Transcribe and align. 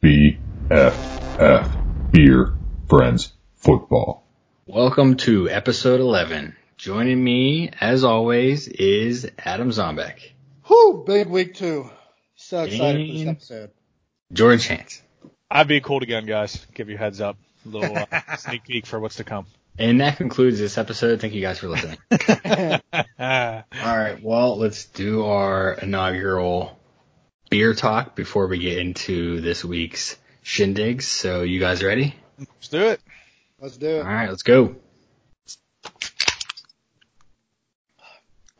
BFF 0.00 0.92
Beer 2.12 2.54
Friends 2.88 3.32
Football. 3.56 4.24
Welcome 4.64 5.16
to 5.16 5.50
episode 5.50 5.98
11. 5.98 6.54
Joining 6.76 7.22
me, 7.22 7.70
as 7.80 8.04
always, 8.04 8.68
is 8.68 9.28
Adam 9.36 9.70
Zombeck. 9.70 10.20
Whoo, 10.68 11.02
big 11.04 11.28
week 11.28 11.54
two. 11.54 11.90
So 12.36 12.62
excited 12.62 13.08
for 13.08 13.12
this 13.12 13.26
episode. 13.26 13.70
Jordan 14.32 14.60
Chance. 14.60 15.02
I'd 15.50 15.66
be 15.66 15.80
cool 15.80 16.00
again, 16.04 16.26
guys. 16.26 16.64
Give 16.74 16.88
you 16.88 16.94
a 16.94 16.98
heads 16.98 17.20
up. 17.20 17.36
A 17.66 17.68
little 17.68 17.98
uh, 17.98 18.36
sneak 18.36 18.62
peek 18.64 18.86
for 18.86 19.00
what's 19.00 19.16
to 19.16 19.24
come. 19.24 19.46
And 19.80 20.00
that 20.00 20.16
concludes 20.16 20.60
this 20.60 20.78
episode. 20.78 21.20
Thank 21.20 21.34
you 21.34 21.40
guys 21.40 21.58
for 21.58 21.68
listening. 21.68 21.98
Ah, 23.20 23.64
Alright, 23.76 24.22
well, 24.22 24.56
let's 24.58 24.84
do 24.86 25.24
our 25.24 25.72
inaugural 25.72 26.77
beer 27.50 27.74
talk 27.74 28.14
before 28.14 28.46
we 28.46 28.58
get 28.58 28.78
into 28.78 29.40
this 29.40 29.64
week's 29.64 30.16
shindigs. 30.44 31.02
So 31.02 31.42
you 31.42 31.60
guys 31.60 31.82
ready? 31.82 32.14
Let's 32.38 32.68
do 32.68 32.86
it. 32.88 33.00
Let's 33.60 33.76
do 33.76 33.86
it. 33.86 34.00
Alright, 34.00 34.28
let's 34.28 34.42
go. 34.42 34.76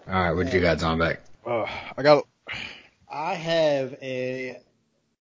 Alright, 0.08 0.34
what 0.34 0.46
did 0.46 0.54
you 0.54 0.60
got, 0.60 0.78
Zombeck? 0.78 1.18
Uh, 1.46 1.66
I 1.96 2.02
got. 2.02 2.26
I 3.10 3.34
have 3.34 3.94
a, 4.02 4.60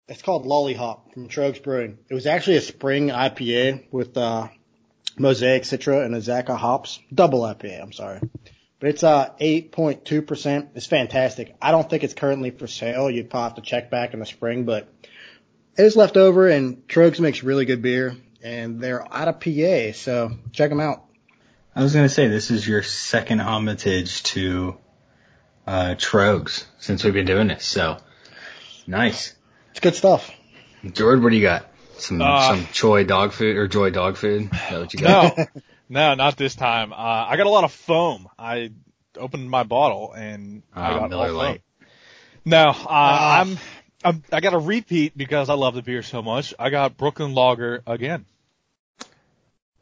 it's 0.09 0.23
called 0.23 0.47
Lollihop 0.47 1.13
from 1.13 1.29
Tröegs 1.29 1.63
Brewing. 1.63 1.99
It 2.09 2.15
was 2.15 2.27
actually 2.27 2.57
a 2.57 2.63
spring 2.63 3.09
IPA 3.09 3.93
with, 3.93 4.17
uh, 4.17 4.49
Mosaic 5.19 5.65
Citra 5.65 6.05
and 6.05 6.15
Azacca 6.15 6.57
hops. 6.57 6.99
Double 7.13 7.43
IPA, 7.43 7.83
I'm 7.83 7.93
sorry. 7.93 8.21
But 8.83 8.91
it's, 8.91 9.05
uh, 9.05 9.31
8.2%. 9.41 10.71
It's 10.75 10.87
fantastic. 10.87 11.55
I 11.63 11.71
don't 11.71 11.89
think 11.89 12.03
it's 12.03 12.15
currently 12.15 12.51
for 12.51 12.67
sale. 12.67 13.09
You'd 13.09 13.31
probably 13.31 13.51
have 13.51 13.55
to 13.55 13.63
check 13.63 13.93
back 13.93 14.13
in 14.13 14.19
the 14.19 14.27
spring, 14.27 14.65
but 14.65 14.89
it 15.79 15.83
was 15.85 15.95
left 15.95 16.17
over 16.17 16.49
and 16.49 16.89
Tröegs 16.89 17.21
makes 17.21 17.45
really 17.45 17.65
good 17.65 17.81
beer 17.81 18.17
and 18.43 18.81
they're 18.81 19.07
out 19.15 19.29
of 19.29 19.39
PA. 19.39 19.93
So 19.97 20.33
check 20.51 20.69
them 20.69 20.81
out. 20.81 21.05
I 21.77 21.85
was 21.85 21.95
gonna 21.95 22.09
say 22.09 22.27
this 22.27 22.51
is 22.51 22.67
your 22.67 22.83
second 22.83 23.41
homage 23.41 24.25
to 24.25 24.77
uh 25.65 25.95
Tröegs 25.97 26.65
since 26.81 27.05
we've 27.05 27.15
been 27.15 27.25
doing 27.25 27.47
this, 27.47 27.65
so 27.65 27.99
nice. 28.89 29.33
It's 29.71 29.79
good 29.79 29.95
stuff. 29.95 30.29
George, 30.93 31.21
what 31.21 31.31
do 31.31 31.37
you 31.37 31.43
got? 31.43 31.69
Some 31.99 32.21
Uh, 32.21 32.49
some 32.49 32.67
Choi 32.73 33.05
dog 33.05 33.33
food 33.33 33.57
or 33.57 33.69
Joy 33.69 33.91
dog 33.91 34.17
food? 34.17 34.43
Is 34.43 34.51
that 34.51 34.81
what 34.81 34.93
you 34.93 34.99
got? 34.99 35.39
No, 35.39 35.47
no, 35.93 36.15
not 36.15 36.37
this 36.37 36.55
time. 36.55 36.93
Uh, 36.93 36.97
I 36.97 37.37
got 37.37 37.47
a 37.47 37.51
lot 37.51 37.65
of 37.65 37.73
foam. 37.73 38.29
I 38.39 38.73
opened 39.17 39.49
my 39.51 39.63
bottle 39.63 40.13
and 40.13 40.63
I 40.75 40.91
Uh, 40.93 40.99
got 41.01 41.11
Miller 41.11 41.31
all 41.35 41.41
foam. 41.53 41.59
No, 42.45 42.69
uh, 42.71 42.75
Ah. 42.89 43.41
I'm, 43.41 43.59
I'm. 44.05 44.23
I 44.33 44.41
got 44.41 44.55
a 44.55 44.59
repeat 44.59 45.17
because 45.17 45.49
I 45.49 45.55
love 45.55 45.75
the 45.75 45.83
beer 45.83 46.03
so 46.03 46.23
much. 46.23 46.55
I 46.59 46.71
got 46.71 46.97
Brooklyn 46.97 47.35
Lager 47.35 47.83
again, 47.87 48.25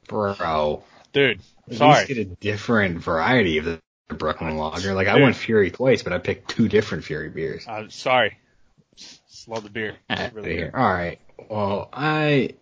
Bro. 0.08 0.82
dude. 1.12 1.40
At 1.70 1.76
Sorry. 1.76 1.94
least 1.94 2.08
get 2.08 2.18
a 2.18 2.24
different 2.24 2.98
variety 2.98 3.58
of 3.58 3.64
the 3.64 3.80
Brooklyn 4.08 4.56
Lager. 4.58 4.92
Like 4.94 5.06
I 5.08 5.14
Dude. 5.14 5.22
went 5.22 5.36
Fury 5.36 5.70
twice, 5.70 6.02
but 6.02 6.12
I 6.12 6.18
picked 6.18 6.50
two 6.50 6.68
different 6.68 7.04
Fury 7.04 7.28
beers. 7.30 7.66
Uh, 7.66 7.84
sorry. 7.88 8.36
Just 8.96 9.48
love 9.48 9.62
the 9.62 9.70
beer. 9.70 9.96
Really 10.34 10.54
here. 10.56 10.70
All 10.74 10.92
right. 10.92 11.18
Well, 11.48 11.88
I, 11.92 12.54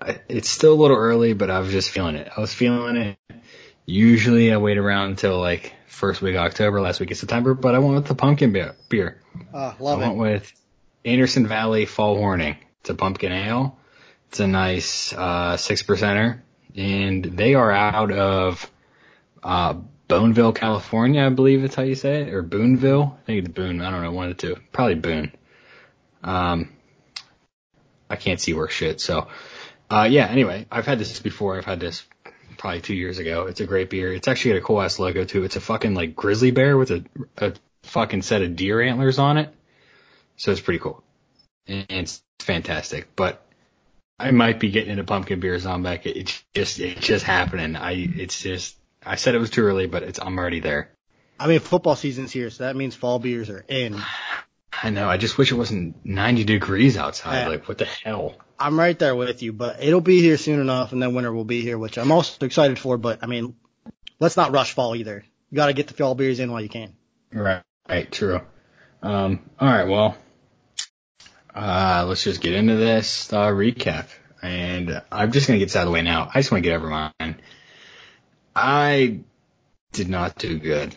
I 0.00 0.20
it's 0.28 0.48
still 0.48 0.72
a 0.72 0.80
little 0.80 0.96
early, 0.96 1.32
but 1.32 1.50
I 1.50 1.60
was 1.60 1.70
just 1.70 1.90
feeling 1.90 2.16
it. 2.16 2.30
I 2.36 2.40
was 2.40 2.52
feeling 2.52 2.96
it. 2.96 3.18
Usually 3.86 4.52
I 4.52 4.56
wait 4.58 4.78
around 4.78 5.10
until 5.10 5.38
like 5.40 5.72
first 5.86 6.20
week 6.22 6.34
of 6.34 6.42
October, 6.42 6.80
last 6.80 7.00
week 7.00 7.10
of 7.10 7.16
September, 7.16 7.54
but 7.54 7.74
I 7.74 7.78
went 7.78 7.94
with 7.94 8.06
the 8.06 8.14
pumpkin 8.14 8.52
beer. 8.52 8.76
beer. 8.88 9.22
Uh, 9.52 9.74
I 9.80 9.94
went 9.94 10.12
it. 10.12 10.18
with 10.18 10.52
Anderson 11.04 11.46
Valley 11.46 11.86
Fall 11.86 12.16
Hornin'. 12.16 12.56
It's 12.80 12.90
a 12.90 12.94
pumpkin 12.94 13.32
ale. 13.32 13.78
It's 14.28 14.40
a 14.40 14.46
nice 14.46 15.12
uh 15.12 15.56
six 15.56 15.82
percenter, 15.82 16.40
and 16.76 17.24
they 17.24 17.54
are 17.54 17.70
out 17.70 18.12
of 18.12 18.70
uh 19.42 19.74
Boneville, 20.08 20.54
California, 20.54 21.26
I 21.26 21.28
believe 21.28 21.60
that's 21.60 21.74
how 21.74 21.82
you 21.82 21.94
say 21.94 22.22
it, 22.22 22.32
or 22.32 22.42
Booneville. 22.42 23.18
I 23.22 23.24
think 23.26 23.44
it's 23.44 23.54
Boone. 23.54 23.82
I 23.82 23.90
don't 23.90 24.02
know, 24.02 24.10
one 24.10 24.30
of 24.30 24.36
the 24.36 24.40
two. 24.40 24.56
Probably 24.72 24.94
Boone. 24.94 25.32
Um, 26.24 26.72
I 28.08 28.16
can't 28.16 28.40
see 28.40 28.54
work 28.54 28.70
shit. 28.70 29.02
So, 29.02 29.28
uh, 29.90 30.08
yeah. 30.10 30.26
Anyway, 30.26 30.66
I've 30.70 30.86
had 30.86 30.98
this 30.98 31.18
before. 31.20 31.56
I've 31.56 31.64
had 31.64 31.80
this 31.80 32.04
probably 32.58 32.80
two 32.80 32.94
years 32.94 33.18
ago. 33.18 33.46
It's 33.46 33.60
a 33.60 33.66
great 33.66 33.90
beer. 33.90 34.12
It's 34.12 34.28
actually 34.28 34.52
got 34.52 34.58
a 34.58 34.62
cool 34.62 34.82
ass 34.82 34.98
logo 34.98 35.24
too. 35.24 35.44
It's 35.44 35.56
a 35.56 35.60
fucking 35.60 35.94
like 35.94 36.14
grizzly 36.14 36.50
bear 36.50 36.76
with 36.76 36.90
a, 36.90 37.04
a 37.38 37.52
fucking 37.84 38.22
set 38.22 38.42
of 38.42 38.56
deer 38.56 38.80
antlers 38.80 39.18
on 39.18 39.38
it. 39.38 39.54
So 40.36 40.52
it's 40.52 40.60
pretty 40.60 40.80
cool. 40.80 41.02
And 41.66 41.86
it's 41.88 42.22
fantastic. 42.40 43.14
But 43.16 43.44
I 44.18 44.30
might 44.32 44.60
be 44.60 44.70
getting 44.70 44.90
into 44.90 45.04
pumpkin 45.04 45.40
beer 45.40 45.56
Zombeck. 45.56 46.06
It, 46.06 46.16
it's 46.16 46.44
just, 46.54 46.80
it's 46.80 47.06
just 47.06 47.24
happening. 47.24 47.76
I, 47.76 47.92
it's 47.92 48.40
just, 48.40 48.76
I 49.04 49.16
said 49.16 49.34
it 49.34 49.38
was 49.38 49.50
too 49.50 49.62
early, 49.62 49.86
but 49.86 50.02
it's, 50.02 50.18
I'm 50.20 50.38
already 50.38 50.60
there. 50.60 50.90
I 51.40 51.46
mean, 51.46 51.60
football 51.60 51.94
season's 51.94 52.32
here, 52.32 52.50
so 52.50 52.64
that 52.64 52.74
means 52.74 52.96
fall 52.96 53.18
beers 53.18 53.48
are 53.48 53.64
in. 53.68 54.00
I 54.80 54.90
know. 54.90 55.08
I 55.08 55.16
just 55.16 55.38
wish 55.38 55.50
it 55.50 55.56
wasn't 55.56 56.04
90 56.04 56.44
degrees 56.44 56.96
outside. 56.96 57.42
Yeah. 57.42 57.48
Like, 57.48 57.68
what 57.68 57.78
the 57.78 57.84
hell? 57.84 58.36
I'm 58.58 58.78
right 58.78 58.98
there 58.98 59.14
with 59.14 59.42
you, 59.42 59.52
but 59.52 59.82
it'll 59.82 60.00
be 60.00 60.20
here 60.20 60.36
soon 60.36 60.60
enough, 60.60 60.92
and 60.92 61.00
then 61.00 61.14
winter 61.14 61.32
will 61.32 61.44
be 61.44 61.62
here, 61.62 61.78
which 61.78 61.98
I'm 61.98 62.10
also 62.10 62.44
excited 62.44 62.78
for. 62.78 62.96
But 62.96 63.20
I 63.22 63.26
mean, 63.26 63.54
let's 64.18 64.36
not 64.36 64.52
rush 64.52 64.72
fall 64.72 64.96
either. 64.96 65.24
You 65.50 65.56
got 65.56 65.66
to 65.66 65.72
get 65.72 65.86
the 65.86 65.94
fall 65.94 66.14
beers 66.14 66.40
in 66.40 66.50
while 66.50 66.60
you 66.60 66.68
can. 66.68 66.94
Right. 67.32 67.62
Right. 67.88 68.10
True. 68.10 68.40
Um, 69.02 69.48
all 69.58 69.68
right. 69.68 69.84
Well, 69.84 70.16
uh, 71.54 72.04
let's 72.06 72.24
just 72.24 72.40
get 72.40 72.54
into 72.54 72.76
this, 72.76 73.32
uh, 73.32 73.48
recap. 73.48 74.08
And 74.42 75.02
I'm 75.10 75.32
just 75.32 75.46
to 75.46 75.58
get 75.58 75.66
this 75.66 75.76
out 75.76 75.82
of 75.82 75.86
the 75.86 75.92
way 75.92 76.02
now. 76.02 76.30
I 76.32 76.40
just 76.40 76.52
want 76.52 76.62
to 76.62 76.68
get 76.68 76.76
over 76.76 76.88
mine. 76.88 77.40
I 78.54 79.20
did 79.92 80.08
not 80.08 80.36
do 80.36 80.58
good. 80.58 80.94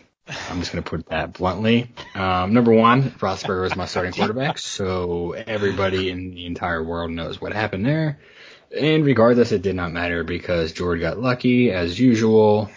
I'm 0.50 0.60
just 0.60 0.72
going 0.72 0.82
to 0.82 0.90
put 0.90 1.06
that 1.08 1.34
bluntly. 1.34 1.90
Um, 2.14 2.52
number 2.52 2.72
one, 2.72 3.10
Roethlisberger 3.10 3.62
was 3.62 3.76
my 3.76 3.86
starting 3.86 4.12
quarterback, 4.12 4.58
so 4.58 5.32
everybody 5.32 6.10
in 6.10 6.34
the 6.34 6.46
entire 6.46 6.82
world 6.82 7.10
knows 7.10 7.40
what 7.40 7.52
happened 7.52 7.86
there. 7.86 8.18
And 8.76 9.04
regardless, 9.04 9.52
it 9.52 9.62
did 9.62 9.76
not 9.76 9.92
matter 9.92 10.24
because 10.24 10.72
George 10.72 11.00
got 11.00 11.18
lucky 11.18 11.70
as 11.70 11.98
usual. 11.98 12.70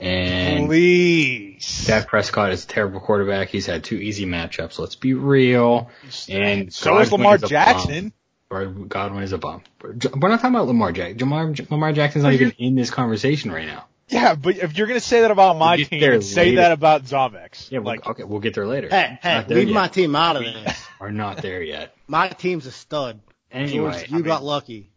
And 0.00 0.66
Please. 0.66 1.84
Dak 1.86 2.08
Prescott 2.08 2.52
is 2.52 2.64
a 2.64 2.66
terrible 2.66 3.00
quarterback. 3.00 3.48
He's 3.48 3.66
had 3.66 3.84
two 3.84 3.96
easy 3.96 4.24
matchups. 4.24 4.78
Let's 4.78 4.94
be 4.94 5.14
real. 5.14 5.90
And 6.28 6.72
so 6.72 6.98
is 6.98 7.12
Lamar 7.12 7.34
a 7.34 7.38
Jackson. 7.38 8.12
bum. 8.48 8.88
Godwin 8.88 9.22
is 9.22 9.32
a 9.32 9.38
bum. 9.38 9.62
We're 9.82 10.28
not 10.28 10.40
talking 10.40 10.54
about 10.54 10.66
Lamar 10.66 10.92
Jackson. 10.92 11.18
Lamar, 11.18 11.54
Lamar 11.70 11.92
Jackson's 11.92 12.24
not 12.24 12.34
even 12.34 12.52
in 12.58 12.74
this 12.74 12.90
conversation 12.90 13.50
right 13.50 13.66
now. 13.66 13.86
Yeah, 14.12 14.34
but 14.34 14.56
if 14.58 14.76
you're 14.76 14.86
gonna 14.86 15.00
say 15.00 15.22
that 15.22 15.30
about 15.30 15.56
my 15.56 15.76
We'll 15.76 15.86
team, 15.86 16.22
say 16.22 16.44
later. 16.50 16.56
that 16.56 16.72
about 16.72 17.04
Zovex. 17.04 17.70
Yeah, 17.70 17.78
we'll, 17.78 17.86
like 17.86 18.06
okay, 18.06 18.24
we'll 18.24 18.40
get 18.40 18.54
there 18.54 18.66
later. 18.66 18.88
Hey, 18.90 19.18
hey, 19.22 19.44
leave 19.48 19.68
yet. 19.68 19.74
my 19.74 19.88
team 19.88 20.14
out 20.14 20.36
of 20.36 20.42
this. 20.44 20.84
Are 21.00 21.10
not 21.10 21.38
there 21.38 21.62
yet. 21.62 21.94
My 22.06 22.28
team's 22.28 22.66
a 22.66 22.72
stud. 22.72 23.20
Anyway, 23.50 23.92
George, 23.92 24.10
you 24.10 24.18
I 24.18 24.20
got 24.20 24.40
mean, 24.42 24.46
lucky. 24.48 24.90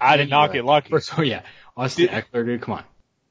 I 0.00 0.16
did 0.16 0.28
not 0.28 0.52
get 0.52 0.64
lucky. 0.64 0.90
First, 0.90 1.16
oh 1.18 1.22
yeah, 1.22 1.42
Austin 1.76 2.06
Did- 2.08 2.24
Ekeler, 2.32 2.44
dude, 2.44 2.60
come 2.62 2.74
on. 2.74 2.84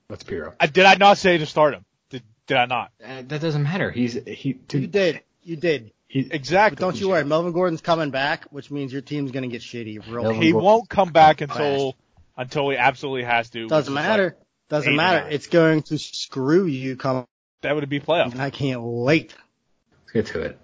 Let's 0.10 0.24
be 0.24 0.38
real. 0.38 0.54
I, 0.60 0.68
did 0.68 0.86
I 0.86 0.96
not 0.96 1.18
say 1.18 1.38
to 1.38 1.46
start 1.46 1.74
him? 1.74 1.84
Did, 2.10 2.24
did 2.48 2.56
I 2.58 2.66
not? 2.66 2.92
Uh, 3.04 3.24
that 3.28 3.42
doesn't 3.42 3.64
matter. 3.64 3.92
He's 3.92 4.14
he. 4.14 4.54
Dude, 4.54 4.82
You 4.84 4.88
did. 4.88 5.22
You 5.44 5.56
did. 5.58 5.92
He, 6.08 6.20
Exactly. 6.32 6.76
But 6.78 6.82
don't 6.82 7.00
you 7.00 7.10
worry. 7.10 7.26
Melvin 7.26 7.52
Gordon's 7.52 7.82
coming 7.82 8.12
back, 8.12 8.46
which 8.46 8.72
means 8.72 8.94
your 8.94 9.02
team's 9.02 9.32
going 9.32 9.44
to 9.44 9.50
get 9.50 9.62
shitty 9.62 10.00
real 10.10 10.24
Melvin 10.24 10.42
he 10.42 10.52
quick. 10.54 10.64
won't 10.64 10.88
come 10.90 11.10
back 11.12 11.42
until 11.42 11.96
until 12.38 12.70
he 12.70 12.78
absolutely 12.78 13.24
has 13.24 13.50
to. 13.50 13.68
Doesn't 13.68 13.94
matter. 13.94 14.24
like- 14.38 14.47
Doesn't 14.70 14.94
eight 14.94 14.96
matter. 14.96 15.24
nine. 15.26 15.34
It's 15.34 15.48
going 15.48 15.82
to 15.84 15.98
screw 15.98 16.66
you 16.66 16.96
come, 16.98 17.26
that 17.62 17.74
would 17.76 17.88
be 17.90 18.00
playoff. 18.00 18.32
and 18.32 18.42
I 18.42 18.50
can't 18.50 18.82
wait. 18.82 19.34
let's 20.02 20.12
get 20.12 20.26
to 20.34 20.42
it. 20.42 20.60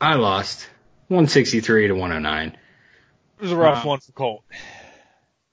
I 0.00 0.14
lost 0.14 0.68
163 1.08 1.88
to 1.88 1.92
109. 1.94 2.48
It 2.48 3.42
was 3.42 3.52
a 3.52 3.56
rough 3.56 3.84
Uh, 3.84 3.88
one 3.88 4.00
for 4.00 4.12
Colt. 4.12 4.44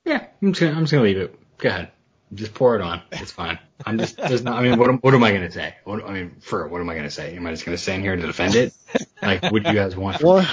Yeah, 0.05 0.25
I'm 0.41 0.51
just 0.53 0.61
gonna, 0.61 0.73
I'm 0.73 0.83
just 0.83 0.91
gonna 0.91 1.03
leave 1.03 1.17
it. 1.17 1.37
Go 1.59 1.69
ahead. 1.69 1.91
Just 2.33 2.53
pour 2.53 2.75
it 2.75 2.81
on. 2.81 3.01
It's 3.11 3.31
fine. 3.31 3.59
I'm 3.85 3.99
just, 3.99 4.17
there's 4.17 4.43
not, 4.43 4.57
I 4.57 4.63
mean, 4.63 4.79
what, 4.79 4.89
am- 4.89 4.97
what 4.97 5.13
am 5.13 5.23
I 5.23 5.31
gonna 5.31 5.51
say? 5.51 5.75
What, 5.83 6.03
I 6.03 6.11
mean, 6.11 6.37
for, 6.41 6.67
what 6.67 6.81
am 6.81 6.89
I 6.89 6.95
gonna 6.95 7.11
say? 7.11 7.35
Am 7.35 7.45
I 7.45 7.51
just 7.51 7.63
gonna 7.65 7.77
stand 7.77 8.01
here 8.01 8.15
to 8.15 8.21
defend 8.25 8.55
it? 8.55 8.73
Like, 9.21 9.43
what 9.43 9.63
do 9.63 9.69
you 9.69 9.75
guys 9.75 9.95
want? 9.95 10.19
From 10.19 10.27
One, 10.29 10.45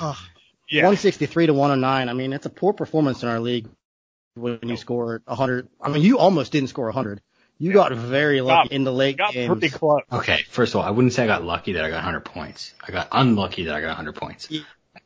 oh, 0.00 0.18
Yeah. 0.70 0.82
163 0.84 1.46
to 1.46 1.52
109. 1.54 2.08
I 2.08 2.12
mean, 2.12 2.32
it's 2.32 2.46
a 2.46 2.50
poor 2.50 2.72
performance 2.72 3.22
in 3.22 3.28
our 3.28 3.38
league 3.40 3.68
when 4.38 4.60
you 4.62 4.76
score 4.76 5.20
100. 5.26 5.68
I 5.80 5.88
mean, 5.90 6.02
you 6.02 6.18
almost 6.18 6.52
didn't 6.52 6.68
score 6.68 6.86
100. 6.86 7.20
You 7.60 7.72
got 7.72 7.92
very 7.92 8.40
lucky 8.40 8.68
Got- 8.68 8.72
in 8.74 8.84
the 8.84 8.92
late 8.92 9.16
Got 9.18 9.32
games. 9.32 9.50
pretty 9.50 9.68
close. 9.70 10.02
Okay, 10.12 10.42
first 10.50 10.74
of 10.74 10.80
all, 10.80 10.86
I 10.86 10.90
wouldn't 10.90 11.12
say 11.12 11.24
I 11.24 11.26
got 11.26 11.42
lucky 11.42 11.72
that 11.72 11.84
I 11.84 11.88
got 11.90 11.96
100 11.96 12.20
points. 12.24 12.72
I 12.86 12.92
got 12.92 13.08
unlucky 13.10 13.64
that 13.64 13.74
I 13.74 13.80
got 13.80 13.88
100 13.88 14.14
points. 14.14 14.48
Yeah. 14.50 14.60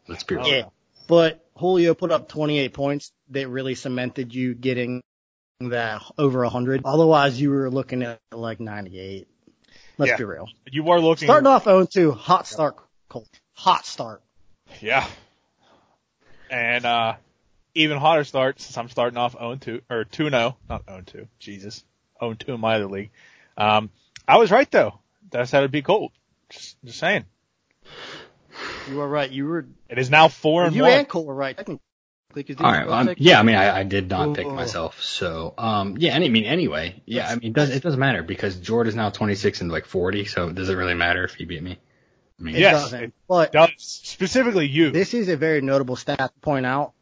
Let's 0.07 0.23
be 0.25 0.35
real. 0.37 0.47
Yeah. 0.47 0.63
But 1.09 1.45
Julio 1.57 1.95
put 1.95 2.11
up 2.13 2.29
28 2.29 2.73
points 2.75 3.11
that 3.31 3.49
really 3.49 3.75
cemented 3.75 4.35
you 4.35 4.55
getting 4.55 5.03
that 5.61 6.03
over 6.19 6.43
100. 6.43 6.83
Otherwise, 6.85 7.41
you 7.41 7.51
were 7.51 7.71
looking 7.71 8.03
at 8.03 8.21
like 8.33 8.61
98. 8.61 9.29
Let's 9.97 10.11
Yeah. 10.11 10.17
be 10.17 10.25
real. 10.25 10.49
You 10.71 10.83
were 10.85 11.01
looking. 11.01 11.27
Starting 11.29 11.47
off 11.47 11.65
0-2, 11.65 12.15
hot 12.17 12.47
start, 12.47 12.77
Colt. 13.09 13.29
Hot 13.55 13.87
start. 13.87 14.23
Yeah. 14.81 15.07
And 16.51 16.85
uh, 16.85 17.15
even 17.75 17.99
hotter 17.99 18.25
start 18.25 18.61
since 18.61 18.77
I'm 18.77 18.89
starting 18.89 19.17
off 19.19 19.33
0 19.33 19.57
2 19.57 19.83
or 19.91 20.05
2 20.05 20.31
0, 20.31 20.57
not 20.69 20.85
0 20.89 21.03
2. 21.07 21.29
Jesus, 21.39 21.85
0 22.21 22.35
2 22.35 22.53
in 22.55 22.61
my 22.61 22.77
other 22.77 22.87
league. 22.87 23.11
Um, 23.57 23.91
I 24.27 24.39
was 24.39 24.51
right 24.51 24.71
though. 24.71 24.99
That's 25.31 25.51
how 25.51 25.59
it'd 25.59 25.71
be 25.71 25.83
cold. 25.83 26.13
Just, 26.51 26.77
just 26.85 26.99
saying. 26.99 27.25
You 28.89 28.97
were 28.97 29.09
right. 29.09 29.31
You 29.31 29.47
were. 29.47 29.67
It 29.89 29.99
is 29.99 30.11
now 30.11 30.29
four 30.29 30.67
and 30.67 30.75
you 30.75 30.83
one. 30.83 30.93
and 30.93 31.09
Cole 31.09 31.25
were 31.25 31.35
right. 31.35 31.57
Technically, 31.57 31.81
'cause 32.35 32.57
All 32.59 32.71
right. 32.73 32.87
Well, 32.87 32.95
I'm, 32.95 33.15
yeah, 33.19 33.39
I 33.39 33.43
mean, 33.43 33.57
I, 33.57 33.81
I 33.81 33.83
did 33.85 34.09
not 34.09 34.35
pick 34.35 34.47
myself. 34.47 35.03
So, 35.03 35.55
um, 35.59 35.97
yeah, 35.99 36.15
and 36.15 36.25
I 36.25 36.29
mean, 36.29 36.45
anyway, 36.45 37.03
yeah, 37.07 37.29
I 37.29 37.35
mean, 37.37 37.51
it 37.51 37.53
does 37.53 37.71
it 37.71 37.83
doesn't 37.83 38.01
matter 38.01 38.23
because 38.23 38.57
Jordan 38.57 38.89
is 38.89 38.95
now 38.97 39.11
26 39.11 39.61
and 39.61 39.71
like 39.71 39.85
40. 39.87 40.25
So, 40.25 40.49
it 40.49 40.55
does 40.55 40.69
it 40.69 40.75
really 40.75 40.95
matter 40.95 41.25
if 41.25 41.35
he 41.35 41.45
beat 41.45 41.63
me? 41.63 41.79
I 42.41 42.43
mean, 42.43 42.57
It 42.57 42.61
Yes, 42.61 42.83
doesn't. 42.83 43.03
it 43.03 43.13
But 43.29 43.53
Does 43.53 43.71
specifically 43.77 44.67
you. 44.67 44.91
this 44.91 45.15
is 45.15 45.29
a 45.29 45.37
very 45.37 45.61
notable 45.61 45.97
stat 45.97 46.19
to 46.19 46.41
point 46.41 46.67
out. 46.67 46.93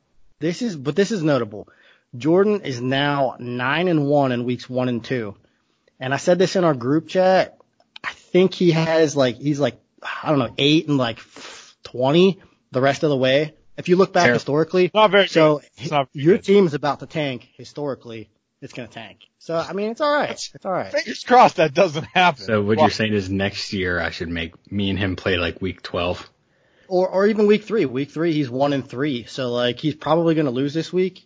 This 0.41 0.63
is, 0.63 0.75
but 0.77 0.97
this 0.97 1.13
is 1.13 1.23
notable. 1.23 1.69
Jordan 2.17 2.63
is 2.63 2.81
now 2.81 3.37
nine 3.39 3.87
and 3.89 4.07
one 4.07 4.33
in 4.33 4.45
weeks 4.45 4.69
one 4.69 4.89
and 4.89 5.05
two. 5.05 5.37
And 6.01 6.13
I 6.13 6.17
said 6.17 6.39
this 6.39 6.57
in 6.57 6.65
our 6.65 6.75
group 6.75 7.09
chat. 7.09 7.59
I 8.03 8.13
think 8.13 8.55
he 8.55 8.73
has 8.73 9.15
like, 9.15 9.37
he's 9.37 9.61
like, 9.61 9.79
I 10.03 10.31
don't 10.31 10.39
know, 10.39 10.55
eight 10.59 10.89
and 10.89 10.97
like 10.97 11.21
20 11.85 12.41
the 12.73 12.81
rest 12.81 13.03
of 13.03 13.11
the 13.11 13.17
way. 13.17 13.55
If 13.77 13.89
you 13.89 13.97
look 13.97 14.13
back 14.13 14.25
Terrible. 14.25 14.37
historically, 14.39 14.91
not 14.93 15.11
very 15.11 15.29
so. 15.29 15.63
It's 15.79 15.91
not 15.91 16.09
very 16.13 16.25
your 16.25 16.37
good. 16.37 16.45
team 16.45 16.67
is 16.67 16.75
about 16.75 17.01
to 17.01 17.07
tank 17.07 17.49
historically. 17.57 18.29
It's 18.61 18.75
going 18.75 18.89
to 18.89 18.93
tank. 18.93 19.21
So, 19.39 19.57
I 19.57 19.73
mean, 19.73 19.91
it's 19.91 20.03
all 20.03 20.13
right. 20.13 20.33
It's 20.33 20.67
all 20.67 20.73
right. 20.73 20.93
Fingers 20.93 21.25
crossed 21.25 21.57
that 21.57 21.73
doesn't 21.73 22.05
happen. 22.05 22.45
So, 22.45 22.61
what 22.61 22.77
Well, 22.77 22.87
you're 22.87 22.91
saying 22.91 23.15
is 23.15 23.31
next 23.31 23.73
year 23.73 23.99
I 23.99 24.11
should 24.11 24.29
make 24.29 24.53
me 24.71 24.91
and 24.91 24.99
him 24.99 25.17
play 25.17 25.39
like 25.39 25.63
week 25.63 25.81
12. 25.81 26.31
Or, 26.91 27.09
or 27.09 27.27
even 27.27 27.47
week 27.47 27.65
three. 27.65 27.87
Week 27.87 28.11
three, 28.11 28.33
he's 28.33 28.51
one 28.51 28.73
and 28.73 28.87
three. 28.87 29.25
So 29.25 29.51
like, 29.51 29.79
he's 29.79 29.95
probably 29.95 30.35
going 30.35 30.47
to 30.47 30.51
lose 30.51 30.75
this 30.75 30.93
week. 30.93 31.25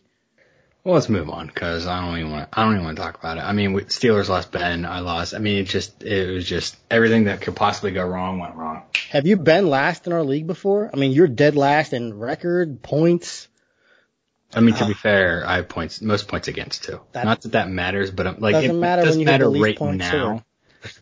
Well, 0.85 0.95
let's 0.95 1.09
move 1.09 1.31
on 1.31 1.47
because 1.47 1.87
I 1.87 2.05
don't 2.05 2.19
even 2.19 2.31
want 2.31 2.53
to. 2.53 2.59
I 2.59 2.63
don't 2.63 2.75
even 2.75 2.85
want 2.85 2.99
to 2.99 3.03
talk 3.03 3.19
about 3.19 3.39
it. 3.39 3.41
I 3.41 3.55
mean, 3.55 3.73
Steelers 3.87 4.29
lost 4.29 4.53
Ben, 4.53 4.85
I 4.85 5.01
lost. 5.01 5.33
I 5.33 5.39
mean, 5.39 5.57
it 5.57 5.65
just 5.65 6.03
it 6.03 6.31
was 6.31 6.47
just 6.47 6.77
everything 6.91 7.25
that 7.25 7.41
could 7.41 7.57
possibly 7.57 7.93
go 7.93 8.07
wrong 8.07 8.39
went 8.39 8.55
wrong. 8.55 8.83
Have 9.09 9.27
you 9.27 9.39
been 9.39 9.71
last 9.71 10.07
in 10.07 10.13
our 10.13 10.23
league 10.23 10.47
before? 10.47 10.91
I 10.93 10.99
mean, 10.99 11.13
you're 11.13 11.27
dead 11.27 11.57
last 11.57 11.95
in 11.95 12.19
record 12.19 12.83
points. 12.83 13.49
I 14.53 14.61
mean, 14.61 14.75
to 14.75 14.85
be 14.85 14.93
uh, 14.93 14.97
fair, 14.97 15.45
I 15.47 15.57
have 15.57 15.71
points, 15.71 16.03
most 16.03 16.29
points 16.29 16.49
against 16.49 16.85
too. 16.85 17.01
That- 17.13 17.25
Not 17.25 17.41
that 17.43 17.53
that 17.53 17.71
matters, 17.71 18.11
but 18.11 18.27
I'm, 18.27 18.41
like 18.41 18.53
Doesn't 18.53 18.71
it 18.71 18.75
matter 18.75 19.01
when 19.01 19.07
doesn't 19.07 19.21
you 19.21 19.27
get 19.27 19.33
matter 19.33 19.45
the 19.45 19.51
least 19.51 19.65
right 19.65 19.77
points, 19.77 19.99
now. 20.01 20.45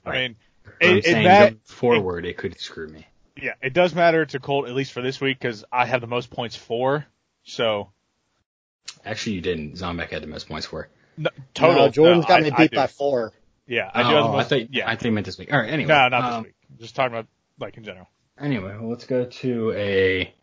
I 0.07 0.13
mean, 0.13 0.37
But 0.65 0.89
I'm 0.89 0.97
it, 0.99 1.05
saying 1.05 1.25
it, 1.25 1.29
that, 1.29 1.51
going 1.51 1.61
forward, 1.65 2.25
it 2.25 2.37
could 2.37 2.61
screw 2.61 2.87
me. 2.87 3.07
Yeah, 3.41 3.55
it 3.63 3.73
does 3.73 3.95
matter 3.95 4.27
to 4.27 4.39
Colt 4.39 4.69
at 4.69 4.75
least 4.75 4.93
for 4.93 5.03
this 5.03 5.21
week 5.21 5.39
because 5.39 5.65
I 5.73 5.87
have 5.87 6.01
the 6.01 6.07
most 6.07 6.31
points 6.31 6.57
for. 6.57 7.07
So 7.45 7.91
Actually, 9.05 9.35
you 9.37 9.41
didn't. 9.41 9.75
Zombek 9.75 10.11
had 10.11 10.23
the 10.23 10.27
most 10.27 10.49
points 10.49 10.67
for. 10.67 10.89
no, 11.17 11.31
total. 11.55 11.87
No, 11.87 11.89
Jordan's 11.89 12.25
no, 12.25 12.29
got 12.29 12.41
I- 12.41 12.43
me 12.45 12.51
beat 12.57 12.73
by 12.73 12.87
four. 12.87 13.33
Yeah, 13.67 13.91
I 13.95 14.03
do 14.03 14.09
have 14.09 14.25
the 14.25 14.29
oh, 14.29 14.33
most. 14.33 14.53
I 14.53 14.59
thought. 14.59 14.75
yeah, 14.75 14.87
I 14.87 14.97
think 14.97 15.05
you 15.05 15.13
meant 15.13 15.27
this 15.27 15.39
week. 15.39 15.53
All 15.53 15.59
right. 15.59 15.71
Anyway. 15.71 15.89
no, 15.89 16.09
not 16.09 16.25
um, 16.25 16.43
this 16.43 16.47
week. 16.49 16.81
Just 16.81 16.97
talking 16.97 17.15
about 17.15 17.27
like 17.59 17.77
in 17.77 17.85
general. 17.85 18.09
Anyway, 18.39 18.75
well, 18.79 18.91
let's 18.91 19.07
go 19.07 19.25
to 19.25 19.73
a 19.73 20.35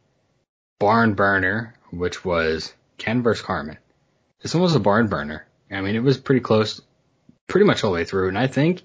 barn 0.80 1.16
burner, 1.16 1.76
which 1.92 2.24
was 2.24 2.74
Ken 2.98 3.22
versus 3.24 3.46
Carmen. 3.46 3.78
This 4.42 4.54
one 4.54 4.64
was 4.64 4.76
a 4.76 4.80
barn 4.80 5.08
burner. 5.08 5.46
I 5.70 5.82
mean, 5.82 5.96
it 5.96 6.04
was 6.04 6.18
pretty 6.18 6.40
close, 6.42 6.82
pretty 7.48 7.66
much 7.66 7.84
all 7.84 7.92
the 7.92 7.96
way 7.96 8.06
through. 8.06 8.30
And 8.30 8.38
I 8.38 8.48
think 8.48 8.84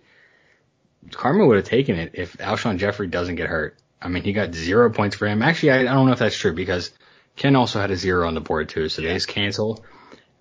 Carmen 1.13 1.47
would 1.47 1.57
have 1.57 1.67
taken 1.67 1.97
it 1.97 2.13
if 2.15 2.37
Alshon 2.39 2.79
Jeffery 2.79 3.07
doesn't 3.07 3.37
get 3.37 3.49
hurt. 3.49 3.77
I 4.05 4.09
mean, 4.09 4.23
he 4.23 4.33
got 4.33 4.55
zero 4.55 4.91
points 4.91 5.17
for 5.17 5.27
him. 5.27 5.43
Actually, 5.43 5.73
I, 5.73 5.79
I 5.81 5.95
don't 5.95 6.07
know 6.07 6.13
if 6.13 6.19
that's 6.19 6.37
true 6.37 6.53
because 6.53 6.93
Ken 7.37 7.57
also 7.57 7.81
had 7.81 7.91
a 7.91 7.97
zero 7.97 8.29
on 8.29 8.35
the 8.35 8.41
board 8.41 8.69
too, 8.69 8.89
so 8.89 9.03
they 9.03 9.13
just 9.15 9.29
canceled. 9.29 9.83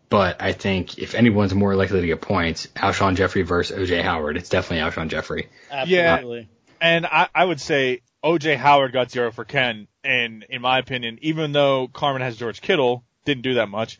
But 0.09 0.41
I 0.41 0.51
think 0.51 0.99
if 0.99 1.15
anyone's 1.15 1.55
more 1.55 1.75
likely 1.75 2.01
to 2.01 2.05
get 2.05 2.21
points, 2.21 2.67
Alshon 2.75 3.15
Jeffery 3.15 3.41
versus 3.41 3.89
OJ 3.89 4.03
Howard, 4.03 4.37
it's 4.37 4.49
definitely 4.49 4.87
Alshon 4.87 5.07
Jeffery. 5.07 5.49
Absolutely. 5.71 6.49
And 6.79 7.05
I, 7.05 7.29
I 7.33 7.45
would 7.45 7.59
say 7.59 8.01
OJ 8.23 8.57
Howard 8.57 8.91
got 8.91 9.09
zero 9.09 9.31
for 9.31 9.45
Ken. 9.45 9.87
And 10.03 10.45
in 10.49 10.61
my 10.61 10.77
opinion, 10.77 11.17
even 11.21 11.53
though 11.53 11.87
Carmen 11.87 12.21
has 12.21 12.35
George 12.35 12.61
Kittle, 12.61 13.03
didn't 13.25 13.43
do 13.43 13.55
that 13.55 13.69
much. 13.69 13.99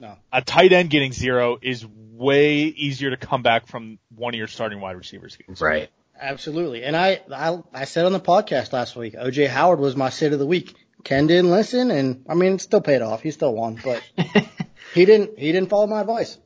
No. 0.00 0.16
A 0.32 0.42
tight 0.42 0.72
end 0.72 0.90
getting 0.90 1.12
zero 1.12 1.58
is 1.62 1.86
way 1.86 2.62
easier 2.62 3.10
to 3.10 3.16
come 3.16 3.42
back 3.42 3.66
from 3.66 3.98
one 4.14 4.34
of 4.34 4.38
your 4.38 4.48
starting 4.48 4.80
wide 4.80 4.96
receivers. 4.96 5.38
Right. 5.60 5.90
Absolutely. 6.20 6.84
And 6.84 6.96
I, 6.96 7.20
I, 7.32 7.58
I 7.72 7.84
said 7.84 8.06
on 8.06 8.12
the 8.12 8.20
podcast 8.20 8.72
last 8.72 8.96
week, 8.96 9.14
OJ 9.14 9.48
Howard 9.48 9.80
was 9.80 9.96
my 9.96 10.10
sit 10.10 10.32
of 10.32 10.38
the 10.38 10.46
week. 10.46 10.74
Ken 11.04 11.26
didn't 11.26 11.50
listen 11.50 11.90
and 11.90 12.24
I 12.28 12.34
mean, 12.34 12.54
it 12.54 12.60
still 12.60 12.80
paid 12.80 13.02
off. 13.02 13.22
He 13.22 13.32
still 13.32 13.54
won, 13.54 13.80
but 13.82 14.02
he 14.94 15.04
didn't, 15.04 15.38
he 15.38 15.50
didn't 15.50 15.68
follow 15.68 15.86
my 15.86 16.00
advice. 16.00 16.38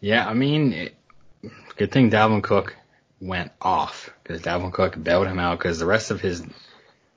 Yeah, 0.00 0.26
I 0.26 0.32
mean, 0.32 0.72
it, 0.72 0.94
good 1.76 1.92
thing 1.92 2.10
Dalvin 2.10 2.42
Cook 2.42 2.76
went 3.20 3.52
off 3.60 4.10
because 4.22 4.40
Dalvin 4.40 4.72
Cook 4.72 5.02
bailed 5.02 5.26
him 5.26 5.38
out 5.38 5.58
because 5.58 5.78
the 5.78 5.86
rest 5.86 6.10
of 6.10 6.20
his, 6.20 6.42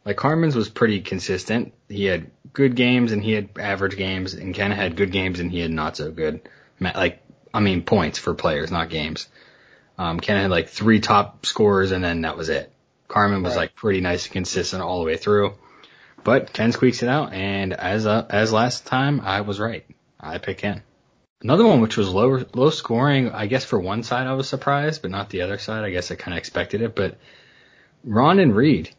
like 0.05 0.17
Carmen's 0.17 0.55
was 0.55 0.69
pretty 0.69 0.99
consistent. 1.01 1.73
He 1.87 2.05
had 2.05 2.29
good 2.51 2.75
games 2.75 3.11
and 3.11 3.23
he 3.23 3.31
had 3.31 3.49
average 3.57 3.95
games, 3.97 4.33
and 4.33 4.53
Ken 4.53 4.71
had 4.71 4.95
good 4.95 5.11
games 5.11 5.39
and 5.39 5.51
he 5.51 5.59
had 5.59 5.71
not 5.71 5.97
so 5.97 6.11
good. 6.11 6.41
Like, 6.79 7.21
I 7.53 7.59
mean, 7.59 7.83
points 7.83 8.19
for 8.19 8.33
players, 8.33 8.71
not 8.71 8.89
games. 8.89 9.27
Um, 9.97 10.19
Ken 10.19 10.37
had 10.41 10.49
like 10.51 10.69
three 10.69 10.99
top 10.99 11.45
scores 11.45 11.91
and 11.91 12.03
then 12.03 12.21
that 12.21 12.35
was 12.37 12.49
it. 12.49 12.71
Carmen 13.07 13.43
was 13.43 13.51
Right. 13.51 13.61
like 13.63 13.75
pretty 13.75 14.01
nice 14.01 14.25
and 14.25 14.33
consistent 14.33 14.81
all 14.81 14.99
the 14.99 15.05
way 15.05 15.17
through. 15.17 15.53
But 16.23 16.51
Ken 16.53 16.71
squeaks 16.71 17.03
it 17.03 17.09
out, 17.09 17.33
and 17.33 17.73
as 17.73 18.05
uh, 18.07 18.25
as 18.29 18.53
last 18.53 18.85
time, 18.87 19.19
I 19.21 19.41
was 19.41 19.59
right. 19.59 19.85
I 20.19 20.37
picked 20.37 20.61
Ken. 20.61 20.81
Another 21.41 21.65
one 21.67 21.81
which 21.81 21.97
was 21.97 22.07
low 22.09 22.45
low 22.53 22.69
scoring, 22.69 23.29
I 23.31 23.45
guess 23.47 23.65
for 23.65 23.77
one 23.77 24.03
side 24.03 24.25
I 24.25 24.33
was 24.33 24.47
surprised, 24.47 25.01
but 25.01 25.11
not 25.11 25.29
the 25.29 25.41
other 25.41 25.57
side. 25.57 25.83
I 25.83 25.89
guess 25.91 26.11
I 26.11 26.15
kind 26.15 26.33
of 26.33 26.37
expected 26.39 26.81
it. 26.81 26.95
But 26.95 27.17
Ron 28.05 28.39
and 28.39 28.55
Reed, 28.55 28.89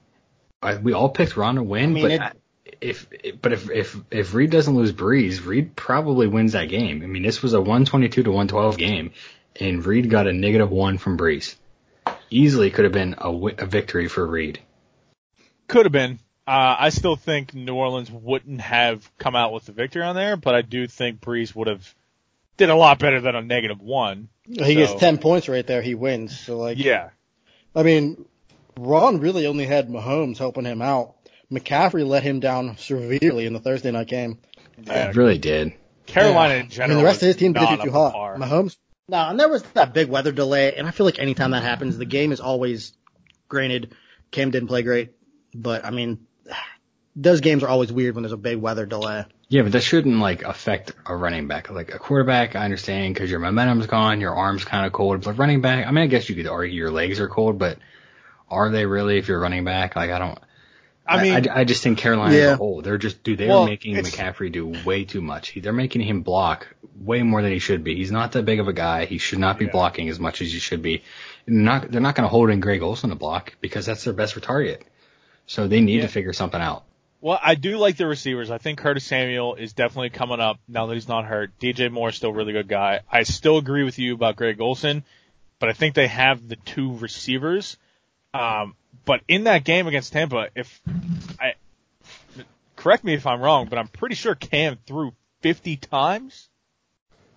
I, 0.63 0.77
we 0.77 0.93
all 0.93 1.09
picked 1.09 1.37
Ron 1.37 1.55
to 1.57 1.63
win. 1.63 1.91
I 1.91 1.93
mean, 1.95 2.03
but 2.05 2.11
it- 2.13 2.21
I- 2.21 2.33
if 2.81 3.07
but 3.41 3.53
if 3.55 3.71
if 3.71 3.97
if 4.11 4.35
Reed 4.35 4.51
doesn't 4.51 4.75
lose 4.75 4.93
Brees, 4.93 5.47
Reed 5.47 5.75
probably 5.77 6.27
wins 6.27 6.53
that 6.53 6.69
game. 6.69 7.03
I 7.03 7.07
mean, 7.07 7.23
this 7.23 7.43
was 7.43 7.55
a 7.55 7.61
122 7.61 8.25
to 8.25 8.31
112 8.31 8.77
game, 8.77 9.13
and 9.61 9.85
Reed 9.85 10.11
got 10.11 10.27
a 10.27 10.33
negative 10.33 10.71
one 10.71 10.99
from 10.99 11.19
Brees. 11.19 11.57
Easily 12.31 12.71
could 12.71 12.85
have 12.85 12.93
been 12.93 13.15
a, 13.19 13.67
victory 13.67 14.09
for 14.09 14.27
Reed. 14.27 14.61
Could 15.69 15.87
have 15.87 15.93
been. 15.93 16.19
Uh, 16.47 16.77
I 16.79 16.89
still 16.91 17.17
think 17.17 17.55
New 17.55 17.75
Orleans 17.75 18.11
wouldn't 18.11 18.61
have 18.61 19.11
come 19.19 19.35
out 19.35 19.53
with 19.53 19.65
the 19.65 19.73
victory 19.73 20.03
on 20.03 20.15
there, 20.15 20.37
but 20.37 20.55
I 20.55 20.63
do 20.63 20.87
think 20.87 21.21
Brees 21.21 21.55
would 21.55 21.69
have 21.69 21.95
did 22.57 22.69
a 22.69 22.75
lot 22.75 22.99
better 22.99 23.21
than 23.21 23.35
a 23.35 23.43
negative 23.43 23.81
one. 23.81 24.29
He 24.47 24.75
gets 24.75 24.95
10 24.95 25.19
points 25.19 25.49
right 25.49 25.67
there. 25.67 25.81
He 25.81 25.95
wins. 25.95 26.39
So 26.39 26.59
like, 26.59 26.79
Yeah. 26.79 27.11
I 27.75 27.83
mean, 27.83 28.27
Ron 28.77 29.21
really 29.21 29.47
only 29.47 29.65
had 29.65 29.89
Mahomes 29.89 30.37
helping 30.39 30.65
him 30.65 30.83
out. 30.83 31.15
McCaffrey 31.51 32.07
let 32.07 32.23
him 32.23 32.41
down 32.41 32.77
severely 32.77 33.47
in 33.47 33.53
the 33.53 33.61
Thursday 33.61 33.91
night 33.91 34.09
game. 34.09 34.39
Yeah. 34.83 35.09
It 35.11 35.17
really 35.17 35.39
did. 35.39 35.73
Carolina 36.07 36.55
Yeah. 36.55 36.61
in 36.77 36.83
I 36.83 36.87
mean, 36.89 36.99
the 36.99 37.05
rest 37.05 37.23
of 37.23 37.29
his 37.29 37.37
team 37.37 37.55
did 37.55 37.63
not 37.63 37.79
you 37.79 37.85
too 37.87 37.91
hot. 37.91 38.13
par. 38.13 38.37
Mahomes. 38.37 38.77
No, 39.09 39.19
and 39.19 39.39
there 39.39 39.49
was 39.49 39.63
that 39.75 39.93
big 39.93 40.09
weather 40.09 40.33
delay, 40.33 40.75
and 40.75 40.87
I 40.87 40.91
feel 40.91 41.05
like 41.05 41.19
anytime 41.19 41.51
that 41.51 41.63
happens, 41.63 41.99
the 41.99 42.07
game 42.07 42.33
is 42.33 42.41
always. 42.41 42.93
Granted, 43.49 43.95
Cam 44.31 44.51
didn't 44.51 44.69
play 44.69 44.83
great, 44.83 45.13
but 45.55 45.85
I 45.85 45.91
mean, 45.91 46.27
those 47.15 47.41
games 47.41 47.63
are 47.63 47.69
always 47.69 47.93
weird 47.93 48.15
when 48.15 48.23
there's 48.23 48.33
a 48.33 48.39
big 48.39 48.57
weather 48.57 48.87
delay. 48.87 49.27
Yeah, 49.49 49.63
but 49.63 49.73
that 49.73 49.83
shouldn't 49.83 50.19
like 50.19 50.43
affect 50.43 50.93
a 51.07 51.15
running 51.15 51.47
back. 51.47 51.71
Like 51.71 51.95
a 51.95 51.99
quarterback, 51.99 52.57
I 52.57 52.65
understand 52.65 53.15
because 53.15 53.31
your 53.31 53.41
momentum's 53.41 53.87
gone, 53.87 54.21
your 54.21 54.35
arm's 54.35 54.65
kind 54.65 54.87
of 54.87 54.93
cold. 54.93 55.23
But 55.23 55.39
running 55.39 55.61
back, 55.61 55.87
I 55.87 55.91
mean, 55.91 56.05
I 56.05 56.07
guess 56.07 56.29
you 56.29 56.35
could 56.35 56.47
argue 56.47 56.75
your 56.75 56.91
legs 56.91 57.21
are 57.21 57.29
cold, 57.29 57.59
but 57.59 57.79
are 58.49 58.71
they 58.71 58.87
really 58.87 59.19
if 59.19 59.29
you're 59.29 59.41
running 59.41 59.65
back? 59.65 59.97
Like 59.97 60.11
I 60.11 60.19
don't. 60.19 60.39
I 61.07 61.23
mean, 61.23 61.49
I, 61.51 61.61
I 61.61 61.65
just 61.65 61.83
think 61.83 61.99
Carolina 61.99 62.35
as 62.35 62.53
a 62.53 62.57
whole, 62.57 62.81
they're 62.83 62.97
just 62.99 63.23
dude, 63.23 63.39
they 63.39 63.49
Well, 63.49 63.63
are 63.65 63.67
making 63.67 63.95
McCaffrey 63.97 64.51
do 64.51 64.67
way 64.87 65.05
too 65.05 65.21
much. 65.21 65.49
He, 65.49 65.61
they're 65.61 65.73
making 65.73 66.01
him 66.01 66.23
block 66.23 66.67
way 66.99 67.23
more 67.23 67.43
than 67.43 67.53
he 67.53 67.59
should 67.59 67.85
be. 67.85 67.95
He's 67.97 68.11
not 68.13 68.33
that 68.33 68.45
big 68.45 68.59
of 68.61 68.69
a 68.69 68.73
guy. 68.73 69.05
He 69.05 69.19
should 69.19 69.39
not 69.39 69.59
be 69.59 69.67
Yeah. 69.67 69.73
blocking 69.73 70.09
as 70.09 70.19
much 70.19 70.41
as 70.41 70.51
he 70.53 70.59
should 70.59 70.81
be. 70.83 71.03
Not 71.47 71.91
they're 71.91 72.01
not 72.01 72.15
going 72.15 72.25
to 72.25 72.29
hold 72.31 72.49
in 72.51 72.61
Greg 72.61 72.81
Olsen 72.83 73.11
to 73.11 73.17
block 73.17 73.55
because 73.61 73.85
that's 73.85 74.05
their 74.05 74.15
best 74.15 74.41
target. 74.43 74.83
So 75.47 75.69
they 75.69 75.81
need 75.81 75.97
Yeah. 75.97 76.03
to 76.03 76.09
figure 76.09 76.33
something 76.33 76.61
out. 76.61 76.85
well, 77.21 77.39
I 77.43 77.55
do 77.55 77.77
like 77.79 77.97
the 77.99 78.07
receivers. 78.07 78.51
I 78.51 78.59
think 78.59 78.79
Curtis 78.79 79.05
Samuel 79.05 79.55
is 79.57 79.73
definitely 79.75 80.11
coming 80.11 80.41
up 80.41 80.59
now 80.69 80.87
that 80.87 80.95
he's 80.95 81.09
not 81.09 81.25
hurt. 81.27 81.51
DJ 81.59 81.91
Moore 81.91 82.11
is 82.11 82.17
still 82.17 82.31
a 82.31 82.35
really 82.35 82.53
good 82.53 82.69
guy. 82.69 83.01
I 83.11 83.23
still 83.25 83.57
agree 83.59 83.83
with 83.85 83.99
you 83.99 84.15
about 84.15 84.37
Greg 84.37 84.61
Olsen, 84.61 85.05
but 85.59 85.69
I 85.69 85.73
think 85.75 85.95
they 85.95 86.07
have 86.09 86.47
the 86.49 86.57
two 86.57 86.97
receivers. 86.97 87.77
Um, 88.33 88.75
but 89.05 89.21
in 89.29 89.45
that 89.45 89.65
game 89.65 89.87
against 89.87 90.13
Tampa, 90.13 90.49
if 90.55 90.81
I 91.41 91.55
correct 92.77 93.05
me 93.05 93.15
if 93.15 93.27
I'm 93.27 93.41
wrong, 93.41 93.67
but 93.69 93.79
I'm 93.79 93.89
pretty 93.89 94.15
sure 94.15 94.35
Cam 94.35 94.79
threw 94.87 95.13
50 95.43 95.77
times. 95.77 96.49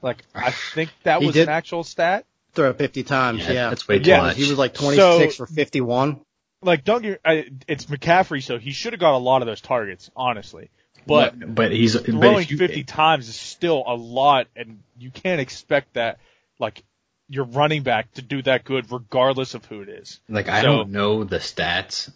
Like 0.01 0.23
I 0.35 0.51
think 0.51 0.91
that 1.03 1.21
was 1.21 1.35
an 1.35 1.49
actual 1.49 1.83
stat. 1.83 2.25
Throw 2.53 2.73
50 2.73 3.03
times, 3.03 3.43
Yeah, 3.45 3.51
yeah. 3.51 3.69
that's 3.69 3.87
way 3.87 3.99
too 3.99 4.09
Yeah, 4.09 4.21
much. 4.21 4.37
He 4.37 4.43
was 4.49 4.57
like 4.57 4.73
26 4.73 5.35
So- 5.35 5.45
for 5.45 5.51
51. 5.51 6.19
like 6.61 6.83
don't 6.83 7.01
get 7.01 7.21
I, 7.23 7.45
it's 7.67 7.85
McCaffrey, 7.85 8.41
so 8.43 8.57
he 8.57 8.71
should 8.71 8.93
have 8.93 8.99
got 8.99 9.13
a 9.13 9.17
lot 9.17 9.41
of 9.41 9.45
those 9.47 9.61
targets, 9.61 10.09
honestly. 10.15 10.69
But 11.05 11.39
but, 11.39 11.55
but 11.55 11.71
he's 11.71 11.99
throwing 11.99 12.39
if 12.43 12.51
you, 12.51 12.57
50 12.57 12.83
times 12.83 13.29
is 13.29 13.35
still 13.35 13.83
a 13.85 13.95
lot, 13.95 14.47
and 14.55 14.79
you 14.99 15.09
can't 15.09 15.39
expect 15.39 15.93
that, 15.93 16.19
like, 16.59 16.83
your 17.29 17.45
running 17.45 17.83
back 17.83 18.11
to 18.13 18.21
do 18.21 18.41
that 18.43 18.63
good 18.63 18.91
regardless 18.91 19.53
of 19.53 19.65
who 19.65 19.81
it 19.81 19.89
is. 19.89 20.19
Like 20.29 20.47
I 20.49 20.61
So- 20.61 20.67
don't 20.67 20.91
know 20.91 21.23
the 21.23 21.37
stats, 21.39 22.11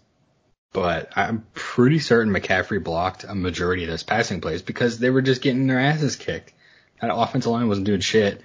but 0.74 1.10
I'm 1.16 1.46
pretty 1.54 2.00
certain 2.00 2.34
McCaffrey 2.34 2.82
blocked 2.84 3.24
a 3.26 3.36
majority 3.36 3.84
of 3.84 3.90
those 3.90 4.04
passing 4.04 4.40
plays 4.42 4.62
because 4.62 5.00
they 5.00 5.10
were 5.10 5.22
just 5.22 5.42
getting 5.42 5.68
their 5.68 5.80
asses 5.80 6.16
kicked. 6.16 6.54
That 7.02 7.14
offensive 7.14 7.52
line 7.52 7.68
wasn't 7.68 7.88
doing 7.88 8.00
shit. 8.00 8.42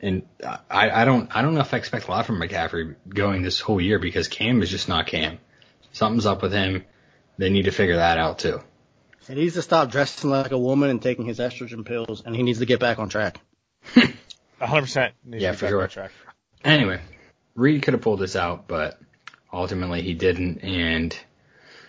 And 0.00 0.22
I, 0.70 0.90
I 0.90 1.04
don't 1.04 1.34
I 1.34 1.42
don't 1.42 1.54
know 1.54 1.60
if 1.60 1.72
I 1.72 1.78
expect 1.78 2.06
a 2.08 2.10
lot 2.10 2.26
from 2.26 2.40
McCaffrey 2.40 2.94
going 3.08 3.42
this 3.42 3.60
whole 3.60 3.80
year 3.80 3.98
because 3.98 4.28
Cam 4.28 4.62
is 4.62 4.70
just 4.70 4.88
not 4.88 5.06
Cam. 5.06 5.38
Something's 5.92 6.26
up 6.26 6.42
with 6.42 6.52
him. 6.52 6.84
They 7.38 7.50
need 7.50 7.64
to 7.64 7.70
figure 7.70 7.96
that 7.96 8.18
out 8.18 8.38
too. 8.38 8.60
He 9.26 9.34
needs 9.34 9.54
to 9.54 9.62
stop 9.62 9.90
dressing 9.90 10.30
like 10.30 10.52
a 10.52 10.58
woman 10.58 10.88
and 10.90 11.02
taking 11.02 11.24
his 11.24 11.38
estrogen 11.40 11.84
pills, 11.84 12.22
and 12.24 12.36
he 12.36 12.42
needs 12.42 12.60
to 12.60 12.66
get 12.66 12.78
back 12.78 12.98
on 12.98 13.08
track. 13.08 13.40
100% 14.60 15.12
Yeah, 15.30 15.52
for 15.52 15.68
sure. 15.68 15.86
track. 15.88 16.10
Anyway, 16.64 17.00
Reed 17.54 17.82
could 17.82 17.94
have 17.94 18.00
pulled 18.02 18.20
this 18.20 18.36
out, 18.36 18.66
but 18.68 18.98
ultimately 19.52 20.02
he 20.02 20.14
didn't. 20.14 20.58
And 20.64 21.16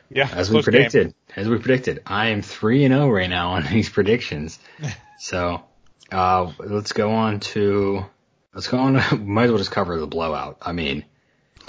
Yeah, 0.09 0.29
as 0.33 0.49
we 0.49 0.55
close 0.55 0.65
game. 0.65 0.71
predicted, 0.73 1.13
as 1.35 1.47
we 1.49 1.57
predicted, 1.57 2.01
I 2.05 2.27
am 2.27 2.41
three 2.41 2.83
and 2.85 2.93
zero 2.93 3.09
right 3.09 3.29
now 3.29 3.51
on 3.51 3.65
these 3.71 3.89
predictions. 3.89 4.59
so 5.19 5.63
uh, 6.11 6.51
let's 6.59 6.93
go 6.93 7.11
on 7.11 7.39
to 7.41 8.05
let's 8.53 8.67
go 8.67 8.77
on. 8.79 8.93
To, 9.01 9.15
might 9.17 9.45
as 9.45 9.49
well 9.51 9.57
just 9.57 9.71
cover 9.71 9.99
the 9.99 10.07
blowout. 10.07 10.57
I 10.61 10.71
mean, 10.73 11.05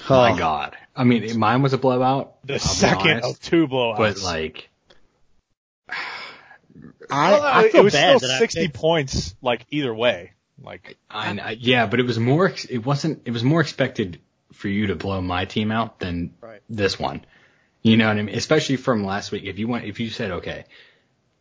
my 0.09 0.33
Oh, 0.33 0.37
God. 0.37 0.77
I 0.97 1.05
mean, 1.05 1.39
mine 1.39 1.63
was 1.63 1.73
a 1.73 1.79
blowout. 1.79 2.35
The 2.45 2.55
I'll 2.55 2.59
second 2.59 3.11
honest, 3.23 3.31
of 3.31 3.41
two 3.41 3.69
blowouts. 3.69 3.97
but 3.99 4.23
like, 4.23 4.69
I, 7.11 7.33
Well, 7.33 7.43
no, 7.43 7.47
I 7.49 7.63
it 7.65 7.73
feel 7.73 7.85
was 7.85 7.93
bad 7.95 8.19
still 8.19 8.29
that 8.29 8.35
I 8.37 8.39
60 8.39 8.61
picked- 8.67 8.75
points, 8.75 9.35
like, 9.41 9.65
either 9.71 9.95
way. 9.95 10.33
Like, 10.63 10.97
I, 11.11 11.39
I 11.39 11.51
yeah, 11.59 11.87
but 11.87 12.01
it 12.01 12.07
was 12.07 12.19
more. 12.19 12.47
ex- 12.49 12.65
It 12.65 12.79
wasn't. 12.79 13.23
It 13.25 13.31
was 13.31 13.45
more 13.45 13.61
expected 13.61 14.21
for 14.53 14.69
you 14.69 14.89
to 14.89 14.97
blow 14.97 15.21
my 15.21 15.45
team 15.45 15.71
out 15.71 16.01
than 16.01 16.35
Right. 16.41 16.61
this 16.69 16.99
one. 16.99 17.25
You 17.83 17.97
know 17.97 18.09
what 18.09 18.17
I 18.19 18.23
mean? 18.23 18.35
Especially 18.35 18.77
from 18.77 19.05
last 19.05 19.31
week. 19.31 19.45
If 19.45 19.59
you 19.59 19.69
went, 19.69 19.85
if 19.85 20.01
you 20.01 20.11
said, 20.11 20.31
okay, 20.33 20.65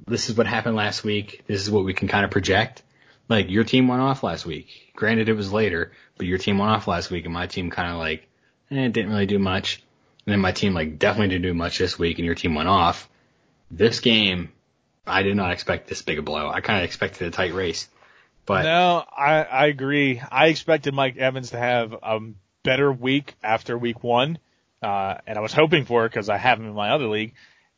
this 0.05 0.29
is 0.29 0.38
what 0.38 0.45
happened 0.45 0.75
last 0.75 1.03
week. 1.03 1.43
This 1.47 1.62
is 1.62 1.71
what 1.71 1.83
we 1.83 1.93
can 1.93 2.07
kind 2.07 2.25
of 2.25 2.31
project. 2.31 2.83
Like 3.27 3.50
your 3.50 3.63
team 3.63 3.88
went 3.88 4.01
off 4.01 4.24
last 4.24 4.45
week. 4.45 4.91
Granted, 4.95 5.29
it 5.29 5.33
was 5.33 5.51
later, 5.51 5.91
but 6.17 6.27
your 6.27 6.38
team 6.38 6.59
went 6.59 6.71
off 6.71 6.88
last 6.88 7.09
week, 7.09 7.25
and 7.25 7.33
my 7.33 7.47
team 7.47 7.69
kind 7.71 7.91
of 7.91 7.97
like, 7.97 8.27
eh, 8.71 8.88
didn't 8.88 9.09
really 9.09 9.25
do 9.25 9.39
much. 9.39 9.83
And 10.25 10.33
then 10.33 10.39
my 10.39 10.51
team 10.51 10.74
like 10.74 11.00
definitely 11.00 11.29
didn't 11.29 11.43
do 11.43 11.53
much 11.53 11.79
this 11.79 11.97
week, 11.97 12.19
and 12.19 12.25
your 12.25 12.36
team 12.36 12.53
went 12.55 12.69
off. 12.69 13.09
This 13.71 14.00
game, 14.00 14.51
I 15.05 15.24
did 15.24 15.36
not 15.36 15.51
expect 15.51 15.88
this 15.88 16.01
big 16.03 16.19
a 16.19 16.21
blow. 16.21 16.47
I 16.50 16.62
kind 16.62 16.79
of 16.79 16.86
expected 16.86 17.27
a 17.27 17.31
tight 17.31 17.53
race, 17.53 17.88
but 18.48 18.63
no, 18.63 19.04
I, 19.16 19.44
I 19.44 19.66
agree. 19.68 20.20
I 20.20 20.48
expected 20.48 20.94
Mike 20.94 21.18
Evans 21.18 21.51
to 21.51 21.58
have 21.58 21.94
a 21.94 22.20
better 22.63 22.92
week 22.92 23.36
after 23.44 23.77
week 23.77 24.04
one. 24.04 24.39
Uh, 24.82 25.16
and 25.27 25.38
I 25.38 25.42
was 25.42 25.54
hoping 25.54 25.86
for 25.86 26.06
it 26.06 26.10
because 26.10 26.30
I 26.30 26.38
have 26.38 26.60
him 26.60 26.66
in 26.66 26.74
my 26.74 26.92
other 26.92 27.08
league. 27.08 27.34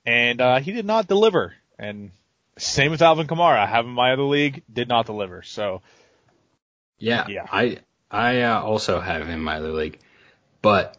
And, 0.06 0.40
uh, 0.40 0.60
he 0.60 0.72
did 0.72 0.86
not 0.86 1.08
deliver. 1.08 1.54
And 1.78 2.12
same 2.58 2.92
with 2.92 3.02
Alvin 3.02 3.28
Kamara. 3.28 3.58
I 3.58 3.66
have 3.66 3.86
him 3.86 3.92
in 3.92 3.96
my 3.96 4.14
other 4.14 4.24
league, 4.24 4.64
did 4.72 4.88
not 4.88 5.06
deliver. 5.06 5.42
So, 5.42 5.82
Yeah, 7.00 7.26
Yeah. 7.28 7.46
I 7.52 7.80
I 8.12 8.42
uh, 8.42 8.62
also 8.62 9.00
have 9.00 9.22
him 9.24 9.30
in 9.30 9.42
my 9.42 9.58
other 9.58 9.72
league, 9.72 10.00
but 10.62 10.98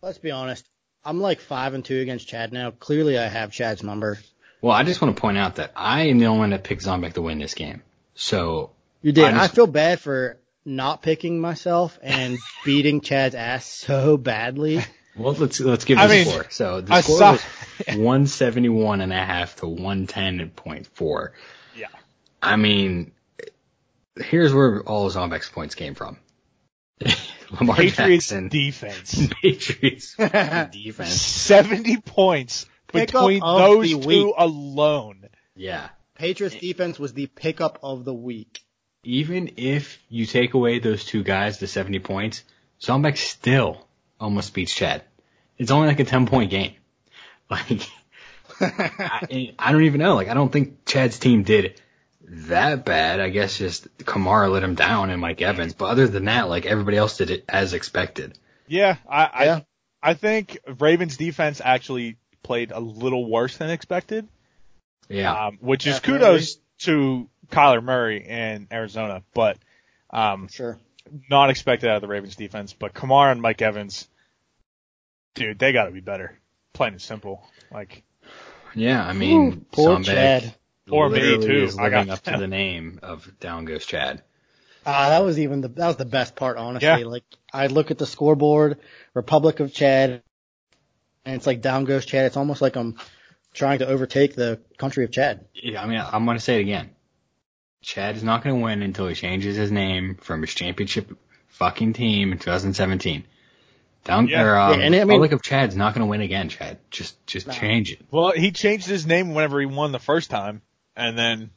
Let's 0.00 0.18
be 0.18 0.30
honest. 0.30 0.66
I'm 1.04 1.20
like 1.20 1.40
five 1.40 1.74
and 1.74 1.84
two 1.84 2.00
against 2.00 2.28
Chad 2.28 2.52
now. 2.52 2.70
Clearly, 2.70 3.18
I 3.18 3.26
have 3.26 3.52
Chad's 3.52 3.82
number. 3.82 4.18
well, 4.60 4.74
I 4.74 4.84
just 4.84 5.00
want 5.02 5.16
to 5.16 5.20
point 5.20 5.38
out 5.38 5.56
that 5.56 5.72
I 5.74 6.08
am 6.08 6.18
the 6.18 6.26
only 6.26 6.38
one 6.40 6.50
that 6.50 6.64
picked 6.64 6.84
Zombek 6.84 7.14
to 7.14 7.22
win 7.22 7.38
this 7.38 7.54
game. 7.54 7.82
So 8.14 8.70
You 9.02 9.12
did. 9.12 9.24
I 9.24 9.44
I, 9.44 9.48
feel 9.48 9.66
bad 9.66 10.00
for 10.00 10.38
not 10.64 11.02
picking 11.02 11.40
myself 11.40 11.98
and 12.02 12.38
beating 12.64 13.00
Chad's 13.00 13.34
ass 13.34 13.66
so 13.66 14.16
badly. 14.16 14.80
well, 15.16 15.32
let's 15.34 15.60
let's 15.60 15.84
give 15.84 15.98
I 15.98 16.06
the 16.06 16.14
mean, 16.14 16.26
score. 16.26 16.46
So 16.50 16.80
the 16.80 16.94
I 16.94 17.00
score 17.00 17.18
saw- 17.18 17.32
was 17.32 17.42
one 17.96 18.26
seventy 18.26 18.68
one 18.68 19.00
and 19.00 19.12
a 19.12 19.16
half 19.16 19.56
to 19.56 19.66
one 19.66 20.06
ten 20.06 20.50
point 20.50 20.86
four. 20.86 21.32
yeah. 21.76 21.88
I 22.40 22.56
mean, 22.56 23.12
here's 24.16 24.52
where 24.52 24.80
all 24.82 25.10
Zombek's 25.10 25.48
points 25.48 25.74
came 25.74 25.94
from. 25.94 26.18
Lamar 27.60 27.76
Patriots 27.76 28.28
Jackson, 28.28 28.48
defense. 28.48 29.28
Patriots 29.42 30.16
defense. 30.16 31.10
70 31.20 31.98
points 31.98 32.66
Pickup 32.88 33.26
between 33.28 33.40
those 33.40 33.90
two 33.90 33.98
week. 33.98 34.34
alone. 34.38 35.28
Yeah. 35.54 35.88
Patriots 36.14 36.56
defense 36.56 36.98
was 36.98 37.12
the 37.12 37.26
pickup 37.26 37.78
of 37.82 38.04
the 38.04 38.14
week. 38.14 38.60
Even 39.04 39.52
if 39.56 39.98
you 40.08 40.26
take 40.26 40.54
away 40.54 40.78
those 40.78 41.04
two 41.04 41.22
guys, 41.22 41.58
the 41.58 41.66
70 41.66 41.98
points, 42.00 42.44
Zombek 42.80 43.16
still 43.16 43.86
almost 44.20 44.54
beats 44.54 44.74
Chad. 44.74 45.02
It's 45.58 45.70
only 45.70 45.88
like 45.88 46.00
a 46.00 46.04
10 46.04 46.26
point 46.26 46.50
game. 46.50 46.74
Like, 47.50 47.86
I, 48.60 49.54
I 49.58 49.72
don't 49.72 49.82
even 49.82 50.00
know. 50.00 50.14
Like, 50.14 50.28
I 50.28 50.34
don't 50.34 50.50
think 50.50 50.86
Chad's 50.86 51.18
team 51.18 51.42
did 51.42 51.78
that 52.26 52.86
bad. 52.86 53.20
I 53.20 53.28
guess 53.28 53.58
just 53.58 53.94
Kamara 53.98 54.50
let 54.50 54.62
him 54.62 54.74
down 54.74 55.10
and 55.10 55.20
Mike 55.20 55.42
Evans. 55.42 55.74
But 55.74 55.86
other 55.86 56.08
than 56.08 56.24
that, 56.26 56.48
like 56.48 56.64
everybody 56.64 56.96
else 56.96 57.18
did 57.18 57.28
it 57.30 57.44
as 57.50 57.74
expected. 57.74 58.38
Yeah, 58.68 58.96
I, 59.06 59.44
Yeah. 59.44 59.60
I 60.02 60.10
I 60.10 60.14
think 60.14 60.58
Ravens 60.80 61.18
defense 61.18 61.60
actually 61.62 62.16
played 62.42 62.72
a 62.72 62.80
little 62.80 63.28
worse 63.30 63.58
than 63.58 63.68
expected, 63.68 64.26
Yeah. 65.10 65.48
um, 65.48 65.58
which 65.60 65.86
is 65.86 65.96
Definitely. 66.00 66.26
kudos 66.28 66.56
to 66.84 67.28
Kyler 67.50 67.82
Murray 67.82 68.24
in 68.26 68.68
Arizona, 68.72 69.22
but 69.34 69.58
um, 70.10 70.48
Sure. 70.48 70.78
not 71.30 71.50
expected 71.50 71.88
out 71.90 71.96
of 71.96 72.02
the 72.02 72.08
Ravens 72.08 72.36
defense. 72.36 72.72
But 72.72 72.94
Kamara 72.94 73.32
and 73.32 73.42
Mike 73.42 73.60
Evans, 73.62 74.08
dude, 75.34 75.58
they 75.58 75.72
got 75.72 75.86
to 75.86 75.90
be 75.90 76.00
better. 76.00 76.38
Plain 76.72 76.92
and 76.92 77.02
simple. 77.02 77.44
Like, 77.70 78.02
Yeah. 78.74 79.04
I 79.04 79.12
mean, 79.12 79.66
Poor 79.72 79.98
Zombek 79.98 80.04
Chad. 80.06 80.54
Or 80.90 81.08
me, 81.08 81.20
too. 81.38 81.64
is 81.64 81.78
I 81.78 81.90
got- 81.90 82.08
up 82.08 82.22
to 82.22 82.36
the 82.38 82.48
name 82.48 82.98
of 83.02 83.30
Down 83.40 83.64
Goes 83.64 83.86
Chad. 83.86 84.22
Ah, 84.84 85.10
that 85.10 85.22
was 85.24 85.38
even 85.38 85.60
the 85.60 85.68
that 85.68 85.86
was 85.86 85.96
the 85.96 86.04
best 86.04 86.34
part, 86.34 86.56
honestly. 86.56 86.88
Yeah. 86.88 86.96
Like 87.06 87.22
I 87.52 87.68
look 87.68 87.92
at 87.92 87.98
the 87.98 88.06
scoreboard, 88.06 88.80
Republic 89.14 89.60
of 89.60 89.72
Chad, 89.72 90.24
and 91.24 91.36
it's 91.36 91.46
like 91.46 91.60
down 91.62 91.84
goes 91.84 92.04
Chad. 92.04 92.26
It's 92.26 92.36
almost 92.36 92.60
like 92.60 92.74
I'm 92.74 92.96
trying 93.52 93.78
to 93.80 93.86
overtake 93.86 94.34
the 94.34 94.60
country 94.78 95.04
of 95.04 95.10
Chad. 95.12 95.46
Yeah, 95.54 95.82
I 95.82 95.86
mean, 95.86 96.00
I'm 96.00 96.24
going 96.24 96.36
to 96.36 96.42
say 96.42 96.56
it 96.56 96.62
again. 96.62 96.90
Chad 97.82 98.16
is 98.16 98.22
not 98.22 98.42
going 98.44 98.56
to 98.56 98.62
win 98.64 98.82
until 98.82 99.08
he 99.08 99.14
changes 99.14 99.56
his 99.56 99.70
name 99.72 100.16
from 100.20 100.40
his 100.40 100.54
championship 100.54 101.10
fucking 101.48 101.92
team 101.94 102.32
in 102.32 102.38
2017. 102.38 103.24
Down 104.04 104.26
Yeah. 104.28 104.42
or, 104.42 104.56
um, 104.58 104.80
Yeah, 104.80 104.86
and 104.86 104.94
I 104.94 104.98
mean- 104.98 105.08
Republic 105.08 105.32
of 105.32 105.42
Chad's 105.42 105.76
not 105.76 105.94
going 105.94 106.00
to 106.06 106.10
win 106.10 106.20
again, 106.20 106.48
Chad. 106.48 106.78
Just, 106.90 107.24
just 107.26 107.50
change 107.52 107.92
it. 107.92 108.00
well, 108.10 108.32
he 108.32 108.50
changed 108.52 108.86
his 108.86 109.06
name 109.06 109.34
whenever 109.34 109.60
he 109.60 109.66
won 109.66 109.92
the 109.92 109.98
first 110.00 110.30
time, 110.30 110.62
and 110.96 111.16
then 111.18 111.50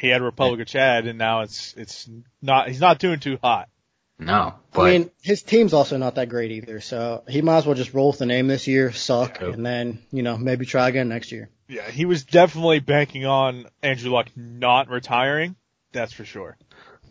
he 0.00 0.08
had 0.08 0.22
Republic 0.22 0.60
of 0.60 0.66
Chad, 0.66 1.06
and 1.06 1.18
now 1.18 1.42
it's 1.42 1.72
it's 1.76 2.08
not. 2.42 2.68
He's 2.68 2.80
not 2.80 2.98
doing 2.98 3.20
too 3.20 3.38
hot. 3.42 3.68
No, 4.18 4.54
but 4.72 4.82
I 4.82 4.90
mean, 4.92 5.10
his 5.20 5.42
team's 5.42 5.74
also 5.74 5.98
not 5.98 6.14
that 6.14 6.30
great 6.30 6.50
either, 6.50 6.80
so 6.80 7.22
he 7.28 7.42
might 7.42 7.58
as 7.58 7.66
well 7.66 7.74
just 7.74 7.92
roll 7.92 8.08
with 8.08 8.18
the 8.18 8.24
name 8.26 8.46
this 8.48 8.66
year, 8.66 8.90
suck, 8.92 9.40
Yeah. 9.40 9.48
and 9.48 9.64
then 9.64 9.98
you 10.10 10.22
know 10.22 10.38
maybe 10.38 10.64
try 10.64 10.88
again 10.88 11.08
next 11.10 11.32
year. 11.32 11.50
Yeah, 11.68 11.90
he 11.90 12.06
was 12.06 12.24
definitely 12.24 12.80
banking 12.80 13.26
on 13.26 13.66
Andrew 13.82 14.10
Luck 14.10 14.28
not 14.34 14.88
retiring. 14.88 15.54
That's 15.92 16.12
for 16.14 16.24
sure. 16.24 16.56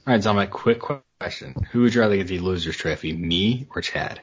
all 0.08 0.14
right, 0.14 0.24
so 0.24 0.34
my 0.34 0.48
quick 0.48 0.82
question: 1.20 1.54
Who 1.72 1.82
would 1.82 1.94
you 1.94 2.02
rather 2.02 2.18
get 2.18 2.28
the 2.28 2.40
losers 2.40 2.76
trophy, 2.76 3.14
me 3.14 3.68
or 3.76 3.82
Chad? 3.82 4.22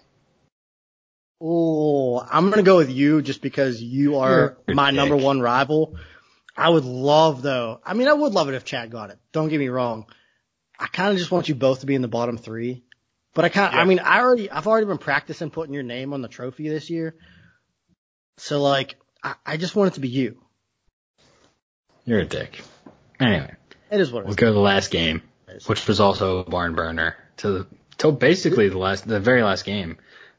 Oh, 1.40 2.18
I'm 2.20 2.50
gonna 2.50 2.62
go 2.62 2.76
with 2.76 2.90
you 2.90 3.20
just 3.22 3.42
because 3.42 3.82
you 3.82 4.18
are 4.18 4.56
You're 4.66 4.74
my 4.74 4.90
dick. 4.90 4.96
number 4.96 5.16
one 5.16 5.40
rival. 5.40 5.96
I 6.56 6.68
would 6.68 6.84
love 6.84 7.42
though. 7.42 7.80
I 7.84 7.94
mean, 7.94 8.08
I 8.08 8.12
would 8.12 8.32
love 8.32 8.48
it 8.48 8.54
if 8.54 8.64
Chad 8.64 8.90
got 8.90 9.10
it. 9.10 9.18
Don't 9.32 9.48
get 9.48 9.58
me 9.58 9.68
wrong. 9.68 10.06
I 10.82 10.86
kind 10.88 11.12
of 11.12 11.18
just 11.18 11.30
want 11.30 11.48
you 11.48 11.54
both 11.54 11.80
to 11.80 11.86
be 11.86 11.94
in 11.94 12.02
the 12.02 12.08
bottom 12.08 12.36
three. 12.38 12.82
But 13.34 13.44
I 13.44 13.48
kind 13.50 13.68
of, 13.68 13.74
Yeah. 13.74 13.80
I 13.80 13.84
mean, 13.84 14.00
I 14.00 14.20
already, 14.20 14.50
I've 14.50 14.66
already 14.66 14.86
been 14.86 14.98
practicing 14.98 15.50
putting 15.50 15.72
your 15.74 15.82
name 15.84 16.12
on 16.12 16.20
the 16.22 16.28
trophy 16.28 16.68
this 16.68 16.90
year. 16.90 17.14
So 18.38 18.60
like, 18.60 18.96
I, 19.22 19.34
I 19.46 19.56
just 19.56 19.76
want 19.76 19.92
it 19.92 19.94
to 19.94 20.00
be 20.00 20.08
you. 20.08 20.38
You're 22.04 22.20
a 22.20 22.24
dick. 22.24 22.60
Anyway, 23.20 23.54
It 23.90 24.00
is 24.00 24.10
what 24.10 24.20
it 24.20 24.24
we'll 24.24 24.30
is. 24.32 24.36
go 24.36 24.46
to 24.48 24.52
the 24.52 24.58
last 24.58 24.90
game, 24.90 25.22
which 25.66 25.86
was 25.86 26.00
also 26.00 26.38
a 26.38 26.44
barn 26.50 26.74
burner 26.74 27.16
to 27.38 27.50
the, 27.50 27.66
to 27.98 28.10
basically 28.12 28.68
the 28.68 28.78
last, 28.78 29.06
the 29.06 29.20
very 29.20 29.42
last 29.42 29.64
game. 29.64 29.98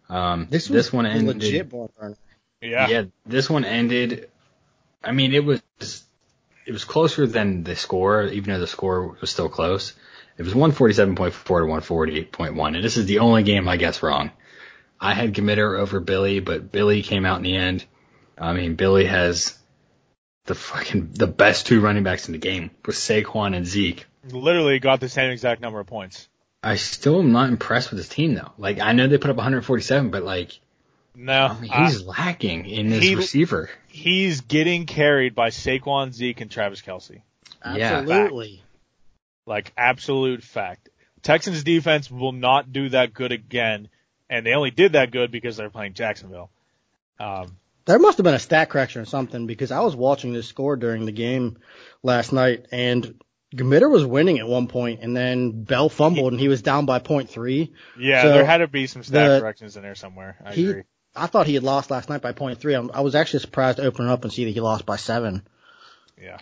Um, 0.09 0.47
This, 0.49 0.67
this 0.67 0.91
one 0.91 1.05
ended. 1.05 1.37
legit 1.37 1.69
ball 1.69 1.89
burner. 1.97 2.17
Yeah. 2.61 2.87
Yeah, 2.87 3.03
this 3.25 3.49
one 3.49 3.63
ended. 3.65 4.29
I 5.03 5.11
mean, 5.13 5.33
it 5.33 5.43
was 5.43 5.61
it 6.65 6.71
was 6.71 6.85
closer 6.85 7.27
than 7.27 7.63
the 7.63 7.75
score, 7.75 8.23
even 8.23 8.53
though 8.53 8.59
the 8.59 8.67
score 8.67 9.17
was 9.19 9.29
still 9.29 9.49
close. 9.49 9.93
It 10.37 10.43
was 10.43 10.53
147.4 10.53 11.15
to 11.15 11.53
148.1, 12.31 12.75
and 12.75 12.83
this 12.83 12.97
is 12.97 13.05
the 13.05 13.19
only 13.19 13.43
game 13.43 13.67
I 13.67 13.77
guess 13.77 14.01
wrong. 14.01 14.31
I 14.99 15.13
had 15.13 15.33
Gemitter 15.33 15.77
over 15.79 15.99
Billy, 15.99 16.39
but 16.39 16.71
Billy 16.71 17.03
came 17.03 17.25
out 17.25 17.37
in 17.37 17.43
the 17.43 17.55
end. 17.55 17.85
I 18.37 18.53
mean, 18.53 18.75
Billy 18.75 19.05
has 19.05 19.57
the 20.45 20.55
fucking 20.55 21.11
the 21.13 21.27
best 21.27 21.67
two 21.67 21.81
running 21.81 22.03
backs 22.03 22.27
in 22.27 22.31
the 22.31 22.37
game 22.39 22.71
with 22.85 22.95
Saquon 22.95 23.55
and 23.55 23.65
Zeke. 23.65 24.05
Literally 24.29 24.79
got 24.79 24.99
the 25.01 25.09
same 25.09 25.29
exact 25.31 25.61
number 25.61 25.79
of 25.79 25.87
points. 25.87 26.27
I 26.63 26.77
still 26.77 27.19
am 27.19 27.31
not 27.33 27.49
impressed 27.49 27.91
with 27.91 27.97
his 27.99 28.07
team 28.09 28.33
though. 28.33 28.51
Like 28.57 28.79
I 28.79 28.93
know 28.93 29.07
they 29.07 29.17
put 29.17 29.29
up 29.29 29.35
147, 29.35 30.09
but 30.11 30.23
like 30.23 30.59
No, 31.15 31.47
I 31.47 31.59
mean, 31.59 31.71
I- 31.71 31.85
he's 31.87 32.01
lacking 32.03 32.65
in 32.65 32.87
his 32.87 33.03
he- 33.03 33.15
receiver. 33.15 33.69
he's 33.87 34.41
getting 34.41 34.85
carried 34.85 35.35
by 35.35 35.49
Saquon, 35.49 36.13
Zeke, 36.13 36.39
and 36.41 36.49
Travis 36.49 36.81
Kelce. 36.81 37.21
Yeah. 37.65 37.99
Absolutely. 37.99 38.62
Like 39.45 39.73
absolute 39.77 40.43
fact. 40.43 40.89
Texans 41.21 41.63
defense 41.63 42.09
will 42.11 42.31
not 42.31 42.71
do 42.71 42.89
that 42.89 43.13
good 43.13 43.31
again, 43.31 43.87
and 44.29 44.45
they 44.45 44.53
only 44.53 44.71
did 44.71 44.93
that 44.93 45.11
good 45.11 45.31
because 45.31 45.55
they're 45.57 45.69
playing 45.69 45.93
Jacksonville. 45.93 46.49
Um, 47.19 47.57
There 47.85 47.99
must 47.99 48.17
have 48.17 48.23
been 48.23 48.33
a 48.33 48.39
stat 48.39 48.69
correction 48.69 49.01
or 49.01 49.05
something 49.05 49.45
because 49.47 49.71
I 49.71 49.81
was 49.81 49.95
watching 49.95 50.33
this 50.33 50.47
score 50.47 50.75
during 50.75 51.05
the 51.05 51.11
game 51.11 51.57
last 52.01 52.31
night 52.33 52.65
and 52.71 53.15
Gamitter 53.55 53.89
was 53.89 54.05
winning 54.05 54.39
at 54.39 54.47
one 54.47 54.67
point 54.67 55.01
and 55.01 55.15
then 55.15 55.63
Bell 55.63 55.89
fumbled 55.89 56.31
and 56.33 56.39
he 56.39 56.47
was 56.47 56.61
down 56.61 56.85
by 56.85 56.99
point 56.99 57.29
three. 57.29 57.73
yeah, 57.99 58.21
So, 58.23 58.29
there 58.33 58.45
had 58.45 58.57
to 58.59 58.67
be 58.67 58.87
some 58.87 59.03
stat 59.03 59.29
the- 59.29 59.39
corrections 59.41 59.75
in 59.77 59.83
there 59.83 59.95
somewhere. 59.95 60.37
I 60.43 60.53
He- 60.53 60.69
agree. 60.69 60.83
I 61.15 61.27
thought 61.27 61.45
he 61.45 61.53
had 61.53 61.63
lost 61.63 61.91
last 61.91 62.09
night 62.09 62.21
by 62.21 62.31
point 62.31 62.59
three. 62.59 62.73
I'm- 62.73 62.89
I 62.93 63.01
was 63.01 63.13
actually 63.15 63.41
surprised 63.41 63.77
to 63.77 63.83
open 63.83 64.07
it 64.07 64.11
up 64.11 64.23
and 64.23 64.33
see 64.33 64.45
that 64.45 64.51
he 64.51 64.59
lost 64.61 64.85
by 64.85 64.95
seven. 64.95 65.45
Yeah. 66.19 66.39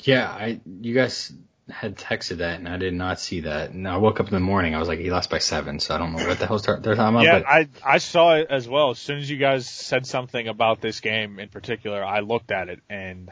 Yeah, 0.00 0.28
I 0.28 0.60
you 0.80 0.94
guys 0.94 1.32
had 1.72 1.96
texted 1.96 2.38
that 2.38 2.58
and 2.58 2.68
I 2.68 2.76
did 2.76 2.94
not 2.94 3.18
see 3.18 3.40
that. 3.40 3.70
And 3.70 3.88
I 3.88 3.96
woke 3.96 4.20
up 4.20 4.26
in 4.26 4.32
the 4.34 4.40
morning, 4.40 4.74
I 4.74 4.78
was 4.78 4.88
like, 4.88 4.98
he 4.98 5.10
lost 5.10 5.30
by 5.30 5.38
seven, 5.38 5.80
so 5.80 5.94
I 5.94 5.98
don't 5.98 6.12
know 6.12 6.26
what 6.26 6.38
the 6.38 6.46
hell 6.46 6.58
they're 6.58 6.76
talking 6.78 6.94
about. 6.96 7.24
Yeah, 7.24 7.38
but 7.40 7.46
I 7.48 7.68
I 7.84 7.98
saw 7.98 8.36
it 8.36 8.48
as 8.50 8.68
well. 8.68 8.90
As 8.90 8.98
soon 8.98 9.18
as 9.18 9.28
you 9.30 9.36
guys 9.38 9.68
said 9.68 10.06
something 10.06 10.46
about 10.46 10.80
this 10.80 11.00
game 11.00 11.38
in 11.38 11.48
particular, 11.48 12.04
I 12.04 12.20
looked 12.20 12.52
at 12.52 12.68
it 12.68 12.80
and 12.88 13.30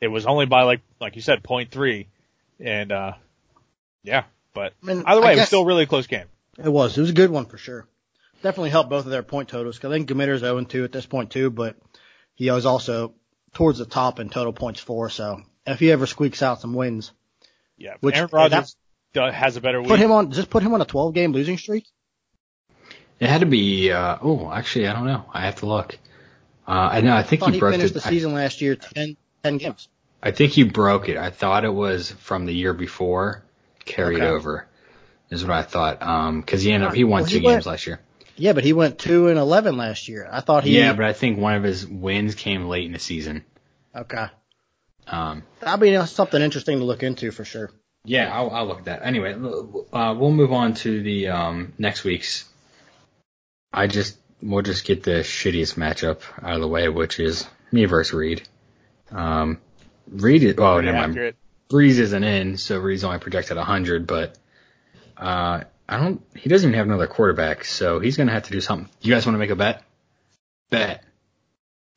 it 0.00 0.08
was 0.08 0.26
only 0.26 0.46
by 0.46 0.62
like 0.62 0.80
like 1.00 1.16
you 1.16 1.22
said, 1.22 1.42
point 1.42 1.70
three. 1.70 2.08
And 2.58 2.90
uh 2.92 3.12
yeah, 4.02 4.24
but 4.54 4.72
I 4.82 4.86
mean, 4.86 5.02
either 5.06 5.20
way, 5.20 5.28
I 5.28 5.30
it 5.30 5.34
was 5.34 5.40
guess- 5.40 5.46
still 5.48 5.62
a 5.62 5.66
really 5.66 5.86
close 5.86 6.06
game. 6.06 6.26
It 6.62 6.68
was. 6.68 6.96
It 6.96 7.00
was 7.00 7.10
a 7.10 7.14
good 7.14 7.30
one 7.30 7.46
for 7.46 7.56
sure. 7.58 7.86
Definitely 8.42 8.70
helped 8.70 8.90
both 8.90 9.04
of 9.04 9.10
their 9.10 9.22
point 9.22 9.48
totals. 9.48 9.78
Cause 9.78 9.90
I 9.90 9.94
think 9.94 10.08
Gamitter's 10.08 10.40
0 10.40 10.64
2 10.64 10.84
at 10.84 10.92
this 10.92 11.06
point 11.06 11.30
too, 11.30 11.50
but 11.50 11.76
he 12.34 12.50
was 12.50 12.66
also 12.66 13.14
towards 13.54 13.78
the 13.78 13.86
top 13.86 14.18
in 14.18 14.28
total 14.30 14.52
points 14.52 14.80
for. 14.80 15.08
So 15.10 15.42
if 15.66 15.78
he 15.78 15.92
ever 15.92 16.06
squeaks 16.06 16.42
out 16.42 16.60
some 16.60 16.74
wins, 16.74 17.12
Yeah. 17.82 17.94
Which- 18.00 18.14
Aaron 18.16 18.28
that- 18.30 18.36
Rodgers 18.36 18.76
do- 19.12 19.20
has 19.22 19.56
a 19.56 19.60
better 19.60 19.80
week. 19.80 19.88
put 19.90 19.98
him 19.98 20.12
on. 20.12 20.30
Just 20.30 20.50
put 20.50 20.62
him 20.62 20.72
on 20.74 20.80
a 20.80 20.84
12 20.84 21.14
game 21.14 21.32
losing 21.32 21.58
streak. 21.58 21.84
it 23.20 23.28
had 23.28 23.40
to 23.40 23.46
be. 23.46 23.90
Uh, 23.90 24.18
oh, 24.22 24.50
actually, 24.52 24.86
I 24.88 24.92
don't 24.92 25.06
know. 25.06 25.24
I 25.32 25.42
have 25.46 25.56
to 25.56 25.66
look. 25.66 25.98
Uh, 26.66 26.70
I 26.92 27.00
know. 27.00 27.14
I 27.14 27.22
think 27.22 27.40
thought 27.40 27.48
he 27.50 27.54
he 27.56 27.60
broke 27.60 27.72
finished 27.74 27.90
it. 27.90 27.94
the 27.94 28.00
season 28.00 28.34
last 28.34 28.60
year 28.60 28.76
10, 28.76 29.16
10 29.42 29.58
games. 29.58 29.88
I, 30.22 30.28
I 30.28 30.30
think 30.32 30.52
he 30.52 30.62
broke 30.62 31.08
it. 31.08 31.16
I 31.16 31.30
thought 31.30 31.64
it 31.64 31.74
was 31.74 32.10
from 32.12 32.46
the 32.46 32.52
year 32.54 32.72
before 32.72 33.44
carried 33.84 34.18
Okay. 34.20 34.26
over. 34.26 34.66
Is 35.30 35.42
what 35.44 35.52
I 35.52 35.62
thought. 35.62 36.02
Um, 36.02 36.40
because 36.40 36.62
he 36.62 36.72
ended 36.72 36.88
up 36.90 36.94
he 36.94 37.04
won 37.04 37.22
Well, 37.22 37.30
two 37.30 37.38
he 37.40 37.44
went- 37.44 37.56
games 37.56 37.66
last 37.66 37.86
year. 37.86 38.00
Yeah, 38.36 38.52
but 38.54 38.64
he 38.64 38.72
went 38.72 38.98
two 38.98 39.28
and 39.28 39.38
11 39.38 39.76
last 39.76 40.08
year. 40.08 40.28
I 40.30 40.40
thought 40.40 40.64
he. 40.64 40.76
yeah, 40.78 40.92
but 40.94 41.04
I 41.04 41.12
think 41.12 41.38
one 41.38 41.54
of 41.54 41.62
his 41.62 41.86
wins 41.86 42.34
came 42.34 42.66
late 42.68 42.86
in 42.86 42.92
the 42.92 42.98
season. 42.98 43.44
okay. 43.94 44.26
Um, 45.06 45.42
That'd 45.60 45.80
be 45.80 46.06
something 46.06 46.40
interesting 46.40 46.78
to 46.78 46.84
look 46.84 47.02
into 47.02 47.30
for 47.30 47.44
sure. 47.44 47.70
Yeah, 48.04 48.34
I'll, 48.34 48.50
I'll 48.50 48.66
look 48.66 48.78
at 48.80 48.84
that. 48.86 49.00
Anyway, 49.04 49.32
uh, 49.92 50.14
we'll 50.18 50.32
move 50.32 50.52
on 50.52 50.74
to 50.74 51.02
the 51.02 51.28
um, 51.28 51.72
next 51.78 52.02
week's. 52.04 52.48
I 53.72 53.86
just 53.86 54.16
we'll 54.42 54.62
just 54.62 54.84
get 54.84 55.02
the 55.02 55.20
shittiest 55.20 55.76
matchup 55.76 56.20
out 56.42 56.54
of 56.54 56.60
the 56.60 56.68
way, 56.68 56.88
which 56.88 57.20
is 57.20 57.46
me 57.70 57.84
versus 57.84 58.12
Reed. 58.12 58.42
Um, 59.10 59.58
Reed, 60.08 60.42
is, 60.42 60.54
oh, 60.58 60.74
Pretty 60.74 60.92
never 60.92 61.08
mind. 61.08 61.34
Brees 61.70 61.98
isn't 61.98 62.24
in, 62.24 62.58
so 62.58 62.78
Reed's 62.78 63.04
only 63.04 63.18
projected 63.18 63.56
100, 63.56 64.06
but 64.06 64.36
uh, 65.16 65.62
I 65.88 65.96
don't. 65.96 66.22
He 66.36 66.48
doesn't 66.48 66.68
even 66.68 66.78
have 66.78 66.86
another 66.86 67.06
quarterback, 67.06 67.64
so 67.64 68.00
he's 68.00 68.16
gonna 68.16 68.32
have 68.32 68.44
to 68.44 68.52
do 68.52 68.60
something. 68.60 68.90
You 69.00 69.12
guys 69.14 69.24
want 69.24 69.34
to 69.34 69.38
make 69.38 69.50
a 69.50 69.56
bet? 69.56 69.82
Bet. 70.70 71.04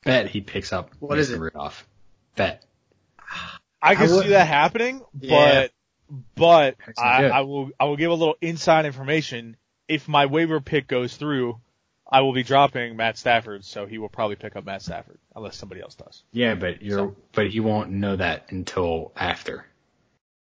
Bet 0.04 0.28
he 0.28 0.40
picks 0.40 0.72
up 0.72 0.90
What 1.00 1.18
is 1.18 1.28
Mason 1.28 1.42
it? 1.42 1.44
Rudolph. 1.44 1.86
Bet. 2.36 2.64
I 3.86 3.94
can 3.94 4.08
I 4.10 4.14
would- 4.14 4.22
see 4.24 4.28
that 4.30 4.46
happening, 4.46 5.02
Yeah. 5.20 5.68
but 5.68 5.72
but 6.36 6.76
I. 6.98 7.24
I 7.26 7.40
will 7.40 7.70
I 7.80 7.84
will 7.84 7.96
give 7.96 8.10
a 8.10 8.14
little 8.14 8.36
inside 8.40 8.86
information. 8.86 9.56
If 9.88 10.08
my 10.08 10.26
waiver 10.26 10.60
pick 10.60 10.86
goes 10.86 11.16
through, 11.16 11.60
I 12.10 12.20
will 12.20 12.32
be 12.32 12.42
dropping 12.42 12.96
Matt 12.96 13.18
Stafford, 13.18 13.64
so 13.64 13.86
he 13.86 13.98
will 13.98 14.08
probably 14.08 14.36
pick 14.36 14.56
up 14.56 14.64
Matt 14.64 14.82
Stafford 14.82 15.18
unless 15.34 15.56
somebody 15.56 15.80
else 15.80 15.94
does. 15.94 16.22
Yeah, 16.32 16.54
but 16.54 16.82
you're, 16.82 16.98
So- 16.98 17.16
but 17.32 17.48
he 17.48 17.60
won't 17.60 17.90
know 17.90 18.16
that 18.16 18.50
until 18.50 19.12
after. 19.16 19.66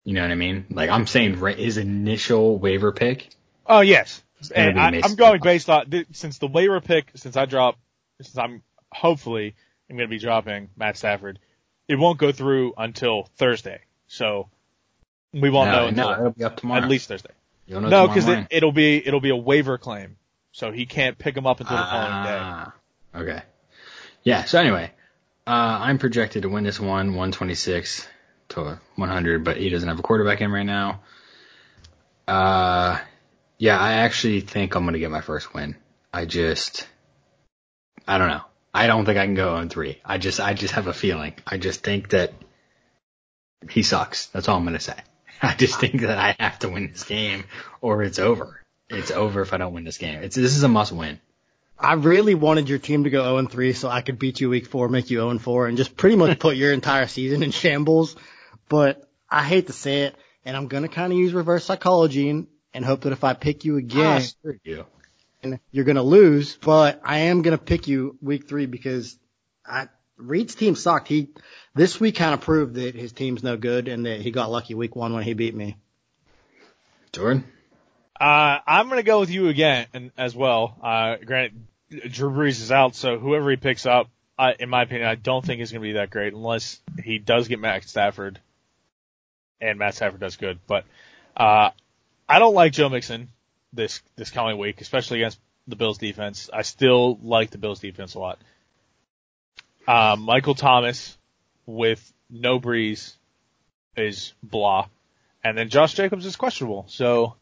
You 0.04 0.13
know 0.13 0.22
what 0.22 0.32
I 0.32 0.36
mean? 0.36 0.65
Like 0.70 0.89
I'm 0.89 1.06
saying, 1.08 1.38
his 1.58 1.78
initial 1.78 2.58
waiver 2.58 2.92
pick. 2.92 3.30
Oh 3.65 3.82
yes, 3.82 4.24
and 4.56 4.80
I, 4.80 5.02
I'm 5.04 5.15
going 5.15 5.42
based 5.42 5.70
on 5.70 6.06
since 6.13 6.38
the 6.38 6.48
waiver 6.48 6.82
pick 6.82 7.12
since 7.15 7.36
I 7.36 7.46
drop 7.46 7.78
since 8.22 8.38
I'm 8.38 8.63
hopefully 8.92 9.56
I'm 9.89 9.98
going 9.98 10.08
to 10.08 10.12
be 10.15 10.20
dropping 10.20 10.70
Matt 10.78 10.98
Stafford. 10.98 11.39
It 11.89 11.97
won't 11.97 12.19
go 12.19 12.32
through 12.32 12.75
until 12.78 13.28
Thursday, 13.36 13.82
so 14.08 14.47
we 15.34 15.49
won't 15.49 15.71
know 15.71 15.82
no, 15.82 15.88
until 15.88 16.10
no, 16.10 16.13
it'll 16.13 16.32
be 16.32 16.43
up 16.43 16.56
tomorrow. 16.56 16.84
at 16.84 16.88
least 16.88 17.08
Thursday. 17.08 17.32
You'll 17.65 17.82
know 17.82 17.89
No, 17.89 18.08
because 18.08 18.28
it, 18.28 18.47
it'll 18.52 18.71
be 18.71 19.06
it'll 19.06 19.19
be 19.19 19.32
a 19.32 19.36
waiver 19.36 19.78
claim, 19.78 20.15
so 20.52 20.71
he 20.71 20.86
can't 20.86 21.17
pick 21.17 21.36
him 21.36 21.47
up 21.47 21.60
until 21.60 21.78
the 21.78 21.84
following 21.84 22.23
day. 22.23 22.38
Ah, 22.39 22.73
okay. 23.15 23.41
Yeah. 24.23 24.43
So 24.45 24.60
anyway, 24.60 24.91
uh, 25.47 25.80
I'm 25.82 25.97
projected 25.97 26.43
to 26.43 26.49
win 26.49 26.63
this 26.63 26.80
one, 26.80 27.08
126 27.08 28.08
to 28.49 28.80
100, 28.95 29.43
but 29.43 29.58
he 29.58 29.69
doesn't 29.69 29.89
have 29.89 29.97
a 29.97 30.04
quarterback 30.04 30.41
in 30.41 30.52
right 30.52 30.65
now. 30.65 31.02
Uh, 32.28 32.99
yeah, 33.58 33.80
I 33.80 33.93
actually 33.93 34.41
think 34.41 34.75
I'm 34.75 34.86
gonna 34.86 34.99
get 34.99 35.10
my 35.10 35.21
first 35.21 35.56
win. 35.56 35.75
I 36.13 36.25
just, 36.25 36.88
I 38.08 38.19
don't 38.19 38.30
know. 38.30 38.43
I 38.73 38.88
don't 38.88 39.05
think 39.05 39.17
I 39.17 39.25
can 39.25 39.36
go 39.36 39.55
on 39.55 39.69
three. 39.69 39.99
I 40.05 40.17
just, 40.17 40.39
I 40.39 40.53
just 40.53 40.75
have 40.75 40.88
a 40.88 40.93
feeling. 40.93 41.34
I 41.45 41.58
just 41.58 41.84
think 41.84 42.10
that 42.10 42.34
he 43.69 43.84
sucks. 43.84 44.27
That's 44.27 44.47
all 44.47 44.58
I'm 44.58 44.63
gonna 44.63 44.79
say. 44.79 44.95
I 45.41 45.55
just 45.55 45.79
think 45.79 46.01
that 46.01 46.17
I 46.17 46.36
have 46.39 46.60
to 46.60 46.69
win 46.69 46.89
this 46.91 47.03
game 47.03 47.45
or 47.82 48.03
it's 48.03 48.19
over. 48.19 48.63
It's 48.89 49.12
over 49.12 49.41
if 49.41 49.53
I 49.53 49.58
don't 49.58 49.73
win 49.73 49.84
this 49.84 49.97
game. 49.97 50.21
It's, 50.23 50.36
this 50.36 50.55
is 50.55 50.63
a 50.63 50.67
must 50.67 50.91
win. 50.91 51.19
I 51.77 51.93
really 51.93 52.36
wanted 52.36 52.67
your 52.67 52.79
team 52.79 53.05
to 53.05 53.10
go 53.10 53.23
0 53.23 53.38
and 53.38 53.51
3 53.51 53.73
so 53.73 53.88
I 53.88 54.01
could 54.01 54.19
beat 54.19 54.41
you 54.41 54.49
week 54.49 54.67
four, 54.67 54.89
make 54.89 55.10
you 55.10 55.19
0 55.19 55.29
and 55.29 55.41
4, 55.41 55.67
and 55.67 55.77
just 55.77 55.95
pretty 55.95 56.17
much 56.17 56.38
put 56.39 56.58
your 56.58 56.73
entire 56.73 57.08
season 57.08 57.41
in 57.41 57.51
shambles. 57.51 58.17
But 58.67 59.08
I 59.29 59.43
hate 59.43 59.67
to 59.67 59.73
say 59.73 60.01
it, 60.03 60.15
and 60.43 60.58
I'm 60.58 60.67
gonna 60.67 60.89
kind 60.89 61.13
of 61.13 61.17
use 61.17 61.32
reverse 61.32 61.63
psychology 61.63 62.29
and, 62.29 62.47
and 62.73 62.84
hope 62.84 63.01
that 63.01 63.13
if 63.13 63.23
I 63.23 63.34
pick 63.34 63.63
you 63.63 63.75
Ah, 63.75 63.77
again, 63.77 64.21
you. 64.63 64.86
You're 65.71 65.86
gonna 65.86 66.04
lose. 66.04 66.58
But 66.58 67.02
I 67.04 67.19
am 67.19 67.41
gonna 67.41 67.58
pick 67.58 67.88
you 67.88 68.17
week 68.21 68.47
three 68.47 68.65
because 68.65 69.17
I 69.65 69.88
Reed's 70.17 70.56
team 70.56 70.75
sucked. 70.75 71.08
He 71.08 71.30
this 71.73 71.99
week 71.99 72.15
kind 72.15 72.34
of 72.34 72.41
proved 72.41 72.75
that 72.75 72.95
his 72.95 73.12
team's 73.12 73.43
no 73.43 73.58
good 73.58 73.88
and 73.88 74.06
that 74.06 74.21
he 74.21 74.32
got 74.32 74.52
lucky 74.52 74.73
week 74.73 74.95
one 74.95 75.13
when 75.13 75.23
he 75.23 75.34
beat 75.34 75.56
me. 75.56 75.78
Jordan? 77.12 77.43
Uh, 78.19 78.60
I'm 78.67 78.89
gonna 78.89 79.04
go 79.04 79.19
with 79.19 79.30
you 79.30 79.47
again 79.47 79.88
and 79.93 80.12
as 80.17 80.36
well. 80.36 80.78
Uh, 80.84 81.15
granted, 81.23 81.63
Drew 82.10 82.30
Brees 82.30 82.62
is 82.62 82.71
out, 82.71 82.95
so 82.95 83.17
whoever 83.17 83.49
he 83.49 83.56
picks 83.56 83.86
up, 83.86 84.10
I, 84.38 84.54
in 84.60 84.69
my 84.69 84.84
opinion, 84.84 85.08
I 85.08 85.15
don't 85.15 85.43
think 85.43 85.62
is 85.62 85.71
gonna 85.71 85.82
be 85.82 85.93
that 85.93 86.10
great 86.10 86.34
unless 86.34 86.80
he 87.04 87.17
does 87.17 87.47
get 87.47 87.60
Matt 87.60 87.86
Stafford, 87.86 88.39
and 89.62 89.80
Matt 89.80 89.95
Stafford 89.95 90.19
does 90.19 90.36
good. 90.36 90.60
But 90.67 90.84
uh, 91.36 91.69
I 92.28 92.39
don't 92.39 92.54
like 92.54 92.73
Joe 92.73 92.89
Mixon 92.89 93.30
this 93.73 94.01
this 94.15 94.29
coming 94.32 94.58
week, 94.58 94.82
especially 94.82 95.21
against 95.21 95.39
the 95.67 95.75
Bills 95.75 95.97
defense. 95.97 96.49
I 96.51 96.63
still 96.63 97.17
like 97.21 97.51
the 97.51 97.58
Bills 97.58 97.79
defense 97.79 98.15
a 98.15 98.19
lot. 98.19 98.39
Uh, 99.88 100.15
Michael 100.19 100.55
Thomas 100.55 101.17
with 101.65 102.13
no 102.29 102.60
Brees 102.60 103.15
is 103.95 104.34
blah, 104.43 104.88
and 105.43 105.58
then 105.58 105.69
Josh 105.69 105.93
Jacobs 105.93 106.25
is 106.25 106.36
questionable. 106.36 106.86
So 106.88 107.36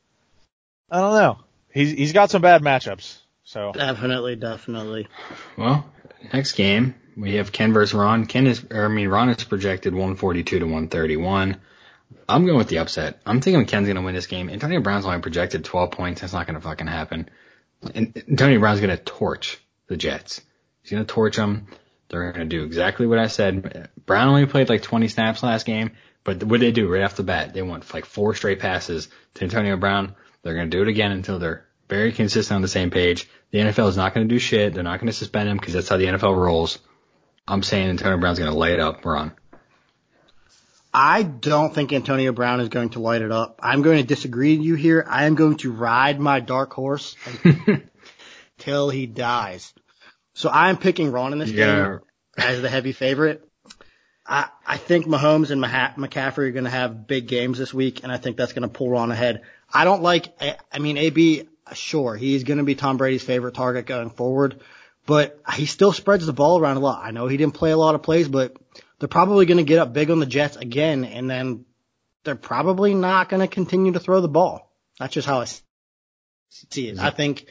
I 0.90 1.00
don't 1.00 1.14
know. 1.14 1.40
He's 1.74 1.92
he's 1.92 2.14
got 2.14 2.32
some 2.32 2.42
bad 2.42 2.62
matchups. 2.62 3.18
So 3.44 3.72
Definitely, 3.74 4.36
definitely. 4.36 5.08
Well, 5.58 5.90
next 6.34 6.54
game 6.54 6.96
we 7.16 7.36
have 7.36 7.52
Ken 7.52 7.74
versus 7.74 7.94
Ron. 7.94 8.26
Ken 8.26 8.46
is, 8.46 8.66
or 8.70 8.86
I 8.86 8.88
mean, 8.90 9.08
Ron 9.08 9.30
is 9.30 9.44
projected 9.44 9.94
142 9.94 10.60
to 10.60 10.66
131. 10.66 11.58
I'm 12.28 12.46
going 12.46 12.58
with 12.58 12.68
the 12.68 12.80
upset. 12.80 13.22
I'm 13.26 13.42
thinking 13.42 13.66
Ken's 13.66 13.88
gonna 13.88 14.02
win 14.02 14.16
this 14.16 14.28
game. 14.28 14.50
Antonio 14.50 14.82
Brown's 14.82 15.06
only 15.06 15.22
projected 15.22 15.66
12 15.66 15.92
points. 15.92 16.22
That's 16.22 16.34
not 16.34 16.48
gonna 16.48 16.62
fucking 16.62 16.88
happen. 16.88 17.30
And 17.94 18.24
Antonio 18.30 18.60
Brown's 18.60 18.82
gonna 18.82 18.98
torch 18.98 19.60
the 19.88 19.98
Jets. 19.98 20.42
He's 20.82 20.92
gonna 20.92 21.06
torch 21.06 21.36
them. 21.36 21.68
They're 22.10 22.32
gonna 22.32 22.46
do 22.46 22.64
exactly 22.64 23.08
what 23.08 23.20
I 23.20 23.28
said. 23.28 23.90
Brown 24.06 24.30
only 24.30 24.46
played 24.46 24.70
like 24.70 24.82
20 24.82 25.08
snaps 25.08 25.44
last 25.44 25.66
game, 25.66 25.92
but 26.24 26.44
what 26.44 26.60
they 26.60 26.72
do 26.72 26.88
right 26.88 27.04
off 27.04 27.16
the 27.16 27.24
bat? 27.24 27.54
They 27.54 27.62
went 27.62 27.94
like 27.94 28.06
four 28.06 28.34
straight 28.34 28.60
passes 28.60 29.10
to 29.36 29.44
Antonio 29.44 29.78
Brown. 29.78 30.16
They're 30.44 30.56
gonna 30.56 30.70
do 30.70 30.82
it 30.82 30.88
again 30.88 31.12
until 31.12 31.40
they're 31.40 31.66
very 31.90 32.12
consistent 32.12 32.56
on 32.56 32.62
the 32.62 32.68
same 32.68 32.92
page. 32.92 33.30
The 33.52 33.60
NFL 33.60 33.90
is 33.90 33.98
not 33.98 34.14
gonna 34.14 34.28
do 34.28 34.40
shit. 34.40 34.74
They're 34.74 34.84
not 34.84 35.00
gonna 35.00 35.14
suspend 35.14 35.50
him 35.50 35.58
because 35.58 35.74
that's 35.74 35.90
how 35.90 35.98
the 35.98 36.06
NFL 36.06 36.36
rolls. 36.36 36.80
I'm 37.48 37.64
saying 37.64 37.90
Antonio 37.90 38.18
Brown's 38.18 38.40
going 38.40 38.52
to 38.52 38.58
light 38.58 38.80
up 38.80 39.06
Ron. 39.06 39.32
I 40.94 41.24
don't 41.24 41.74
think 41.76 41.94
Antonio 41.94 42.32
Brown 42.32 42.60
is 42.60 42.70
going 42.70 42.90
to 42.92 43.00
light 43.00 43.22
it 43.22 43.32
up. 43.32 43.60
I'm 43.62 43.82
going 43.82 43.98
to 43.98 44.04
disagree 44.04 44.58
with 44.58 44.66
you 44.66 44.76
here. 44.76 45.06
I 45.08 45.26
am 45.26 45.36
going 45.36 45.58
to 45.58 45.72
ride 45.72 46.20
my 46.20 46.40
dark 46.40 46.74
horse 46.74 47.16
until 48.58 48.90
he 48.90 49.06
dies. 49.06 49.74
So 50.34 50.50
I'm 50.50 50.78
picking 50.78 51.12
Ron 51.12 51.34
in 51.34 51.40
this 51.40 51.52
Yeah. 51.52 51.66
game 52.00 52.00
as 52.38 52.62
the 52.62 52.70
heavy 52.70 52.92
favorite. 52.92 53.44
I, 54.26 54.50
I 54.66 54.78
think 54.78 55.06
Mahomes 55.06 55.52
and 55.52 55.62
Maha- 55.62 55.94
McCaffrey 55.98 56.48
are 56.50 56.52
going 56.52 56.66
to 56.66 56.70
have 56.70 57.08
big 57.08 57.28
games 57.28 57.58
this 57.58 57.74
week, 57.74 58.04
and 58.04 58.12
I 58.12 58.18
think 58.18 58.36
that's 58.38 58.54
going 58.54 58.64
to 58.64 58.68
pull 58.68 58.90
Ron 58.90 59.12
ahead. 59.12 59.42
I 59.74 59.86
don't 59.86 60.02
like, 60.04 60.34
I, 60.42 60.58
I 60.72 60.80
mean, 60.80 60.98
AB, 60.98 61.48
sure, 61.74 62.16
he's 62.16 62.44
going 62.44 62.58
to 62.58 62.64
be 62.64 62.76
Tom 62.76 62.98
Brady's 62.98 63.24
favorite 63.24 63.54
target 63.56 63.86
going 63.86 64.10
forward, 64.10 64.60
but 65.06 65.40
he 65.54 65.66
still 65.66 65.94
spreads 65.94 66.26
the 66.26 66.34
ball 66.34 66.60
around 66.60 66.76
a 66.78 66.82
lot. 66.82 67.02
I 67.04 67.12
know 67.12 67.28
he 67.28 67.38
didn't 67.38 67.54
play 67.54 67.72
a 67.72 67.78
lot 67.78 67.96
of 67.96 68.04
plays, 68.04 68.28
but 68.28 68.54
they're 69.00 69.08
probably 69.08 69.46
going 69.46 69.58
to 69.58 69.64
get 69.64 69.80
up 69.80 69.94
big 69.94 70.10
on 70.10 70.20
the 70.20 70.26
Jets 70.26 70.56
again, 70.56 71.06
and 71.06 71.30
then 71.30 71.66
they're 72.24 72.36
probably 72.36 72.94
not 72.94 73.30
going 73.30 73.42
to 73.42 73.48
continue 73.48 73.92
to 73.94 74.00
throw 74.00 74.22
the 74.22 74.28
ball. 74.28 74.72
That's 75.00 75.14
just 75.14 75.28
how 75.28 75.40
I 75.40 75.44
s- 75.44 75.62
see 76.50 76.90
it. 76.90 77.00
I 77.00 77.12
think 77.12 77.46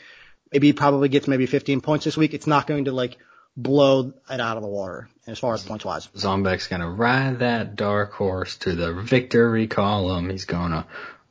maybe 0.52 0.66
he 0.68 0.72
probably 0.72 1.08
gets 1.08 1.28
maybe 1.28 1.46
15 1.46 1.80
points 1.80 2.04
this 2.04 2.16
week. 2.16 2.34
It's 2.34 2.46
not 2.46 2.66
going 2.66 2.86
to 2.86 2.92
like 2.92 3.16
blow 3.56 4.12
it 4.30 4.40
out 4.40 4.56
of 4.56 4.62
the 4.62 4.68
water 4.68 5.08
as 5.26 5.38
far 5.38 5.54
as 5.54 5.62
points 5.64 5.84
wise. 5.84 6.08
Zombek's 6.08 6.66
going 6.66 6.82
to 6.82 6.88
ride 6.88 7.38
that 7.38 7.76
dark 7.76 8.12
horse 8.12 8.56
to 8.58 8.74
the 8.74 8.92
victory 8.92 9.66
column. 9.66 10.28
He's 10.28 10.44
going 10.44 10.72
to 10.72 10.84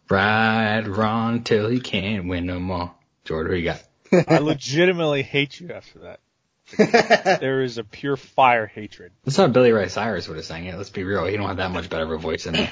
ride 0.10 0.88
Ron 0.88 1.43
till 1.43 1.69
he 1.69 1.80
can't 1.80 2.28
win 2.28 2.45
no 2.45 2.60
more. 2.60 2.93
Jordan, 3.25 3.51
who 3.51 3.58
you 3.60 3.65
got? 3.65 3.84
I 4.28 4.38
legitimately 4.39 5.23
hate 5.23 5.60
you 5.60 5.71
after 5.71 5.99
that. 5.99 6.19
There 6.78 7.62
is 7.62 7.78
a 7.78 7.84
pure 7.84 8.17
fire 8.17 8.65
hatred. 8.65 9.12
That's 9.23 9.38
not 9.38 9.54
Billy 9.54 9.71
Ray 9.71 9.88
Cyrus 9.88 10.28
would 10.28 10.38
have 10.38 10.45
sang 10.45 10.65
it. 10.65 10.75
Let's 10.75 10.89
be 10.89 11.04
real. 11.04 11.25
He 11.25 11.38
don't 11.38 11.47
have 11.47 11.58
that 11.58 11.71
much 11.71 11.89
better 11.89 12.06
of 12.06 12.12
a 12.12 12.17
voice 12.17 12.45
than 12.45 12.54
me. 12.54 12.69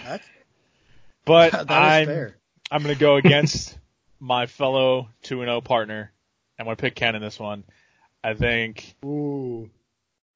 But 1.25 1.51
that 1.51 1.61
is 1.61 1.69
I'm 1.69 2.07
fair. 2.07 2.37
I'm 2.71 2.81
gonna 2.81 2.95
go 2.95 3.15
against 3.15 3.77
my 4.19 4.45
fellow 4.45 5.09
two 5.21 5.41
and 5.41 5.49
zero 5.49 5.61
partner. 5.61 6.11
I'm 6.59 6.65
gonna 6.65 6.75
pick 6.75 6.95
Ken 6.95 7.15
in 7.15 7.21
this 7.21 7.39
one. 7.39 7.63
I 8.23 8.33
think 8.33 8.95
Ooh. 9.05 9.69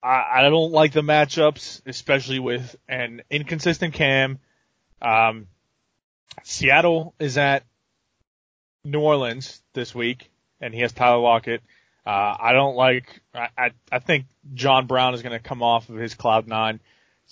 I, 0.04 0.26
I 0.36 0.41
don't 0.50 0.72
like 0.72 0.93
the 0.93 1.02
matchups, 1.02 1.82
especially 1.86 2.39
with 2.39 2.76
an 2.88 3.24
inconsistent 3.30 3.93
Cam. 3.93 4.39
Um, 5.02 5.48
Seattle 6.43 7.13
is 7.20 7.38
at 7.38 7.63
New 8.84 9.00
Orleans 9.00 9.62
this 9.74 9.93
week, 9.96 10.30
and 10.62 10.74
he 10.74 10.82
has 10.82 10.93
Tyler 10.93 11.17
Lockett. 11.17 11.62
Uh, 12.08 12.38
I 12.39 12.54
don't 12.54 12.78
like. 12.78 13.20
I, 13.36 13.72
I 13.91 14.00
think 14.00 14.28
John 14.54 14.88
Brown 14.88 15.13
is 15.13 15.22
going 15.22 15.38
to 15.38 15.43
come 15.43 15.62
off 15.62 15.89
of 15.89 15.98
his 15.98 16.15
cloud 16.15 16.48
nine. 16.48 16.80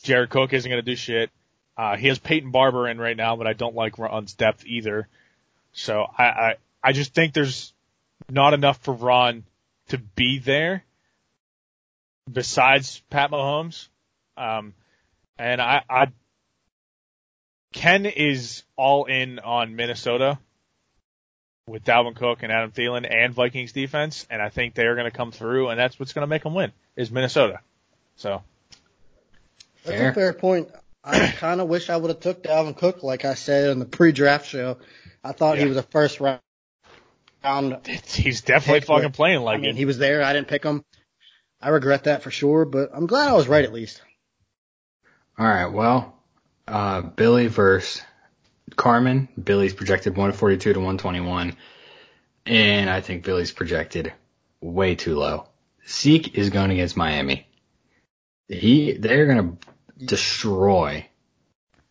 Jared 0.04 0.30
Cook 0.30 0.52
isn't 0.52 0.70
going 0.70 0.84
to 0.84 0.92
do 0.92 0.98
shit. 0.98 1.30
Uh, 1.78 1.96
he 1.96 2.10
has 2.10 2.20
Peyton 2.20 2.52
Barber 2.52 2.90
in 2.90 2.98
right 2.98 3.16
now, 3.16 3.38
but 3.38 3.48
I 3.48 3.54
don't 3.54 3.74
like 3.74 3.98
Ron's 3.98 4.34
depth 4.34 4.66
either. 4.66 5.08
So 5.72 6.06
I, 6.18 6.24
I 6.26 6.56
I 6.84 6.92
just 6.92 7.14
think 7.14 7.34
there's 7.34 7.74
not 8.30 8.54
enough 8.54 8.80
for 8.84 8.94
Ron 8.94 9.46
to 9.90 9.98
be 9.98 10.40
there 10.40 10.84
besides 12.30 13.02
Pat 13.10 13.32
Mahomes. 13.32 13.88
Um, 14.36 14.74
and 15.38 15.62
I, 15.62 15.84
I, 15.90 16.08
Ken 17.72 18.06
is 18.06 18.64
all 18.76 19.06
in 19.06 19.40
on 19.40 19.78
Minnesota 19.78 20.38
with 21.68 21.84
Dalvin 21.84 22.16
Cook 22.16 22.44
and 22.44 22.52
Adam 22.52 22.72
Thielen 22.72 23.08
and 23.12 23.34
Vikings 23.34 23.72
defense, 23.72 24.28
and 24.30 24.40
I 24.40 24.50
think 24.50 24.76
they're 24.76 24.94
going 24.96 25.10
to 25.10 25.16
come 25.18 25.32
through, 25.32 25.70
and 25.70 25.80
that's 25.80 26.00
what's 26.00 26.14
going 26.14 26.22
to 26.22 26.28
make 26.28 26.44
them 26.44 26.54
win 26.54 26.72
is 26.96 27.10
Minnesota. 27.10 27.60
So 28.18 28.44
That's 29.84 29.98
Fair. 29.98 30.12
a 30.12 30.14
fair 30.14 30.34
point. 30.34 30.70
I 31.04 31.32
kind 31.38 31.62
of 31.62 31.68
wish 31.68 31.90
I 31.90 31.98
would 31.98 32.10
have 32.10 32.20
took 32.20 32.44
Dalvin 32.44 32.78
Cook, 32.78 33.02
like 33.02 33.26
I 33.26 33.34
said 33.34 33.70
in 33.72 33.80
the 33.80 33.86
pre-draft 33.86 34.46
show. 34.48 34.78
I 35.24 35.32
thought 35.32 35.58
he 35.58 35.66
was 35.66 35.78
a 35.78 35.84
first 35.84 36.20
round. 36.20 36.40
round 37.44 37.86
he's 38.06 38.42
definitely 38.42 38.82
fucking 38.82 39.10
but, 39.10 39.14
playing 39.14 39.40
I 39.40 39.42
like 39.42 39.62
mean, 39.62 39.72
it. 39.72 39.76
he 39.76 39.86
was 39.86 39.98
there. 39.98 40.22
I 40.24 40.34
didn't 40.34 40.48
pick 40.48 40.64
him. 40.64 40.84
I 41.60 41.70
regret 41.70 42.04
that 42.04 42.22
for 42.22 42.30
sure, 42.30 42.66
but 42.66 42.92
I'm 42.94 43.08
glad 43.08 43.28
I 43.30 43.34
was 43.34 43.48
right 43.48 43.66
at 43.66 43.74
least. 43.74 44.04
All 45.40 45.48
right. 45.48 45.66
Well, 45.66 46.16
uh, 46.68 47.02
Billy 47.02 47.48
versus 47.48 48.04
Carmen. 48.76 49.30
Billy's 49.42 49.74
projected 49.74 50.14
142 50.14 50.74
to 50.74 50.80
121. 50.80 51.56
And 52.46 52.90
I 52.90 53.02
think 53.02 53.24
Billy's 53.24 53.52
projected 53.52 54.14
way 54.62 54.96
too 54.96 55.16
low. 55.16 55.48
Zeke 55.88 56.38
is 56.38 56.50
going 56.50 56.72
against 56.72 56.98
Miami. 56.98 57.48
He, 58.48 58.94
they're 58.94 59.26
going 59.26 59.58
to 59.58 60.06
destroy. 60.06 61.08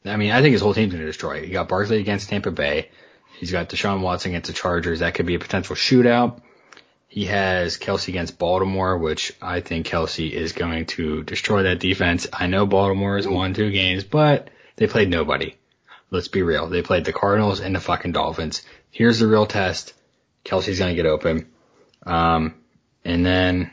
I 0.05 0.17
mean, 0.17 0.33
I 0.33 0.43
think 0.43 0.53
his 0.53 0.61
whole 0.61 0.75
team's 0.75 0.93
going 0.93 1.01
to 1.01 1.07
destroy. 1.07 1.45
He 1.45 1.53
got 1.53 1.69
Barkley 1.69 2.01
against 2.01 2.29
Tampa 2.29 2.51
Bay. 2.51 2.91
He's 3.39 3.53
got 3.53 3.69
Deshaun 3.69 4.01
Watson 4.01 4.33
against 4.33 4.49
the 4.49 4.53
Chargers. 4.53 5.01
That 5.01 5.15
could 5.15 5.27
be 5.27 5.35
a 5.35 5.41
potential 5.41 5.75
shootout. 5.75 6.41
He 7.09 7.27
has 7.27 7.79
Kelce 7.79 8.09
against 8.09 8.39
Baltimore, 8.39 8.99
which 8.99 9.33
I 9.41 9.61
think 9.61 9.87
Kelce 9.87 10.31
is 10.31 10.53
going 10.53 10.87
to 10.87 11.23
destroy 11.23 11.65
that 11.65 11.81
defense. 11.81 12.27
I 12.33 12.47
know 12.49 12.67
Baltimore 12.67 13.17
has 13.17 13.29
won 13.29 13.55
two 13.55 13.71
games, 13.71 14.05
but 14.05 14.51
they 14.77 14.87
played 14.87 15.11
nobody. 15.11 15.55
Let's 16.11 16.29
be 16.29 16.43
real. 16.43 16.69
They 16.69 16.83
played 16.83 17.05
the 17.05 17.13
Cardinals 17.13 17.61
and 17.61 17.75
the 17.75 17.81
fucking 17.81 18.13
Dolphins. 18.13 18.63
Here's 18.91 19.19
the 19.19 19.27
real 19.27 19.47
test. 19.47 19.95
Kelce's 20.45 20.79
going 20.79 20.95
to 20.95 21.03
get 21.03 21.07
open. 21.07 21.51
Um, 22.07 22.55
and 23.05 23.25
then 23.25 23.73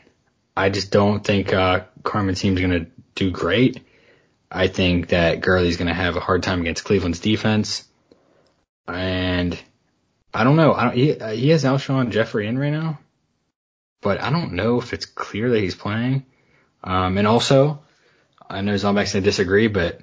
I 0.56 0.70
just 0.70 0.90
don't 0.90 1.22
think, 1.24 1.52
uh, 1.52 1.84
Carmen's 2.02 2.40
team's 2.40 2.60
going 2.60 2.72
to 2.72 2.86
do 3.14 3.30
great. 3.30 3.80
I 4.50 4.68
think 4.68 5.08
that 5.08 5.40
Gurley's 5.40 5.76
going 5.76 5.88
to 5.88 5.94
have 5.94 6.16
a 6.16 6.20
hard 6.20 6.42
time 6.42 6.60
against 6.60 6.84
Cleveland's 6.84 7.20
defense. 7.20 7.84
And 8.88 9.58
I 10.34 10.44
don't 10.44 10.56
know. 10.56 10.72
I 10.72 10.84
don't, 10.84 10.96
he, 10.96 11.18
uh, 11.18 11.30
he 11.30 11.50
has 11.50 11.64
Alshon 11.64 12.10
Jeffery 12.10 12.46
in 12.46 12.58
right 12.58 12.72
now, 12.72 12.98
but 14.00 14.20
I 14.20 14.30
don't 14.30 14.54
know 14.54 14.78
if 14.78 14.92
it's 14.92 15.06
clear 15.06 15.50
that 15.50 15.60
he's 15.60 15.74
playing. 15.74 16.26
Um, 16.82 17.16
and 17.18 17.26
also, 17.26 17.82
I 18.48 18.60
know 18.62 18.74
Zombek's 18.74 19.12
going 19.12 19.22
to 19.22 19.30
disagree, 19.30 19.68
but 19.68 20.00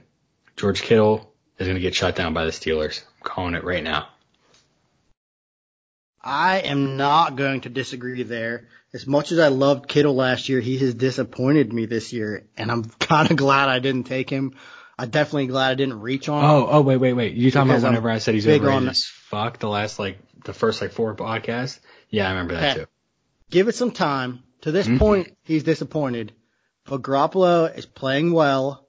George 0.56 0.82
Kittle 0.82 1.29
is 1.60 1.68
going 1.68 1.76
to 1.76 1.82
get 1.82 1.94
shut 1.96 2.16
down 2.16 2.34
by 2.34 2.46
the 2.46 2.52
Steelers. 2.52 3.02
I'm 3.22 3.24
calling 3.24 3.54
it 3.56 3.64
right 3.64 3.84
now. 3.84 4.08
I 6.22 6.60
am 6.60 6.98
not 6.98 7.36
going 7.36 7.62
to 7.62 7.70
disagree 7.70 8.24
there. 8.24 8.68
As 8.94 9.06
much 9.08 9.32
as 9.32 9.40
I 9.40 9.50
loved 9.50 9.88
Kittle 9.88 10.16
last 10.16 10.50
year, 10.50 10.60
he 10.60 10.78
has 10.80 10.94
disappointed 10.94 11.72
me 11.72 11.86
this 11.86 12.12
year, 12.12 12.48
and 12.58 12.72
I'm 12.72 12.84
kind 13.00 13.30
of 13.32 13.38
glad 13.38 13.70
I 13.70 13.80
didn't 13.80 14.06
take 14.06 14.30
him. 14.30 14.56
I'm 14.98 15.10
definitely 15.10 15.48
glad 15.48 15.72
I 15.72 15.76
didn't 15.76 16.02
reach 16.02 16.28
on 16.28 16.44
him. 16.44 16.50
Oh, 16.50 16.68
oh, 16.70 16.82
wait, 16.82 16.98
wait, 16.98 17.14
wait. 17.14 17.34
You 17.36 17.52
talking 17.52 17.70
about 17.70 17.76
Because 17.76 17.84
I'm 17.86 17.92
whenever 17.92 18.10
I 18.10 18.18
said 18.20 18.34
he's 18.34 18.48
overrated 18.48 18.68
on- 18.84 18.90
as 18.90 19.06
fuck 19.06 19.60
the 19.60 19.70
last, 19.70 19.98
like, 20.00 20.18
the 20.44 20.54
first, 20.54 20.82
like, 20.82 20.92
four 20.92 21.16
podcasts? 21.16 21.80
Yeah, 22.10 22.28
I 22.28 22.32
remember 22.32 22.56
that 22.56 22.76
too. 22.76 22.86
Give 23.50 23.68
it 23.70 23.76
some 23.76 23.92
time. 23.92 24.44
To 24.62 24.72
this 24.74 24.88
Mhm. 24.88 25.00
point, 25.00 25.38
he's 25.44 25.64
disappointed, 25.64 26.34
but 26.86 27.02
Garoppolo 27.02 27.74
is 27.78 27.86
playing 27.86 28.34
well, 28.34 28.89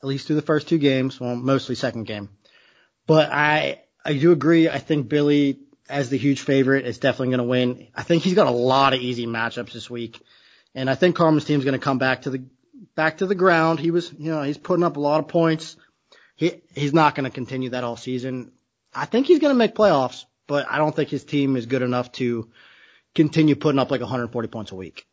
at 0.00 0.08
least 0.08 0.26
through 0.26 0.36
the 0.36 0.42
first 0.42 0.68
two 0.68 0.78
games, 0.78 1.20
well, 1.20 1.36
mostly 1.36 1.74
second 1.74 2.04
game. 2.04 2.28
But 3.06 3.30
I, 3.32 3.82
I 4.04 4.14
do 4.14 4.32
agree. 4.32 4.68
I 4.68 4.78
think 4.78 5.08
Billy, 5.08 5.60
as 5.88 6.10
the 6.10 6.18
huge 6.18 6.40
favorite, 6.40 6.86
is 6.86 6.98
definitely 6.98 7.28
going 7.28 7.38
to 7.38 7.44
win. 7.44 7.88
I 7.94 8.02
think 8.02 8.22
he's 8.22 8.34
got 8.34 8.46
a 8.46 8.52
lot 8.52 8.94
of 8.94 9.00
easy 9.00 9.26
matchups 9.26 9.72
this 9.72 9.90
week, 9.90 10.20
and 10.74 10.88
I 10.88 10.94
think 10.94 11.16
Carmen's 11.16 11.44
team's 11.44 11.64
going 11.64 11.78
to 11.78 11.84
come 11.84 11.98
back 11.98 12.22
to 12.22 12.30
the 12.30 12.44
back 12.94 13.18
to 13.18 13.26
the 13.26 13.34
ground. 13.34 13.80
He 13.80 13.90
was, 13.90 14.12
you 14.12 14.30
know, 14.30 14.42
he's 14.42 14.58
putting 14.58 14.84
up 14.84 14.96
a 14.96 15.00
lot 15.00 15.20
of 15.20 15.28
points. 15.28 15.76
He 16.36 16.62
he's 16.74 16.92
not 16.92 17.14
going 17.14 17.24
to 17.24 17.30
continue 17.30 17.70
that 17.70 17.84
all 17.84 17.96
season. 17.96 18.52
I 18.94 19.06
think 19.06 19.26
he's 19.26 19.38
going 19.38 19.54
to 19.54 19.58
make 19.58 19.74
playoffs, 19.74 20.24
but 20.46 20.66
I 20.70 20.78
don't 20.78 20.94
think 20.94 21.08
his 21.08 21.24
team 21.24 21.56
is 21.56 21.66
good 21.66 21.82
enough 21.82 22.12
to 22.12 22.50
continue 23.14 23.56
putting 23.56 23.78
up 23.78 23.90
like 23.90 24.00
140 24.00 24.48
points 24.48 24.72
a 24.72 24.76
week. 24.76 25.06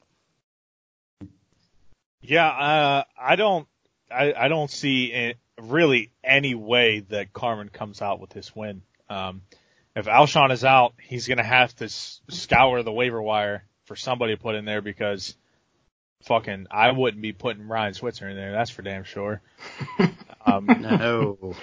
Yeah, 2.21 2.47
uh, 2.47 3.03
I 3.19 3.35
don't, 3.35 3.67
I, 4.11 4.33
I 4.33 4.47
don't 4.47 4.69
see 4.69 5.05
it, 5.11 5.37
really 5.61 6.11
any 6.23 6.55
way 6.55 7.01
that 7.09 7.33
Carmen 7.33 7.69
comes 7.69 8.01
out 8.01 8.19
with 8.19 8.29
this 8.31 8.55
win. 8.55 8.81
Um, 9.09 9.41
if 9.95 10.05
Alshon 10.07 10.51
is 10.51 10.63
out, 10.65 10.93
he's 11.01 11.27
going 11.27 11.37
to 11.37 11.43
have 11.43 11.75
to 11.77 11.85
s- 11.85 12.21
scour 12.29 12.83
the 12.83 12.91
waiver 12.91 13.21
wire 13.21 13.63
for 13.85 13.95
somebody 13.95 14.35
to 14.35 14.41
put 14.41 14.55
in 14.55 14.65
there 14.65 14.81
because 14.81 15.35
fucking 16.23 16.67
I 16.71 16.91
wouldn't 16.91 17.21
be 17.21 17.33
putting 17.33 17.67
Ryan 17.67 17.93
Switzer 17.93 18.27
in 18.27 18.35
there. 18.35 18.51
That's 18.51 18.71
for 18.71 18.81
damn 18.81 19.03
sure. 19.03 19.41
Um, 20.47 20.67
No. 20.67 21.55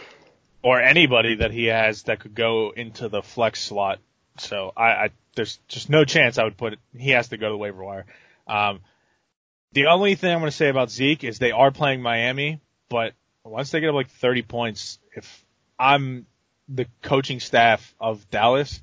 or 0.60 0.80
anybody 0.80 1.36
that 1.36 1.52
he 1.52 1.66
has 1.66 2.02
that 2.04 2.18
could 2.18 2.34
go 2.34 2.72
into 2.74 3.08
the 3.08 3.22
flex 3.22 3.62
slot. 3.62 4.00
So 4.38 4.72
I, 4.76 4.82
I 4.90 5.10
there's 5.36 5.60
just 5.68 5.88
no 5.88 6.04
chance 6.04 6.36
I 6.36 6.42
would 6.42 6.56
put 6.56 6.72
it. 6.72 6.78
He 6.96 7.10
has 7.10 7.28
to 7.28 7.36
go 7.36 7.46
to 7.46 7.52
the 7.52 7.58
waiver 7.58 7.84
wire. 7.84 8.06
Um, 8.48 8.80
the 9.72 9.86
only 9.86 10.14
thing 10.14 10.32
I'm 10.32 10.40
going 10.40 10.50
to 10.50 10.56
say 10.56 10.68
about 10.68 10.90
Zeke 10.90 11.24
is 11.24 11.38
they 11.38 11.52
are 11.52 11.70
playing 11.70 12.02
Miami, 12.02 12.60
but 12.88 13.14
once 13.44 13.70
they 13.70 13.80
get 13.80 13.88
up 13.88 13.94
like 13.94 14.10
30 14.10 14.42
points, 14.42 14.98
if 15.14 15.44
I'm 15.78 16.26
the 16.68 16.86
coaching 17.02 17.40
staff 17.40 17.94
of 18.00 18.28
Dallas, 18.30 18.82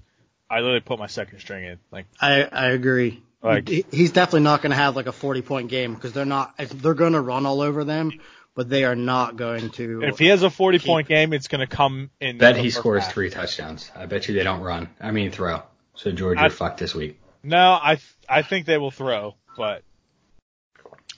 I 0.49 0.59
literally 0.59 0.81
put 0.81 0.99
my 0.99 1.07
second 1.07 1.39
string 1.39 1.65
in. 1.65 1.79
Like 1.91 2.07
I 2.19 2.43
I 2.43 2.67
agree. 2.69 3.23
Like 3.41 3.69
he's 3.69 4.11
definitely 4.11 4.41
not 4.41 4.61
going 4.61 4.71
to 4.71 4.77
have 4.77 4.95
like 4.95 5.07
a 5.07 5.11
40 5.11 5.41
point 5.43 5.69
game 5.69 5.93
because 5.93 6.11
they're 6.11 6.25
not. 6.25 6.55
They're 6.57 6.93
going 6.93 7.13
to 7.13 7.21
run 7.21 7.45
all 7.45 7.61
over 7.61 7.83
them, 7.83 8.11
but 8.55 8.67
they 8.67 8.83
are 8.83 8.95
not 8.95 9.37
going 9.37 9.69
to. 9.71 10.01
if 10.03 10.19
he 10.19 10.27
has 10.27 10.43
a 10.43 10.49
40 10.49 10.79
point 10.79 11.07
game, 11.07 11.31
it's 11.33 11.47
going 11.47 11.65
to 11.65 11.67
come 11.67 12.09
in. 12.19 12.37
Bet 12.37 12.55
the 12.55 12.61
he 12.61 12.67
first 12.69 12.79
scores 12.79 13.03
half. 13.03 13.13
three 13.13 13.29
touchdowns. 13.29 13.91
I 13.95 14.07
bet 14.07 14.27
you 14.27 14.33
they 14.33 14.43
don't 14.43 14.61
run. 14.61 14.89
I 14.99 15.11
mean 15.11 15.31
throw. 15.31 15.61
So 15.95 16.11
George, 16.11 16.39
you're 16.39 16.49
fucked 16.49 16.79
this 16.79 16.95
week. 16.95 17.19
No, 17.43 17.57
I 17.57 17.99
I 18.27 18.41
think 18.41 18.65
they 18.65 18.77
will 18.77 18.91
throw, 18.91 19.35
but 19.55 19.83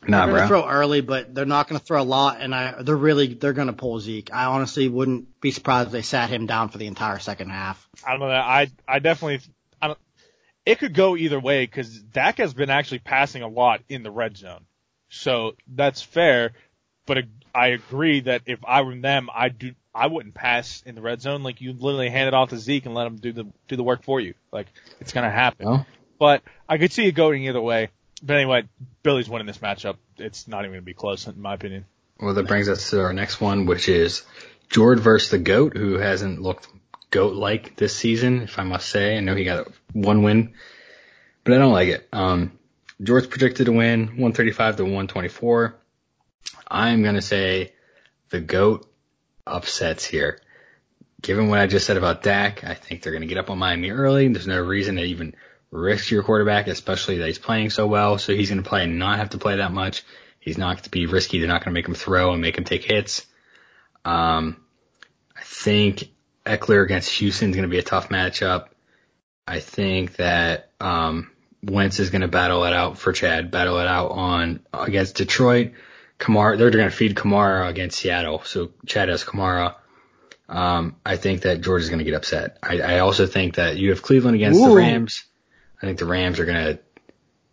Nah, 0.07 0.25
they're 0.25 0.35
going 0.35 0.41
to 0.43 0.47
bro. 0.47 0.61
throw 0.61 0.69
early, 0.71 1.01
but 1.01 1.33
they're 1.33 1.45
not 1.45 1.67
going 1.67 1.79
to 1.79 1.85
throw 1.85 2.01
a 2.01 2.03
lot. 2.03 2.41
And 2.41 2.55
I, 2.55 2.81
they're 2.81 2.95
really 2.95 3.33
they're 3.33 3.53
going 3.53 3.67
to 3.67 3.73
pull 3.73 3.99
Zeke. 3.99 4.33
I 4.33 4.45
honestly 4.45 4.87
wouldn't 4.87 5.39
be 5.41 5.51
surprised 5.51 5.87
if 5.87 5.91
they 5.91 6.01
sat 6.01 6.29
him 6.29 6.47
down 6.47 6.69
for 6.69 6.77
the 6.77 6.87
entire 6.87 7.19
second 7.19 7.49
half. 7.49 7.87
I 8.05 8.11
don't 8.11 8.21
know. 8.21 8.27
I 8.27 8.71
I 8.87 8.99
definitely 8.99 9.41
I 9.81 9.87
don't. 9.87 9.99
It 10.65 10.79
could 10.79 10.93
go 10.93 11.15
either 11.15 11.39
way 11.39 11.65
because 11.65 12.01
Dak 12.01 12.37
has 12.37 12.53
been 12.53 12.69
actually 12.69 12.99
passing 12.99 13.43
a 13.43 13.47
lot 13.47 13.81
in 13.89 14.03
the 14.03 14.11
red 14.11 14.37
zone, 14.37 14.65
so 15.09 15.55
that's 15.67 16.01
fair. 16.01 16.53
But 17.05 17.25
I 17.53 17.67
agree 17.67 18.21
that 18.21 18.43
if 18.45 18.59
I 18.65 18.81
were 18.81 18.95
them, 18.95 19.29
I 19.33 19.49
do 19.49 19.73
I 19.93 20.07
wouldn't 20.07 20.33
pass 20.33 20.81
in 20.85 20.95
the 20.95 21.01
red 21.01 21.21
zone. 21.21 21.43
Like 21.43 21.61
you 21.61 21.73
literally 21.73 22.09
hand 22.09 22.27
it 22.27 22.33
off 22.33 22.49
to 22.49 22.57
Zeke 22.57 22.85
and 22.85 22.95
let 22.95 23.07
him 23.07 23.17
do 23.17 23.33
the 23.33 23.45
do 23.67 23.75
the 23.75 23.83
work 23.83 24.03
for 24.03 24.19
you. 24.19 24.33
Like 24.51 24.67
it's 24.99 25.11
gonna 25.11 25.29
happen. 25.29 25.67
Well, 25.67 25.85
But 26.17 26.43
I 26.67 26.77
could 26.77 26.91
see 26.91 27.05
it 27.05 27.11
going 27.11 27.43
either 27.43 27.61
way. 27.61 27.89
But 28.21 28.35
anyway, 28.35 28.63
Billy's 29.03 29.29
winning 29.29 29.47
this 29.47 29.57
matchup. 29.57 29.97
It's 30.17 30.47
not 30.47 30.63
even 30.63 30.71
gonna 30.73 30.81
be 30.81 30.93
close 30.93 31.27
in 31.27 31.41
my 31.41 31.55
opinion. 31.55 31.85
well, 32.19 32.33
that 32.33 32.47
brings 32.47 32.69
us 32.69 32.91
to 32.91 33.01
our 33.01 33.13
next 33.13 33.41
one, 33.41 33.65
which 33.65 33.89
is 33.89 34.23
George 34.69 34.99
versus 34.99 35.31
the 35.31 35.39
Goat, 35.39 35.75
who 35.75 35.97
hasn't 35.97 36.41
looked 36.41 36.67
goat-like 37.09 37.75
this 37.75 37.95
season, 37.95 38.43
if 38.43 38.57
I 38.57 38.63
must 38.63 38.89
say. 38.89 39.17
I 39.17 39.19
know 39.19 39.35
he 39.35 39.43
got 39.43 39.67
one 39.93 40.23
win, 40.23 40.53
but 41.43 41.53
I 41.53 41.57
don't 41.57 41.73
like 41.73 41.89
it. 41.89 42.07
Um, 42.13 42.57
George 43.01 43.29
predicted 43.29 43.65
to 43.65 43.71
win 43.71 44.07
135 44.07 44.77
to 44.77 44.83
124. 44.83 45.75
I'm 46.67 47.03
gonna 47.03 47.21
say 47.21 47.73
the 48.29 48.39
Goat 48.39 48.89
upsets 49.45 50.05
here. 50.05 50.39
Given 51.21 51.49
what 51.49 51.59
I 51.59 51.67
just 51.67 51.85
said 51.85 51.97
about 51.97 52.23
Dak, 52.23 52.63
I 52.63 52.73
think 52.73 53.01
they're 53.01 53.13
gonna 53.13 53.25
get 53.25 53.37
up 53.37 53.49
on 53.49 53.57
Miami 53.57 53.91
early. 53.91 54.27
There's 54.27 54.47
no 54.47 54.61
reason 54.61 54.95
to 54.95 55.03
even 55.03 55.35
risk 55.71 56.11
your 56.11 56.23
quarterback, 56.23 56.67
especially 56.67 57.17
that 57.17 57.27
he's 57.27 57.39
playing 57.39 57.69
so 57.69 57.87
well. 57.87 58.17
So 58.17 58.33
he's 58.33 58.49
gonna 58.49 58.61
play 58.61 58.83
and 58.83 58.99
not 58.99 59.19
have 59.19 59.31
to 59.31 59.37
play 59.37 59.57
that 59.57 59.71
much. 59.71 60.03
He's 60.41 60.57
not 60.57 60.77
going 60.77 60.83
to 60.83 60.89
be 60.89 61.05
risky. 61.05 61.37
They're 61.37 61.47
not 61.47 61.63
going 61.63 61.73
to 61.73 61.77
make 61.77 61.87
him 61.87 61.93
throw 61.93 62.33
and 62.33 62.41
make 62.41 62.57
him 62.57 62.63
take 62.63 62.83
hits. 62.83 63.27
Um, 64.03 64.57
I 65.37 65.43
think 65.43 66.09
Ekeler 66.45 66.83
against 66.83 67.11
Houston 67.11 67.51
is 67.51 67.55
going 67.55 67.69
to 67.69 67.71
be 67.71 67.77
a 67.77 67.83
tough 67.83 68.09
matchup. 68.09 68.69
I 69.47 69.59
think 69.59 70.15
that 70.15 70.71
um, 70.81 71.29
Wentz 71.63 71.99
is 71.99 72.09
going 72.09 72.23
to 72.23 72.27
battle 72.27 72.63
it 72.65 72.73
out 72.73 72.97
for 72.97 73.13
Chad, 73.13 73.51
battle 73.51 73.77
it 73.77 73.87
out 73.87 74.09
on 74.11 74.61
against 74.73 75.15
Detroit. 75.15 75.73
Kamara, 76.19 76.57
they're 76.57 76.71
going 76.71 76.89
to 76.89 76.95
feed 76.95 77.15
Kamara 77.15 77.69
against 77.69 77.99
Seattle, 77.99 78.41
so 78.43 78.71
Chad 78.87 79.09
has 79.09 79.23
Kamara. 79.23 79.75
Um, 80.49 80.95
I 81.05 81.17
think 81.17 81.43
that 81.43 81.61
George 81.61 81.83
is 81.83 81.89
going 81.89 81.99
to 81.99 82.05
get 82.05 82.15
upset. 82.15 82.57
I, 82.63 82.79
I 82.81 82.99
also 82.99 83.27
think 83.27 83.55
that 83.55 83.77
you 83.77 83.91
have 83.91 84.01
Cleveland 84.01 84.35
against 84.35 84.59
the 84.59 84.75
Rams. 84.75 85.23
I 85.81 85.85
think 85.85 85.97
the 85.99 86.05
Rams 86.05 86.39
are 86.39 86.45
going 86.45 86.75
to 86.75 86.79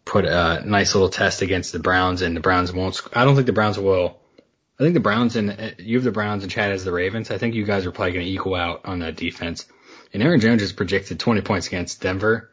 put 0.05 0.25
a 0.25 0.62
nice 0.64 0.95
little 0.95 1.09
test 1.09 1.43
against 1.43 1.73
the 1.73 1.79
Browns, 1.79 2.23
and 2.23 2.37
the 2.37 2.41
Browns 2.41 2.73
won't. 2.73 2.95
sc- 2.95 3.17
I 3.17 3.25
don't 3.25 3.35
think 3.35 3.47
the 3.47 3.53
Browns 3.53 3.79
will. 3.79 4.19
I 4.81 4.85
think 4.85 4.95
the 4.95 5.01
Browns 5.01 5.35
and 5.37 5.51
uh, 5.51 5.71
you 5.79 5.97
have 5.97 6.05
the 6.05 6.12
Browns 6.12 6.45
and 6.45 6.53
Chad 6.53 6.71
has 6.71 6.85
the 6.85 6.93
Ravens. 6.93 7.31
I 7.31 7.38
think 7.38 7.55
you 7.55 7.64
guys 7.64 7.85
are 7.85 7.91
probably 7.91 8.12
going 8.12 8.27
to 8.27 8.31
equal 8.33 8.55
out 8.55 8.83
on 8.85 9.01
that 9.01 9.17
defense. 9.17 9.67
And 10.14 10.23
Aaron 10.23 10.41
Jones 10.41 10.62
has 10.62 10.73
projected 10.73 11.19
20 11.19 11.41
points 11.43 11.67
against 11.67 12.01
Denver. 12.01 12.51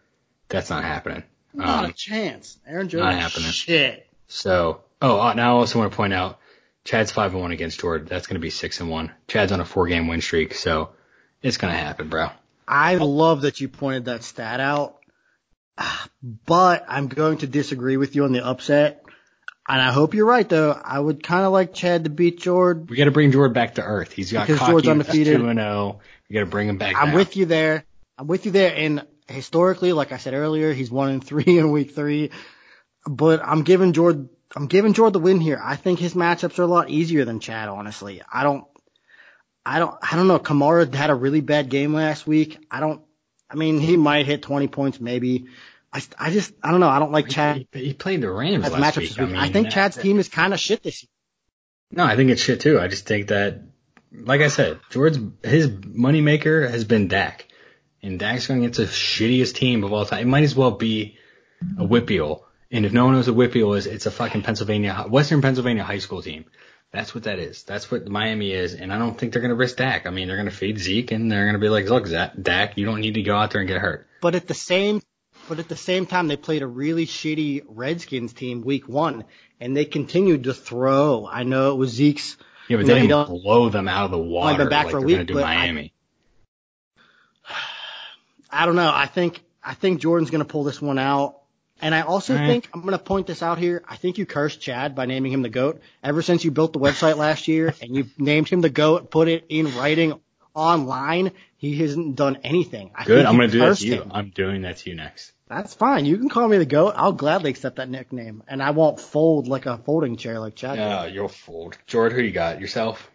That's 0.50 0.70
not 0.70 0.84
happening. 0.84 1.24
Not 1.54 1.84
Um, 1.86 1.90
a 1.92 1.94
chance. 1.94 2.58
Aaron 2.68 2.90
Jones. 2.90 3.04
not 3.04 3.14
happening. 3.14 3.50
Shit. 3.52 4.08
so, 4.28 4.82
oh, 5.02 5.20
uh, 5.22 5.34
now 5.36 5.56
I 5.56 5.60
also 5.60 5.78
want 5.80 5.92
to 5.92 5.96
point 5.96 6.14
out 6.14 6.40
Chad's 6.84 7.12
five 7.12 7.32
and 7.34 7.42
one 7.42 7.52
against 7.52 7.80
Jordan. 7.80 8.08
That's 8.10 8.26
going 8.28 8.36
to 8.36 8.42
be 8.42 8.50
six 8.50 8.80
and 8.82 8.90
one. 8.90 9.12
Chad's 9.28 9.52
on 9.52 9.60
a 9.62 9.66
four 9.66 9.88
game 9.88 10.08
win 10.08 10.20
streak, 10.22 10.54
so 10.56 10.90
it's 11.44 11.58
going 11.58 11.74
to 11.74 11.80
happen, 11.80 12.10
bro. 12.10 12.30
I 12.68 12.96
love 12.96 13.42
that 13.42 13.62
you 13.62 13.70
pointed 13.70 14.06
that 14.06 14.24
stat 14.24 14.60
out, 14.60 14.98
but 16.46 16.86
I'm 16.88 17.08
going 17.08 17.40
to 17.40 17.48
disagree 17.48 17.98
with 17.98 18.16
you 18.16 18.24
on 18.24 18.32
the 18.32 18.46
upset. 18.46 19.04
And 19.68 19.82
I 19.82 19.92
hope 19.92 20.14
you're 20.14 20.28
right 20.28 20.48
though. 20.48 20.72
I 20.72 21.00
would 21.00 21.24
kind 21.24 21.44
of 21.44 21.52
like 21.52 21.74
Chad 21.74 22.04
to 22.04 22.10
beat 22.10 22.40
Jord. 22.40 22.90
We 22.90 22.98
got 22.98 23.06
to 23.06 23.12
bring 23.12 23.32
Jordan 23.32 23.54
back 23.54 23.76
to 23.76 23.84
earth. 23.84 24.12
He's 24.12 24.32
got 24.32 24.46
Because 24.48 24.60
cocky 24.60 24.72
Jordan's 24.72 24.92
undefeated. 24.92 25.38
two 25.38 25.48
and 25.50 25.60
zero. 25.60 26.00
We 26.30 26.36
got 26.36 26.42
to 26.42 26.46
bring 26.46 26.70
him 26.70 26.78
back. 26.78 26.96
I'm 26.96 27.08
down. 27.08 27.16
with 27.16 27.36
you 27.36 27.46
there. 27.46 27.84
I'm 28.18 28.28
with 28.28 28.46
you 28.46 28.52
there. 28.52 28.74
And 28.76 29.06
historically, 29.28 29.92
like 29.92 30.12
I 30.12 30.18
said 30.18 30.34
earlier, 30.36 30.72
he's 30.72 30.92
one 30.92 31.10
and 31.10 31.24
three 31.24 31.44
in 31.58 31.72
week 31.72 31.96
three. 31.96 32.30
But 33.08 33.42
I'm 33.44 33.64
giving 33.64 33.94
Jord, 33.94 34.30
I'm 34.56 34.68
giving 34.68 34.94
Jord 34.94 35.14
the 35.14 35.20
win 35.20 35.40
here. 35.40 35.60
I 35.62 35.76
think 35.76 36.00
his 36.00 36.14
matchups 36.14 36.60
are 36.60 36.64
a 36.64 36.68
lot 36.68 36.90
easier 36.90 37.26
than 37.26 37.40
Chad, 37.40 37.68
honestly. 37.68 38.22
I 38.32 38.44
don't, 38.44 38.66
I 39.66 39.80
don't, 39.80 39.96
I 40.00 40.16
don't 40.16 40.28
know. 40.28 40.38
Kamara 40.40 40.94
had 40.94 41.10
a 41.10 41.16
really 41.16 41.42
bad 41.42 41.70
game 41.70 41.94
last 41.94 42.28
week. 42.28 42.60
I 42.70 42.80
don't, 42.80 43.02
I 43.49 43.55
mean, 43.55 43.79
he 43.79 43.97
might 43.97 44.25
hit 44.25 44.41
20 44.41 44.67
points 44.67 44.99
maybe. 44.99 45.45
I, 45.93 46.01
I 46.19 46.31
just, 46.31 46.53
I 46.62 46.71
don't 46.71 46.79
know. 46.79 46.89
I 46.89 46.99
don't 46.99 47.12
like 47.12 47.29
Chad 47.29 47.67
He, 47.71 47.86
he 47.86 47.93
played 47.93 48.21
the 48.21 48.29
Rams 48.29 48.69
last 48.69 48.97
week. 48.97 49.17
I, 49.19 49.25
mean, 49.25 49.53
think 49.53 49.69
Chad's 49.69 49.97
team 49.97 50.19
is 50.19 50.27
kind 50.27 50.53
of 50.53 50.60
shit 50.60 50.84
this 50.84 51.03
year. 51.03 51.10
No, 51.91 52.03
I 52.03 52.15
think 52.15 52.31
it's 52.31 52.41
shit 52.41 52.60
too. 52.60 52.79
I 52.79 52.88
just 52.88 53.05
think 53.05 53.27
that, 53.27 53.62
like 54.12 54.41
I 54.41 54.49
said, 54.49 54.79
George's 54.89 55.19
his 55.43 55.69
moneymaker 55.69 56.69
has 56.69 56.84
been 56.84 57.08
Dak, 57.08 57.47
and 58.01 58.19
Dak's 58.19 58.47
going 58.47 58.62
against 58.62 58.79
the 58.79 58.86
shittiest 58.86 59.55
team 59.55 59.84
of 59.84 59.93
all 59.93 60.05
time. 60.05 60.19
It 60.19 60.27
might 60.27 60.43
as 60.43 60.55
well 60.55 60.71
be 60.71 61.17
a 61.77 61.86
Whippeal. 61.86 62.41
And 62.71 62.86
if 62.86 62.91
no 62.91 63.05
one 63.05 63.13
knows 63.13 63.29
what 63.29 63.51
Whippeal 63.51 63.77
is, 63.77 63.86
it's 63.86 64.05
a 64.05 64.12
fucking 64.12 64.41
Pennsylvania, 64.41 65.05
Western 65.08 65.41
Pennsylvania 65.41 65.84
high 65.84 65.99
school 65.99 66.21
team. 66.21 66.45
That's 66.95 67.13
what 67.13 67.25
that 67.25 67.39
is. 67.39 67.63
That's 67.63 67.91
what 67.91 68.08
Miami 68.08 68.53
is. 68.53 68.73
And 68.73 68.93
I 68.93 68.97
don't 68.97 69.17
think 69.17 69.34
they're 69.34 69.41
going 69.41 69.49
to 69.49 69.55
risk 69.55 69.75
Dak. 69.75 70.08
I 70.08 70.12
mean, 70.12 70.29
they're 70.29 70.38
going 70.38 70.49
to 70.49 70.55
feed 70.55 70.79
Zeke 70.79 71.12
and 71.12 71.29
they're 71.29 71.43
going 71.43 71.55
to 71.55 71.60
be 71.60 71.67
like, 71.67 71.89
look, 71.89 72.08
Dak, 72.41 72.77
you 72.77 72.86
don't 72.86 73.01
need 73.01 73.15
to 73.15 73.21
go 73.21 73.36
out 73.36 73.51
there 73.51 73.60
and 73.60 73.67
get 73.67 73.81
hurt. 73.81 74.08
But 74.21 74.34
at 74.34 74.47
the 74.47 74.53
same, 74.53 75.01
but 75.49 75.60
at 75.60 75.67
the 75.67 75.75
same 75.75 76.05
time, 76.05 76.29
they 76.29 76.38
played 76.38 76.62
a 76.62 76.67
really 76.67 77.05
shitty 77.05 77.63
Redskins 77.67 78.31
team 78.31 78.62
week 78.62 78.88
one, 78.88 79.25
and 79.60 79.75
they 79.75 79.84
continued 79.84 80.45
to 80.45 80.53
throw. 80.53 81.27
I 81.29 81.43
know 81.43 81.73
it 81.73 81.75
was 81.75 81.91
Zeke's. 81.91 82.38
Yeah, 82.69 82.77
but 82.77 82.86
they 82.86 83.01
didn't 83.01 83.27
blow 83.27 83.67
them 83.67 83.89
out 83.89 84.05
of 84.05 84.12
the 84.12 84.17
water 84.17 84.58
been 84.58 84.69
back 84.69 84.86
like 84.86 84.91
for 84.91 84.99
a 84.99 85.01
week, 85.01 85.15
going 85.17 85.27
to 85.27 85.34
but 85.34 85.43
I- 85.43 85.55
Miami. 85.58 85.93
I 88.49 88.65
don't 88.65 88.77
know. 88.77 88.91
I 88.93 89.08
think 89.08 89.43
I 89.62 89.73
think 89.73 89.99
Jordan's 89.99 90.31
gonna 90.31 90.45
pull 90.45 90.63
this 90.63 90.81
one 90.81 90.97
out. 90.97 91.41
And 91.82 91.94
I 91.94 92.02
also 92.02 92.34
All 92.34 92.40
right. 92.40 92.48
think 92.48 92.70
I'm 92.74 92.82
gonna 92.82 92.98
point 92.98 93.28
this 93.28 93.44
out 93.44 93.58
here. 93.58 93.84
I 93.88 93.96
think 93.98 94.18
you 94.18 94.26
cursed 94.26 94.62
Chad 94.62 94.96
by 94.96 95.06
naming 95.06 95.32
him 95.32 95.42
the 95.42 95.50
goat. 95.50 95.82
Ever 96.04 96.22
since 96.22 96.44
you 96.46 96.52
built 96.52 96.74
the 96.74 96.80
website 96.80 97.18
last 97.18 97.48
year 97.48 97.74
and 97.82 97.96
you 97.96 98.06
named 98.18 98.48
him 98.50 98.62
the 98.62 98.70
goat, 98.70 99.12
put 99.12 99.28
it 99.28 99.46
in 99.50 99.76
writing 99.76 100.20
online, 100.54 101.32
he 101.58 101.76
hasn't 101.78 102.16
done 102.16 102.38
anything. 102.44 102.92
I 102.96 103.04
Good. 103.04 103.18
think 103.18 103.28
I'm 103.28 103.36
going 103.38 103.50
to 103.50 103.52
do 103.52 103.60
that 103.66 103.78
to 103.78 103.86
you. 103.88 104.02
him. 104.04 104.12
I'm 104.14 104.30
doing 104.30 104.62
that 104.62 104.78
to 104.78 104.90
you 104.90 104.96
next. 104.96 105.34
That's 105.50 105.74
fine. 105.74 106.06
You 106.06 106.18
can 106.18 106.30
call 106.30 106.48
me 106.48 106.58
the 106.58 106.66
goat. 106.66 106.94
I'll 106.96 107.12
gladly 107.12 107.50
accept 107.52 107.76
that 107.76 107.90
nickname, 107.90 108.42
and 108.48 108.64
I 108.64 108.72
won't 108.72 109.00
fold 109.00 109.48
like 109.48 109.66
a 109.66 109.78
folding 109.78 110.16
chair 110.16 110.40
like 110.40 110.56
Chad. 110.56 110.78
did. 110.78 110.82
Yeah, 110.82 111.06
you're 111.08 111.30
fold. 111.30 111.78
George, 111.88 112.14
who 112.14 112.22
you 112.22 112.32
got? 112.32 112.62
Yourself? 112.62 113.12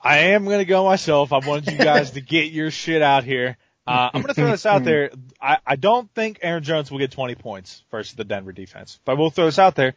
I 0.00 0.18
am 0.18 0.44
going 0.44 0.58
to 0.58 0.64
go 0.64 0.84
myself. 0.84 1.32
I 1.32 1.38
wanted 1.46 1.72
you 1.72 1.78
guys 1.78 2.12
to 2.12 2.20
get 2.20 2.52
your 2.52 2.70
shit 2.70 3.02
out 3.02 3.24
here. 3.24 3.58
Uh, 3.86 4.10
I'm 4.12 4.22
going 4.22 4.28
to 4.28 4.34
throw 4.34 4.50
this 4.50 4.66
out 4.66 4.84
there. 4.84 5.10
I, 5.40 5.58
I 5.66 5.76
don't 5.76 6.10
think 6.14 6.40
Aaron 6.42 6.62
Jones 6.62 6.90
will 6.90 6.98
get 6.98 7.12
20 7.12 7.34
points 7.36 7.82
versus 7.90 8.14
the 8.14 8.24
Denver 8.24 8.52
defense, 8.52 8.98
but 9.04 9.16
we'll 9.16 9.30
throw 9.30 9.46
this 9.46 9.58
out 9.58 9.74
there. 9.74 9.94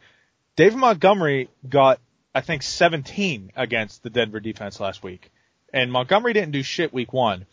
David 0.56 0.78
Montgomery 0.78 1.48
got, 1.68 2.00
I 2.34 2.40
think, 2.40 2.62
17 2.62 3.52
against 3.56 4.02
the 4.02 4.10
Denver 4.10 4.40
defense 4.40 4.78
last 4.78 5.02
week. 5.02 5.30
And 5.72 5.90
Montgomery 5.90 6.32
didn't 6.32 6.52
do 6.52 6.62
shit 6.62 6.92
week 6.92 7.12
one. 7.12 7.46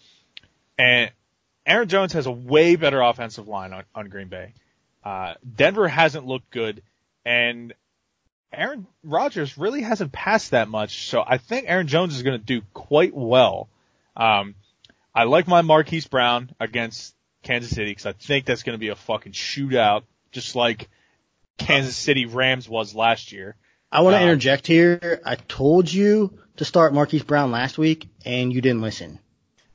And 0.78 1.12
Aaron 1.65 1.88
Jones 1.88 2.13
has 2.13 2.26
a 2.26 2.32
way 2.32 2.76
better 2.76 3.02
offensive 3.02 3.47
line 3.47 3.73
on, 3.73 3.84
on 3.95 4.10
Green 4.10 4.28
Bay. 4.28 4.54
Uh, 5.04 5.36
Denver 5.56 5.88
hasn't 5.88 6.26
looked 6.26 6.50
good. 6.52 6.82
And 7.26 7.73
Aaron 8.54 8.88
Rodgers 9.04 9.58
really 9.58 9.82
hasn't 9.82 10.12
passed 10.12 10.52
that 10.52 10.67
much, 10.67 11.10
so 11.10 11.23
I 11.26 11.38
think 11.38 11.65
Aaron 11.67 11.88
Jones 11.88 12.15
is 12.15 12.23
going 12.23 12.39
to 12.39 12.45
do 12.45 12.62
quite 12.73 13.13
well. 13.13 13.67
Um, 14.15 14.56
I 15.18 15.24
like 15.24 15.48
my 15.48 15.62
Marquise 15.64 16.06
Brown 16.08 16.52
against 16.60 17.16
Kansas 17.44 17.72
City 17.72 17.90
because 17.92 18.06
I 18.06 18.12
think 18.14 18.46
that's 18.46 18.64
going 18.64 18.76
to 18.76 18.80
be 18.80 18.90
a 18.90 18.96
fucking 18.96 19.32
shootout, 19.32 20.04
just 20.32 20.56
like 20.56 20.90
Kansas 21.58 21.96
City 21.96 22.26
Rams 22.28 22.70
was 22.70 22.94
last 22.94 23.32
year. 23.32 23.56
I 23.92 24.02
want 24.02 24.14
to 24.16 24.20
Uh, 24.20 24.24
interject 24.24 24.68
here. 24.68 25.22
I 25.26 25.36
told 25.36 25.92
you 25.92 26.38
to 26.58 26.66
start 26.66 26.94
Marquise 26.94 27.24
Brown 27.24 27.52
last 27.52 27.78
week, 27.78 28.08
and 28.26 28.54
you 28.54 28.62
didn't 28.62 28.82
listen. 28.82 29.18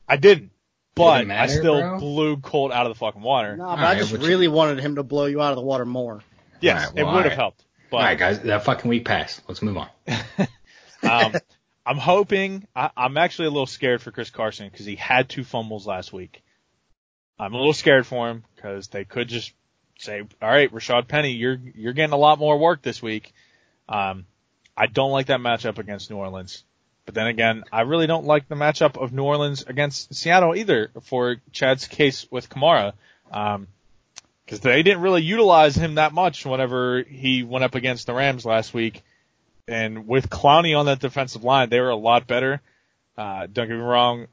I 0.08 0.16
didn't, 0.16 0.50
but 0.94 1.14
Didn't 1.18 1.28
matter, 1.28 1.52
I 1.52 1.56
still 1.56 1.80
bro? 1.80 1.98
blew 1.98 2.36
Colt 2.36 2.70
out 2.72 2.86
of 2.86 2.90
the 2.90 2.98
fucking 2.98 3.22
water. 3.22 3.56
No, 3.56 3.64
but 3.64 3.78
All 3.80 3.84
I 3.84 3.94
just 3.96 4.12
what 4.12 4.20
you- 4.20 4.28
really 4.28 4.48
wanted 4.48 4.78
him 4.78 4.94
to 4.96 5.02
blow 5.02 5.24
you 5.26 5.40
out 5.42 5.50
of 5.50 5.56
the 5.56 5.62
water 5.62 5.84
more. 5.86 6.22
Yes, 6.60 6.76
All 6.76 6.86
right, 6.86 6.94
well, 6.94 7.02
it 7.02 7.06
would 7.06 7.08
have 7.08 7.16
all 7.24 7.28
right. 7.30 7.32
helped. 7.36 7.64
But 7.90 7.96
All 7.96 8.02
right, 8.04 8.18
guys, 8.18 8.40
that 8.40 8.64
fucking 8.64 8.88
week 8.88 9.04
passed. 9.04 9.40
Let's 9.48 9.60
move 9.62 9.76
on. 9.76 9.88
um, 11.02 11.34
I'm 11.84 11.98
hoping. 11.98 12.66
I, 12.74 12.90
I'm 12.96 13.16
actually 13.16 13.46
a 13.48 13.50
little 13.50 13.66
scared 13.66 14.02
for 14.02 14.10
Chris 14.10 14.30
Carson 14.30 14.68
because 14.70 14.86
he 14.86 14.96
had 14.96 15.28
two 15.28 15.44
fumbles 15.44 15.86
last 15.86 16.12
week. 16.12 16.42
I'm 17.38 17.54
a 17.54 17.56
little 17.56 17.72
scared 17.72 18.06
for 18.06 18.28
him 18.28 18.44
because 18.54 18.88
they 18.88 19.04
could 19.04 19.28
just 19.28 19.52
say, 19.98 20.22
all 20.40 20.48
right, 20.48 20.72
Rashaad 20.72 21.08
Penny, 21.08 21.32
you're 21.32 21.58
you're 21.74 21.92
getting 21.92 22.12
a 22.12 22.18
lot 22.18 22.38
more 22.38 22.58
work 22.58 22.82
this 22.82 23.02
week. 23.02 23.32
Um, 23.88 24.26
I 24.76 24.86
don't 24.86 25.10
like 25.10 25.26
that 25.26 25.40
matchup 25.40 25.78
against 25.78 26.10
New 26.10 26.16
Orleans. 26.16 26.64
But 27.04 27.14
then 27.14 27.26
again, 27.26 27.64
I 27.72 27.82
really 27.82 28.06
don't 28.06 28.26
like 28.26 28.48
the 28.48 28.54
matchup 28.54 28.96
of 28.96 29.12
New 29.12 29.24
Orleans 29.24 29.64
against 29.66 30.14
Seattle 30.14 30.54
either 30.54 30.90
for 31.02 31.36
Chad's 31.52 31.88
case 31.88 32.26
with 32.30 32.48
Kamara. 32.48 32.92
Um, 33.32 33.66
cause 34.46 34.60
they 34.60 34.82
didn't 34.82 35.00
really 35.00 35.22
utilize 35.22 35.74
him 35.74 35.96
that 35.96 36.12
much 36.12 36.46
whenever 36.46 37.02
he 37.02 37.42
went 37.42 37.64
up 37.64 37.74
against 37.74 38.06
the 38.06 38.14
Rams 38.14 38.44
last 38.44 38.72
week. 38.72 39.02
And 39.68 40.06
with 40.06 40.28
Clowney 40.28 40.76
on 40.76 40.86
that 40.86 41.00
defensive 41.00 41.44
line, 41.44 41.68
they 41.68 41.80
were 41.80 41.90
a 41.90 41.96
lot 41.96 42.26
better. 42.26 42.60
Uh, 43.16 43.46
don't 43.52 43.68
get 43.68 43.76
me 43.76 43.82
wrong, 43.82 44.26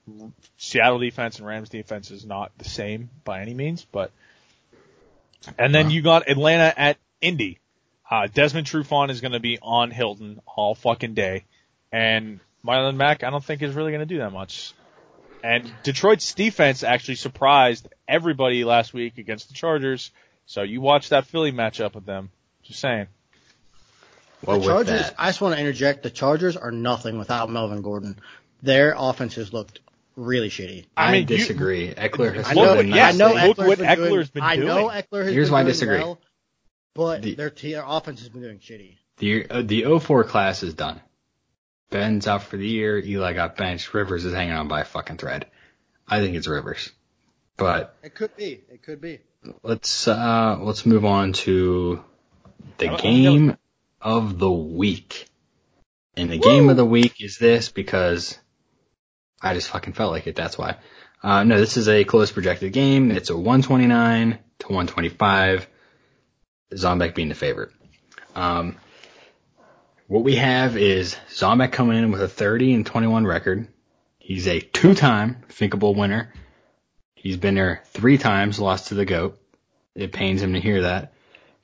Seattle 0.57 0.99
defense 0.99 1.37
and 1.37 1.45
Rams 1.45 1.69
defense 1.69 2.11
is 2.11 2.25
not 2.25 2.51
the 2.57 2.65
same 2.65 3.09
by 3.25 3.41
any 3.41 3.53
means, 3.53 3.85
but, 3.91 4.11
and 5.57 5.75
then 5.75 5.89
you 5.89 6.01
got 6.01 6.29
Atlanta 6.29 6.73
at 6.77 6.97
Indy. 7.19 7.59
Uh, 8.09 8.27
Desmond 8.33 8.67
Trufant 8.67 9.11
is 9.11 9.21
going 9.21 9.33
to 9.33 9.39
be 9.39 9.59
on 9.61 9.91
Hilton 9.91 10.39
all 10.45 10.75
fucking 10.75 11.13
day. 11.13 11.43
And 11.91 12.39
Marlon 12.65 12.95
Mack, 12.95 13.23
I 13.23 13.29
don't 13.29 13.43
think 13.43 13.61
is 13.61 13.75
really 13.75 13.91
going 13.91 13.99
to 13.99 14.05
do 14.05 14.19
that 14.19 14.31
much. 14.31 14.73
And 15.43 15.71
Detroit's 15.83 16.33
defense 16.33 16.83
actually 16.83 17.15
surprised 17.15 17.87
everybody 18.07 18.63
last 18.63 18.93
week 18.93 19.17
against 19.17 19.47
the 19.49 19.53
Chargers. 19.53 20.11
So 20.45 20.63
you 20.63 20.81
watch 20.81 21.09
that 21.09 21.27
Philly 21.27 21.51
matchup 21.51 21.95
with 21.95 22.05
them. 22.05 22.31
Just 22.63 22.79
saying. 22.79 23.07
Well, 24.45 24.59
the 24.59 24.65
Chargers, 24.67 24.91
with 24.93 25.01
that, 25.07 25.15
I 25.17 25.29
just 25.29 25.41
want 25.41 25.55
to 25.55 25.59
interject. 25.61 26.03
The 26.03 26.09
Chargers 26.09 26.55
are 26.57 26.71
nothing 26.71 27.17
without 27.17 27.49
Melvin 27.49 27.81
Gordon. 27.81 28.17
Their 28.61 28.95
offense 28.97 29.35
has 29.35 29.51
looked 29.53 29.79
really 30.15 30.49
shitty. 30.49 30.85
I, 30.95 31.07
I 31.07 31.11
mean, 31.11 31.21
you- 31.21 31.37
disagree. 31.37 31.93
Ekeler 31.93 32.33
has 32.35 32.45
I 32.47 32.51
still 32.51 32.65
know, 32.65 32.75
been 32.77 32.87
yes, 32.89 33.15
I 33.15 33.17
know 33.17 33.33
look 33.33 33.57
Ekeler's 33.57 33.67
what 33.67 33.77
been 33.79 33.87
Ekeler's 33.87 34.29
doing, 34.29 34.29
been 34.33 34.43
I 34.43 34.55
know. 34.55 34.87
Ekeler 34.89 35.23
has 35.25 35.33
Here's 35.33 35.47
been 35.47 35.53
why 35.53 35.59
I 35.61 35.63
disagree. 35.63 35.97
well, 35.99 36.19
but 36.95 37.21
The- 37.21 37.35
their, 37.35 37.49
te- 37.49 37.73
their 37.73 37.83
offense 37.85 38.19
has 38.21 38.29
been 38.29 38.41
doing 38.41 38.59
shitty. 38.59 38.95
The 39.17 39.49
uh, 39.49 39.61
the 39.61 39.99
04 39.99 40.23
class 40.23 40.63
is 40.63 40.73
done. 40.73 41.01
Ben's 41.89 42.27
out 42.27 42.43
for 42.43 42.55
the 42.55 42.67
year. 42.67 42.97
Eli 42.99 43.33
got 43.33 43.57
benched. 43.57 43.93
Rivers 43.93 44.23
is 44.23 44.33
hanging 44.33 44.53
on 44.53 44.67
by 44.67 44.81
a 44.81 44.85
fucking 44.85 45.17
thread. 45.17 45.47
I 46.07 46.19
think 46.21 46.35
it's 46.35 46.47
Rivers. 46.47 46.91
But 47.57 47.95
It 48.03 48.15
could 48.15 48.35
be. 48.37 48.61
It 48.71 48.83
could 48.83 49.01
be. 49.01 49.19
let's 49.63 50.07
uh 50.07 50.57
let's 50.61 50.85
move 50.85 51.03
on 51.03 51.33
to 51.33 52.03
the 52.77 52.87
game 52.89 53.57
of 54.01 54.39
the 54.39 54.51
week. 54.51 55.27
And 56.15 56.29
the 56.29 56.37
game 56.37 56.69
of 56.69 56.75
the 56.75 56.85
week 56.85 57.15
is 57.21 57.37
this 57.37 57.69
because 57.69 58.37
I 59.41 59.53
just 59.53 59.69
fucking 59.69 59.93
felt 59.93 60.11
like 60.11 60.27
it. 60.27 60.35
That's 60.35 60.57
why. 60.57 60.77
Uh, 61.23 61.43
no, 61.43 61.57
this 61.57 61.77
is 61.77 61.87
a 61.87 62.03
close 62.03 62.31
projected 62.31 62.73
game. 62.73 63.11
It's 63.11 63.29
a 63.29 63.35
129 63.35 64.39
to 64.59 64.67
125. 64.67 65.67
Zombek 66.73 67.15
being 67.15 67.29
the 67.29 67.35
favorite. 67.35 67.71
Um, 68.35 68.75
what 70.07 70.23
we 70.23 70.35
have 70.35 70.77
is 70.77 71.15
Zombek 71.29 71.71
coming 71.71 71.97
in 71.97 72.11
with 72.11 72.21
a 72.21 72.27
30 72.27 72.73
and 72.73 72.85
21 72.85 73.25
record. 73.25 73.67
He's 74.17 74.47
a 74.47 74.59
two-time 74.59 75.43
thinkable 75.49 75.95
winner. 75.95 76.33
He's 77.15 77.37
been 77.37 77.55
there 77.55 77.83
three 77.87 78.17
times, 78.17 78.59
lost 78.59 78.87
to 78.87 78.95
the 78.95 79.05
GOAT. 79.05 79.39
It 79.95 80.11
pains 80.11 80.41
him 80.41 80.53
to 80.53 80.59
hear 80.59 80.83
that. 80.83 81.13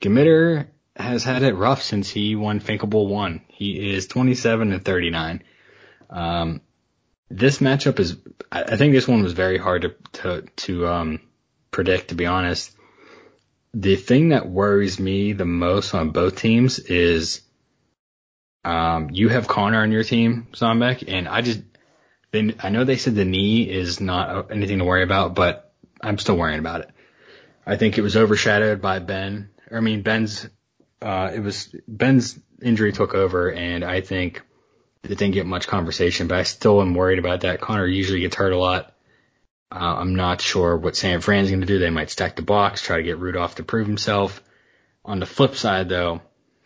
Gemitter 0.00 0.66
has 0.96 1.24
had 1.24 1.42
it 1.42 1.54
rough 1.54 1.82
since 1.82 2.08
he 2.10 2.36
won 2.36 2.60
Thinkable 2.60 3.06
1. 3.06 3.42
He 3.48 3.94
is 3.94 4.06
27 4.06 4.72
and 4.72 4.84
39. 4.84 5.42
Um, 6.08 6.60
this 7.30 7.58
matchup 7.58 7.98
is, 7.98 8.16
I 8.50 8.76
think 8.76 8.92
this 8.92 9.08
one 9.08 9.22
was 9.22 9.32
very 9.32 9.58
hard 9.58 9.82
to, 9.82 9.94
to, 10.20 10.42
to, 10.56 10.88
um, 10.88 11.20
predict, 11.70 12.08
to 12.08 12.14
be 12.14 12.26
honest. 12.26 12.72
The 13.74 13.96
thing 13.96 14.30
that 14.30 14.48
worries 14.48 14.98
me 14.98 15.32
the 15.32 15.44
most 15.44 15.94
on 15.94 16.10
both 16.10 16.36
teams 16.36 16.78
is, 16.78 17.42
um, 18.64 19.10
you 19.10 19.28
have 19.28 19.46
Conner 19.46 19.82
on 19.82 19.92
your 19.92 20.04
team, 20.04 20.48
Zombek, 20.52 21.04
and 21.06 21.28
I 21.28 21.42
just, 21.42 21.60
they, 22.32 22.54
I 22.58 22.70
know 22.70 22.84
they 22.84 22.96
said 22.96 23.14
the 23.14 23.24
knee 23.24 23.68
is 23.68 24.00
not 24.00 24.50
anything 24.50 24.78
to 24.78 24.84
worry 24.84 25.02
about, 25.02 25.34
but 25.34 25.74
I'm 26.00 26.18
still 26.18 26.36
worrying 26.36 26.58
about 26.58 26.80
it. 26.80 26.90
I 27.66 27.76
think 27.76 27.98
it 27.98 28.02
was 28.02 28.16
overshadowed 28.16 28.80
by 28.80 29.00
Ben. 29.00 29.50
Or, 29.70 29.78
I 29.78 29.80
mean, 29.80 30.02
Ben's, 30.02 30.48
uh, 31.06 31.30
it 31.32 31.40
was, 31.40 31.72
Ben's 31.86 32.36
injury 32.60 32.90
took 32.90 33.14
over 33.14 33.52
and 33.52 33.84
I 33.84 34.00
think 34.00 34.42
it 35.04 35.16
didn't 35.16 35.34
get 35.34 35.46
much 35.46 35.68
conversation, 35.68 36.26
but 36.26 36.38
I 36.38 36.42
still 36.42 36.82
am 36.82 36.94
worried 36.94 37.20
about 37.20 37.42
that. 37.42 37.60
Conner 37.60 37.86
usually 37.86 38.20
gets 38.20 38.34
hurt 38.34 38.52
a 38.52 38.58
lot. 38.58 38.92
Uh, 39.70 39.94
I'm 39.98 40.16
not 40.16 40.40
sure 40.40 40.76
what 40.76 40.96
San 40.96 41.20
Fran's 41.20 41.48
going 41.48 41.60
to 41.60 41.66
do. 41.66 41.78
They 41.78 41.90
might 41.90 42.10
stack 42.10 42.34
the 42.34 42.42
box, 42.42 42.82
try 42.82 42.96
to 42.96 43.04
get 43.04 43.18
Rudolph 43.18 43.54
to 43.54 43.62
prove 43.62 43.86
himself. 43.86 44.42
On 45.04 45.20
the 45.20 45.26
flip 45.26 45.54
side, 45.54 45.88
though, 45.88 46.22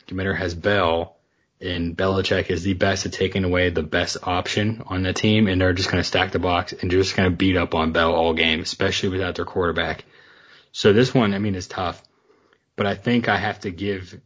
Committer 0.08 0.34
has 0.34 0.54
Bell, 0.54 1.18
and 1.60 1.94
Belichick 1.94 2.48
is 2.48 2.62
the 2.62 2.72
best 2.72 3.04
at 3.04 3.12
taking 3.12 3.44
away 3.44 3.68
the 3.68 3.82
best 3.82 4.16
option 4.22 4.82
on 4.86 5.02
the 5.02 5.12
team, 5.12 5.48
and 5.48 5.60
they're 5.60 5.74
just 5.74 5.90
going 5.90 6.02
to 6.02 6.08
stack 6.08 6.32
the 6.32 6.38
box 6.38 6.72
and 6.72 6.90
just 6.90 7.14
going 7.14 7.30
to 7.30 7.36
beat 7.36 7.58
up 7.58 7.74
on 7.74 7.92
Bell 7.92 8.14
all 8.14 8.32
game, 8.32 8.60
especially 8.60 9.10
without 9.10 9.34
their 9.34 9.44
quarterback. 9.44 10.06
So 10.72 10.94
this 10.94 11.12
one, 11.12 11.34
I 11.34 11.38
mean, 11.38 11.54
is 11.54 11.68
tough, 11.68 12.02
but 12.74 12.86
I 12.86 12.94
think 12.94 13.28
I 13.28 13.36
have 13.36 13.60
to 13.60 13.70
give 13.70 14.18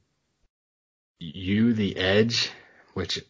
you 1.35 1.73
the 1.73 1.97
edge, 1.97 2.51
which 2.95 3.21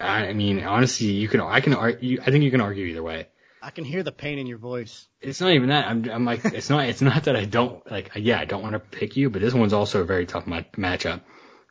I 0.00 0.32
mean, 0.32 0.62
honestly, 0.62 1.08
you 1.08 1.28
can, 1.28 1.40
I 1.40 1.60
can, 1.60 1.74
ar- 1.74 1.90
you, 1.90 2.20
I 2.24 2.30
think 2.30 2.44
you 2.44 2.50
can 2.50 2.60
argue 2.60 2.86
either 2.86 3.02
way. 3.02 3.28
I 3.60 3.70
can 3.70 3.84
hear 3.84 4.04
the 4.04 4.12
pain 4.12 4.38
in 4.38 4.46
your 4.46 4.58
voice. 4.58 5.08
It's 5.20 5.40
not 5.40 5.50
even 5.50 5.70
that. 5.70 5.86
I'm, 5.86 6.08
I'm 6.08 6.24
like, 6.24 6.44
it's 6.44 6.70
not, 6.70 6.88
it's 6.88 7.02
not 7.02 7.24
that 7.24 7.34
I 7.34 7.44
don't 7.44 7.88
like, 7.90 8.12
yeah, 8.14 8.38
I 8.38 8.44
don't 8.44 8.62
want 8.62 8.74
to 8.74 8.78
pick 8.78 9.16
you, 9.16 9.30
but 9.30 9.42
this 9.42 9.54
one's 9.54 9.72
also 9.72 10.00
a 10.02 10.04
very 10.04 10.26
tough 10.26 10.46
ma- 10.46 10.62
matchup. 10.76 11.22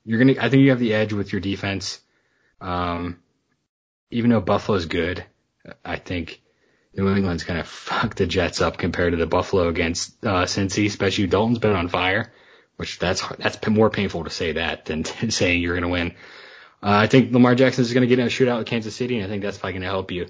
You're 0.04 0.20
gonna, 0.20 0.36
I 0.40 0.50
think 0.50 0.64
you 0.64 0.72
have 0.72 0.80
the 0.80 0.94
edge 0.94 1.14
with 1.14 1.32
your 1.32 1.42
defense. 1.42 2.02
Um, 2.60 3.20
even 4.12 4.30
though 4.32 4.42
Buffalo's 4.42 4.86
good, 4.86 5.24
I 5.84 5.98
think 5.98 6.42
New 6.94 7.08
England's 7.10 7.44
gonna 7.44 7.64
fuck 7.64 8.16
the 8.16 8.26
Jets 8.26 8.62
up 8.62 8.78
compared 8.78 9.14
to 9.14 9.18
the 9.18 9.26
Buffalo 9.26 9.70
against 9.70 10.26
uh, 10.26 10.44
Cincy, 10.46 10.88
especially 10.88 11.28
Dalton's 11.28 11.60
been 11.60 11.76
on 11.76 11.88
fire, 11.88 12.34
which 12.78 12.98
that's 13.00 13.22
that's 13.38 13.68
more 13.68 13.90
painful 13.90 14.24
to 14.24 14.30
say 14.30 14.54
that 14.54 14.86
than 14.86 15.04
saying 15.30 15.62
you're 15.62 15.76
gonna 15.76 15.90
win. 15.90 16.12
Uh, 16.82 16.90
I 17.04 17.08
think 17.08 17.32
Lamar 17.34 17.56
Jackson 17.56 17.84
is 17.84 17.94
gonna 17.94 18.08
get 18.08 18.20
in 18.20 18.26
a 18.28 18.30
shootout 18.30 18.60
with 18.60 18.68
Kansas 18.68 18.96
City, 18.96 19.18
and 19.18 19.26
I 19.26 19.28
think 19.30 19.44
that's 19.44 19.58
probably 19.58 19.74
gonna 19.74 19.86
help 19.88 20.12
you. 20.12 20.28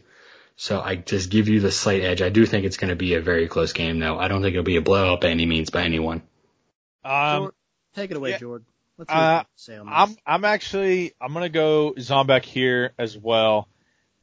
So 0.59 0.81
I 0.81 0.95
just 0.95 1.29
give 1.29 1.47
you 1.49 1.59
the 1.59 1.71
slight 1.71 2.01
edge. 2.01 2.23
I 2.23 2.29
do 2.29 2.43
think 2.47 2.65
it's 2.65 2.77
going 2.77 2.89
to 2.89 2.95
be 2.95 3.13
a 3.13 3.21
very 3.21 3.47
close 3.47 3.73
game, 3.73 3.99
though. 3.99 4.17
I 4.17 4.27
don't 4.27 4.41
think 4.41 4.53
it'll 4.53 4.63
be 4.63 4.77
a 4.77 4.81
blowout 4.81 5.21
by 5.21 5.27
any 5.27 5.45
means 5.45 5.69
by 5.69 5.83
anyone. 5.83 6.23
Um, 7.05 7.41
Jord- 7.43 7.53
take 7.93 8.09
it 8.09 8.17
away, 8.17 8.31
yeah. 8.31 8.37
Jordan. 8.39 8.65
Let's 8.97 9.11
hear 9.13 9.19
what 9.19 9.23
you 9.23 9.37
Uh, 9.37 9.43
say 9.55 9.77
on 9.77 9.85
this. 9.85 9.93
I'm 9.95 10.17
I'm 10.25 10.45
actually 10.45 11.13
I'm 11.21 11.31
gonna 11.33 11.49
go 11.49 11.93
Zombek 11.95 12.43
here 12.43 12.93
as 12.97 13.15
well, 13.15 13.67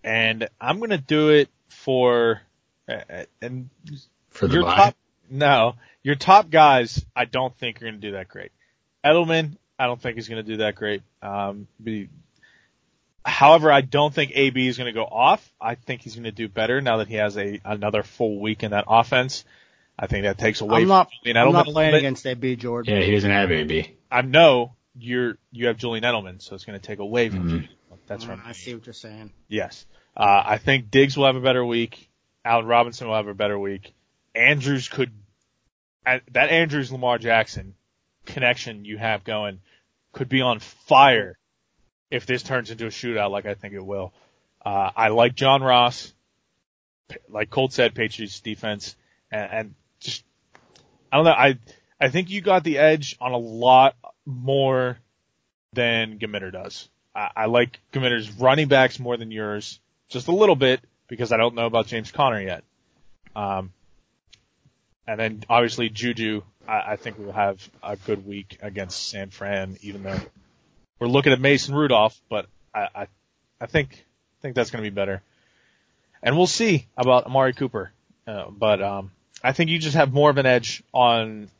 and 0.02 0.48
I'm 0.60 0.80
gonna 0.80 0.98
do 0.98 1.28
it 1.30 1.48
for 1.68 2.40
uh, 2.88 3.24
and 3.40 3.70
For 4.30 4.48
the 4.48 4.54
your 4.54 4.64
bye. 4.64 4.74
top 4.74 4.96
no 5.30 5.76
your 6.04 6.14
top 6.14 6.50
guys 6.50 7.04
I 7.16 7.24
don't 7.24 7.56
think 7.56 7.82
are 7.82 7.86
gonna 7.86 7.96
do 7.98 8.12
that 8.12 8.28
great. 8.28 8.52
Edelman 9.04 9.56
I 9.78 9.86
don't 9.86 10.00
think 10.00 10.14
he's 10.14 10.28
gonna 10.28 10.44
do 10.44 10.58
that 10.58 10.76
great. 10.76 11.02
Um, 11.20 11.66
be, 11.82 12.08
however, 13.24 13.72
I 13.72 13.80
don't 13.80 14.14
think 14.14 14.32
AB 14.34 14.66
is 14.68 14.78
gonna 14.78 14.92
go 14.92 15.04
off. 15.04 15.50
I 15.60 15.74
think 15.74 16.02
he's 16.02 16.14
gonna 16.16 16.30
do 16.32 16.48
better 16.48 16.80
now 16.80 16.98
that 16.98 17.08
he 17.08 17.14
has 17.16 17.36
a 17.36 17.60
another 17.64 18.02
full 18.02 18.40
week 18.40 18.62
in 18.62 18.70
that 18.70 18.84
offense. 18.86 19.44
I 19.98 20.06
think 20.06 20.24
that 20.24 20.38
takes 20.38 20.60
away 20.60 20.82
I'm 20.82 20.88
not, 20.88 21.06
from 21.08 21.12
Julian 21.24 21.36
I'm 21.36 21.48
Edelman 21.48 21.52
not 21.52 21.68
a 21.68 21.72
playing 21.72 21.92
bit. 21.92 21.98
against 21.98 22.26
AB, 22.26 22.56
Jordan. 22.56 22.94
Yeah, 22.96 23.02
he 23.02 23.12
doesn't 23.12 23.30
have 23.30 23.50
AB. 23.52 23.96
I 24.10 24.22
know 24.22 24.74
you're 24.96 25.38
you 25.52 25.68
have 25.68 25.76
Julian 25.76 26.04
Edelman, 26.04 26.42
so 26.42 26.54
it's 26.54 26.64
going 26.64 26.78
to 26.78 26.84
take 26.84 26.98
away 26.98 27.28
from 27.28 27.44
Mhm. 27.44 27.48
Julian. 27.48 27.68
That's 28.06 28.26
right. 28.26 28.38
I 28.44 28.52
see 28.52 28.74
what 28.74 28.86
you're 28.86 28.92
saying. 28.92 29.32
Yes, 29.48 29.86
uh, 30.16 30.42
I 30.44 30.58
think 30.58 30.90
Diggs 30.90 31.16
will 31.16 31.26
have 31.26 31.36
a 31.36 31.40
better 31.40 31.64
week. 31.64 32.10
Allen 32.44 32.66
Robinson 32.66 33.06
will 33.08 33.14
have 33.14 33.28
a 33.28 33.34
better 33.34 33.58
week. 33.58 33.94
Andrews 34.34 34.88
could 34.88 35.10
that 36.04 36.50
Andrews 36.50 36.92
Lamar 36.92 37.18
Jackson 37.18 37.74
connection 38.26 38.84
you 38.84 38.98
have 38.98 39.24
going 39.24 39.60
could 40.12 40.28
be 40.28 40.40
on 40.40 40.58
fire 40.58 41.38
if 42.10 42.26
this 42.26 42.42
turns 42.42 42.70
into 42.70 42.86
a 42.86 42.90
shootout 42.90 43.30
like 43.30 43.46
I 43.46 43.54
think 43.54 43.74
it 43.74 43.84
will. 43.84 44.12
Uh, 44.64 44.90
I 44.96 45.08
like 45.08 45.34
John 45.34 45.62
Ross, 45.62 46.12
like 47.28 47.50
Colt 47.50 47.72
said, 47.72 47.94
Patriots 47.94 48.40
defense, 48.40 48.96
and, 49.30 49.50
and 49.52 49.74
just 50.00 50.24
I 51.12 51.16
don't 51.16 51.26
know. 51.26 51.32
I 51.32 51.58
I 52.00 52.08
think 52.08 52.30
you 52.30 52.40
got 52.40 52.64
the 52.64 52.78
edge 52.78 53.16
on 53.20 53.32
a 53.32 53.38
lot 53.38 53.96
more 54.24 54.98
than 55.72 56.18
Gemitter 56.18 56.52
does. 56.52 56.88
I, 57.14 57.30
I 57.36 57.46
like 57.46 57.80
Gemitter's 57.92 58.30
running 58.32 58.68
backs 58.68 58.98
more 58.98 59.16
than 59.16 59.30
yours, 59.30 59.80
just 60.08 60.28
a 60.28 60.32
little 60.32 60.56
bit 60.56 60.80
because 61.08 61.32
I 61.32 61.36
don't 61.36 61.54
know 61.54 61.66
about 61.66 61.86
James 61.86 62.10
Conner 62.10 62.40
yet. 62.40 62.64
Um, 63.36 63.72
and 65.06 65.20
then 65.20 65.44
obviously 65.48 65.88
Juju, 65.88 66.42
I, 66.66 66.92
I 66.92 66.96
think 66.96 67.18
will 67.18 67.32
have 67.32 67.68
a 67.82 67.96
good 67.96 68.26
week 68.26 68.58
against 68.62 69.08
San 69.08 69.30
Fran, 69.30 69.76
even 69.82 70.02
though 70.02 70.20
we're 70.98 71.08
looking 71.08 71.32
at 71.32 71.40
Mason 71.40 71.74
Rudolph, 71.74 72.20
but 72.28 72.46
I, 72.74 72.88
I, 72.94 73.06
I 73.60 73.66
think, 73.66 73.92
I 73.92 74.42
think 74.42 74.54
that's 74.54 74.70
going 74.70 74.82
to 74.84 74.90
be 74.90 74.94
better. 74.94 75.22
And 76.22 76.36
we'll 76.36 76.46
see 76.46 76.86
about 76.96 77.26
Amari 77.26 77.52
Cooper. 77.52 77.92
Uh, 78.26 78.46
but, 78.50 78.80
um, 78.82 79.10
I 79.42 79.52
think 79.52 79.68
you 79.68 79.78
just 79.78 79.96
have 79.96 80.10
more 80.10 80.30
of 80.30 80.38
an 80.38 80.46
edge 80.46 80.82
on 80.94 81.50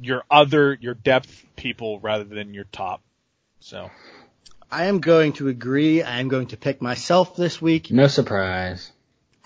your 0.00 0.24
other 0.28 0.76
your 0.80 0.94
depth 0.94 1.44
people 1.54 2.00
rather 2.00 2.24
than 2.24 2.54
your 2.54 2.64
top. 2.72 3.02
So 3.60 3.88
I 4.70 4.86
am 4.86 4.98
going 5.00 5.34
to 5.34 5.46
agree. 5.46 6.02
I 6.02 6.18
am 6.18 6.26
going 6.28 6.48
to 6.48 6.56
pick 6.56 6.82
myself 6.82 7.36
this 7.36 7.62
week. 7.62 7.92
No 7.92 8.08
surprise. 8.08 8.90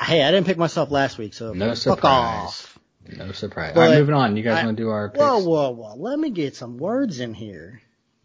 Hey, 0.01 0.23
I 0.23 0.31
didn't 0.31 0.47
pick 0.47 0.57
myself 0.57 0.91
last 0.91 1.19
week, 1.19 1.35
so 1.35 1.53
No 1.53 1.69
fuck 1.69 1.77
surprise. 1.77 2.47
off. 2.47 2.79
No 3.09 3.33
surprise. 3.33 3.73
But 3.75 3.81
All 3.81 3.89
right, 3.89 3.99
moving 3.99 4.15
on. 4.15 4.37
You 4.37 4.43
guys 4.43 4.65
want 4.65 4.77
to 4.77 4.83
do 4.83 4.91
our 4.91 5.09
picks? 5.09 5.23
Whoa, 5.23 5.39
whoa, 5.39 5.71
whoa. 5.71 5.95
Let 5.97 6.19
me 6.19 6.31
get 6.31 6.57
some 6.57 6.79
words 6.79 7.21
in 7.21 7.35
here. 7.35 7.83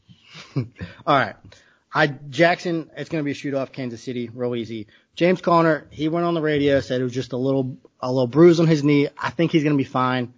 All 0.55 0.65
right. 1.07 1.35
I 1.93 2.07
Jackson, 2.07 2.89
it's 2.95 3.09
going 3.09 3.23
to 3.23 3.25
be 3.25 3.31
a 3.31 3.33
shoot 3.35 3.53
off 3.53 3.71
Kansas 3.71 4.03
City, 4.03 4.29
real 4.33 4.55
easy. 4.55 4.87
James 5.15 5.41
Conner, 5.41 5.87
he 5.89 6.09
went 6.09 6.25
on 6.25 6.35
the 6.35 6.41
radio, 6.41 6.79
said 6.79 7.01
it 7.01 7.03
was 7.03 7.13
just 7.13 7.33
a 7.33 7.37
little, 7.37 7.77
a 7.99 8.11
little 8.11 8.27
bruise 8.27 8.59
on 8.59 8.67
his 8.67 8.83
knee. 8.83 9.07
I 9.17 9.31
think 9.31 9.51
he's 9.51 9.63
going 9.63 9.75
to 9.75 9.83
be 9.83 9.89
fine. 9.89 10.33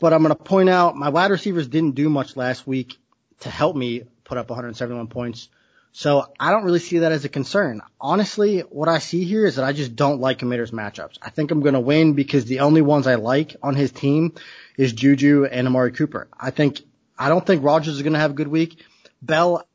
But 0.00 0.12
I'm 0.12 0.22
going 0.22 0.34
to 0.34 0.42
point 0.42 0.68
out 0.68 0.96
my 0.96 1.10
wide 1.10 1.30
receivers 1.30 1.68
didn't 1.68 1.94
do 1.94 2.08
much 2.08 2.36
last 2.36 2.66
week 2.66 2.98
to 3.40 3.50
help 3.50 3.76
me 3.76 4.04
put 4.24 4.38
up 4.38 4.48
171 4.50 5.06
points. 5.08 5.48
So 5.92 6.32
I 6.38 6.52
don't 6.52 6.64
really 6.64 6.78
see 6.78 6.98
that 6.98 7.12
as 7.12 7.24
a 7.24 7.28
concern. 7.28 7.82
Honestly, 8.00 8.60
what 8.60 8.88
I 8.88 8.98
see 8.98 9.24
here 9.24 9.44
is 9.44 9.56
that 9.56 9.64
I 9.64 9.72
just 9.72 9.96
don't 9.96 10.20
like 10.20 10.38
committers 10.38 10.70
matchups. 10.70 11.18
I 11.20 11.30
think 11.30 11.50
I'm 11.50 11.60
going 11.60 11.74
to 11.74 11.80
win 11.80 12.12
because 12.12 12.44
the 12.44 12.60
only 12.60 12.80
ones 12.80 13.06
I 13.06 13.16
like 13.16 13.56
on 13.62 13.74
his 13.74 13.90
team 13.90 14.34
is 14.76 14.92
Juju 14.92 15.46
and 15.46 15.66
Amari 15.66 15.92
Cooper. 15.92 16.28
I 16.38 16.50
think, 16.50 16.80
I 17.18 17.28
don't 17.28 17.44
think 17.44 17.64
Rodgers 17.64 17.96
is 17.96 18.02
going 18.02 18.12
to 18.12 18.20
have 18.20 18.30
a 18.30 18.34
good 18.34 18.48
week. 18.48 18.84
Bell, 19.20 19.66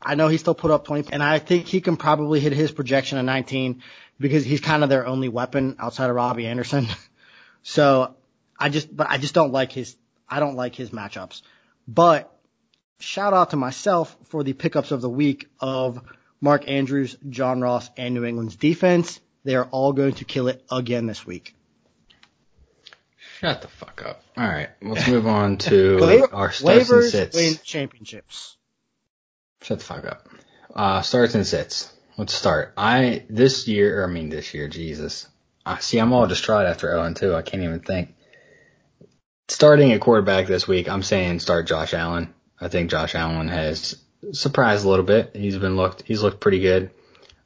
I 0.00 0.14
know 0.14 0.28
he 0.28 0.38
still 0.38 0.54
put 0.54 0.70
up 0.70 0.86
20 0.86 1.12
and 1.12 1.22
I 1.22 1.40
think 1.40 1.66
he 1.66 1.80
can 1.80 1.96
probably 1.96 2.38
hit 2.38 2.52
his 2.52 2.70
projection 2.70 3.18
of 3.18 3.24
19 3.24 3.82
because 4.18 4.44
he's 4.44 4.60
kind 4.60 4.84
of 4.84 4.88
their 4.88 5.06
only 5.06 5.28
weapon 5.28 5.76
outside 5.80 6.08
of 6.08 6.16
Robbie 6.16 6.46
Anderson. 6.46 6.86
so 7.62 8.14
I 8.58 8.68
just, 8.68 8.94
but 8.94 9.08
I 9.10 9.18
just 9.18 9.34
don't 9.34 9.52
like 9.52 9.72
his, 9.72 9.96
I 10.28 10.38
don't 10.38 10.54
like 10.54 10.76
his 10.76 10.90
matchups. 10.90 11.42
But 11.88 12.32
shout 13.00 13.32
out 13.32 13.50
to 13.50 13.56
myself 13.56 14.16
for 14.26 14.44
the 14.44 14.52
pickups 14.52 14.92
of 14.92 15.00
the 15.00 15.08
week 15.08 15.48
of 15.58 16.00
Mark 16.40 16.68
Andrews, 16.68 17.16
John 17.28 17.60
Ross, 17.60 17.90
and 17.96 18.14
New 18.14 18.24
England's 18.24 18.56
defense. 18.56 19.20
They 19.44 19.54
are 19.56 19.66
all 19.66 19.92
going 19.92 20.14
to 20.14 20.24
kill 20.24 20.48
it 20.48 20.64
again 20.70 21.06
this 21.06 21.26
week. 21.26 21.54
Shut 23.40 23.62
the 23.62 23.68
fuck 23.68 24.02
up. 24.04 24.22
All 24.36 24.46
right, 24.46 24.68
let's 24.82 25.08
move 25.08 25.26
on 25.26 25.56
to 25.58 26.28
our 26.32 26.52
starts 26.52 26.90
and 26.90 27.04
sits. 27.04 27.36
win 27.36 27.54
championships. 27.64 28.56
Shut 29.62 29.78
the 29.78 29.84
fuck 29.84 30.04
up. 30.04 30.28
Uh, 30.74 31.02
starts 31.02 31.34
and 31.34 31.46
sits. 31.46 31.92
Let's 32.16 32.34
start. 32.34 32.74
I 32.76 33.24
this 33.30 33.66
year, 33.66 34.00
or 34.02 34.08
I 34.08 34.12
mean 34.12 34.28
this 34.28 34.52
year, 34.52 34.68
Jesus. 34.68 35.26
I 35.64 35.78
see. 35.78 35.98
I'm 35.98 36.12
all 36.12 36.26
distraught 36.26 36.66
after 36.66 36.88
0 36.88 37.02
and 37.02 37.16
2. 37.16 37.34
I 37.34 37.42
can't 37.42 37.62
even 37.62 37.80
think. 37.80 38.14
Starting 39.48 39.92
at 39.92 40.00
quarterback 40.00 40.46
this 40.46 40.68
week, 40.68 40.88
I'm 40.88 41.02
saying 41.02 41.40
start 41.40 41.66
Josh 41.66 41.94
Allen. 41.94 42.34
I 42.60 42.68
think 42.68 42.90
Josh 42.90 43.14
Allen 43.14 43.48
has 43.48 43.96
surprised 44.32 44.84
a 44.84 44.88
little 44.88 45.04
bit. 45.04 45.34
He's 45.34 45.56
been 45.56 45.76
looked. 45.76 46.02
He's 46.02 46.22
looked 46.22 46.40
pretty 46.40 46.60
good. 46.60 46.90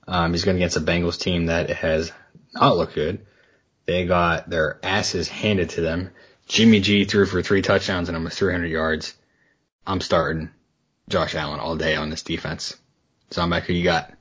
Um, 0.07 0.33
he's 0.33 0.45
going 0.45 0.57
against 0.57 0.77
a 0.77 0.81
Bengals 0.81 1.19
team 1.19 1.47
that 1.47 1.71
has 1.71 2.13
not 2.53 2.77
looked 2.77 2.95
good. 2.95 3.27
They 3.87 4.07
got 4.07 4.49
their 4.51 4.79
asses 4.83 5.29
handed 5.29 5.71
to 5.71 5.81
them. 5.81 6.11
Jimmy 6.47 6.81
G 6.81 7.05
threw 7.05 7.27
for 7.27 7.43
three 7.43 7.63
touchdowns 7.63 8.09
and 8.09 8.17
almost 8.17 8.39
300 8.39 8.67
yards. 8.67 9.15
I'm 9.87 10.01
starting 10.01 10.51
Josh 11.09 11.35
Allen 11.35 11.61
all 11.61 11.77
day 11.77 11.97
on 11.97 12.11
this 12.11 12.23
defense. 12.23 12.77
Zombek, 13.31 13.63
who 13.63 13.73
you 13.73 13.85
got? 13.85 14.13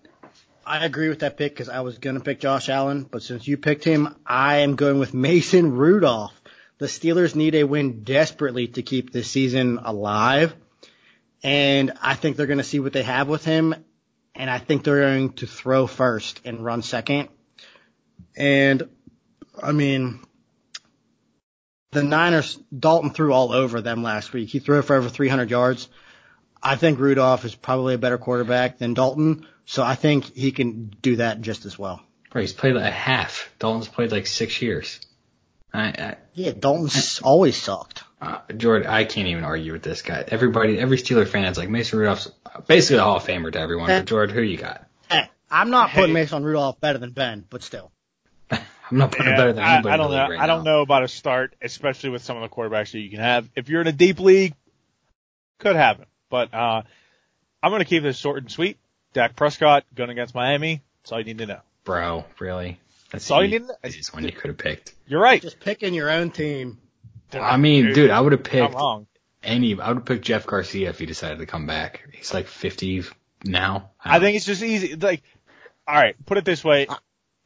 I 0.66 0.86
agree 0.86 1.10
with 1.10 1.20
that 1.20 1.38
pick 1.38 1.54
because 1.54 1.70
I 1.70 1.82
was 1.82 1.98
going 1.98 2.16
to 2.16 2.24
pick 2.24 2.40
Josh 2.40 2.70
Allen, 2.70 3.04
but 3.04 3.24
since 3.24 3.48
you 3.48 3.58
picked 3.58 3.84
him, 3.84 4.16
I 4.26 4.58
am 4.58 4.76
going 4.76 5.00
with 5.00 5.14
Mason 5.14 5.74
Rudolph. 5.74 6.34
The 6.78 6.86
Steelers 6.86 7.36
need 7.36 7.56
a 7.56 7.66
win 7.66 8.04
desperately 8.04 8.68
to 8.70 8.82
keep 8.82 9.12
this 9.12 9.30
season 9.30 9.80
alive. 9.84 10.56
And 11.44 11.92
I 12.02 12.16
think 12.16 12.38
they're 12.38 12.48
going 12.48 12.58
to 12.60 12.64
see 12.64 12.80
what 12.80 12.94
they 12.94 13.04
have 13.04 13.28
with 13.28 13.44
him. 13.44 13.76
And 14.36 14.50
I 14.50 14.58
think 14.58 14.84
they're 14.84 15.02
going 15.02 15.34
to 15.34 15.48
throw 15.48 15.88
first 15.88 16.42
and 16.46 16.64
run 16.64 16.82
second. 16.82 17.30
And 18.36 18.90
I 19.62 19.72
mean, 19.72 20.22
the 21.92 22.04
Niners, 22.04 22.58
Dalton 22.78 23.12
threw 23.12 23.34
all 23.34 23.52
over 23.52 23.82
them 23.82 24.04
last 24.04 24.34
week. 24.34 24.50
He 24.50 24.60
threw 24.60 24.82
for 24.82 24.96
over 24.96 25.10
300 25.10 25.50
yards. 25.50 25.88
I 26.62 26.76
think 26.76 27.00
Rudolph 27.00 27.46
is 27.46 27.54
probably 27.54 27.94
a 27.94 27.98
better 27.98 28.18
quarterback 28.18 28.78
than 28.78 28.94
Dalton, 28.94 29.46
so 29.66 29.84
I 29.84 29.96
think 29.96 30.34
he 30.34 30.52
can 30.52 30.88
do 31.02 31.18
that 31.18 31.42
just 31.42 31.66
as 31.66 31.78
well. 31.78 32.02
Bro, 32.32 32.42
he's 32.42 32.54
played 32.54 32.76
like 32.76 32.86
a 32.86 32.92
half. 32.92 33.54
Dalton's 33.60 33.88
played 33.88 34.12
like 34.12 34.26
six 34.28 34.62
years. 34.62 35.00
I, 35.74 35.88
I 35.88 36.16
Yeah, 36.34 36.52
Dalton's 36.52 37.20
always 37.22 37.58
sucked. 37.58 38.03
Uh, 38.24 38.40
Jordan, 38.56 38.88
I 38.88 39.04
can't 39.06 39.28
even 39.28 39.44
argue 39.44 39.74
with 39.74 39.84
this 39.84 40.02
guy. 40.02 40.24
Everybody, 40.28 40.80
every 40.80 40.98
Steeler 40.98 41.28
fan 41.28 41.46
is 41.46 41.58
like 41.58 41.70
Mason 41.70 42.00
Rudolph's 42.00 42.32
basically 42.68 42.98
a 42.98 43.04
Hall 43.04 43.18
of 43.18 43.24
Famer 43.24 43.52
to 43.52 43.60
everyone. 43.60 43.88
But 43.88 44.06
Jordan, 44.06 44.34
who 44.36 44.42
you 44.42 44.58
got? 44.58 44.88
Hey, 45.10 45.30
I'm 45.52 45.70
not 45.70 45.90
putting 45.92 46.14
Mason 46.14 46.44
Rudolph 46.44 46.80
better 46.80 47.00
than 47.00 47.12
Ben, 47.12 47.46
but 47.50 47.64
still. 47.64 47.92
I'm 48.52 48.62
not 48.92 49.12
putting 49.12 49.28
Yeah, 49.28 49.38
better 49.38 49.54
than 49.54 49.64
anybody. 49.64 49.94
I 49.94 49.98
don't 49.98 50.12
know. 50.12 50.30
right 50.30 50.40
I 50.40 50.48
don't 50.48 50.64
now. 50.64 50.72
know 50.78 50.82
about 50.82 51.04
a 51.04 51.08
start, 51.08 51.56
especially 51.62 52.12
with 52.12 52.24
some 52.24 52.38
of 52.38 52.44
the 52.50 52.56
quarterbacks 52.56 52.92
that 52.92 53.00
you 53.00 53.10
can 53.10 53.20
have. 53.20 53.50
If 53.56 53.70
you're 53.70 53.82
in 53.82 53.88
a 53.88 53.92
deep 53.92 54.20
league, 54.20 54.54
could 55.60 55.76
happen. 55.76 56.06
But 56.30 56.54
uh, 56.54 56.84
I'm 57.62 57.72
going 57.72 57.80
to 57.80 57.86
keep 57.86 58.04
this 58.04 58.18
short 58.18 58.38
and 58.40 58.52
sweet. 58.52 58.78
Dak 59.14 59.36
Prescott 59.36 59.84
going 59.94 60.10
against 60.10 60.34
Miami. 60.34 60.82
That's 61.02 61.12
all 61.12 61.20
you 61.20 61.26
need 61.26 61.38
to 61.40 61.46
know. 61.46 61.60
Bro, 61.84 62.26
really? 62.40 62.80
That's 63.12 63.26
That's 63.26 63.32
all 63.32 63.44
you 63.44 63.50
need 63.52 63.60
to 63.60 63.68
know. 63.68 63.76
easiest 63.86 64.14
one 64.14 64.24
you 64.24 64.32
could 64.32 64.48
have 64.50 64.58
picked. 64.58 64.94
You're 65.08 65.22
right. 65.22 65.42
Just 65.42 65.60
picking 65.60 65.94
your 65.94 66.10
own 66.10 66.32
team. 66.32 66.80
I 67.36 67.58
mean, 67.58 67.94
dude, 67.94 68.12
I 68.12 68.20
would 68.20 68.32
have 68.32 68.44
picked 68.44 68.74
wrong. 68.74 69.08
any. 69.44 69.80
I 69.80 69.88
would 69.90 69.98
have 69.98 70.06
picked 70.06 70.26
Jeff 70.26 70.46
Garcia 70.46 70.90
if 70.90 71.00
he 71.00 71.06
decided 71.06 71.40
to 71.40 71.46
come 71.46 71.66
back. 71.66 72.02
He's 72.14 72.34
like 72.34 72.48
50 72.48 73.04
now. 73.44 73.92
I 74.04 74.20
think 74.20 74.36
it's 74.38 74.46
just 74.46 74.64
easy. 74.64 74.96
Like, 74.96 75.24
all 75.88 75.96
right, 75.96 76.16
put 76.26 76.38
it 76.38 76.46
this 76.46 76.64
way: 76.64 76.88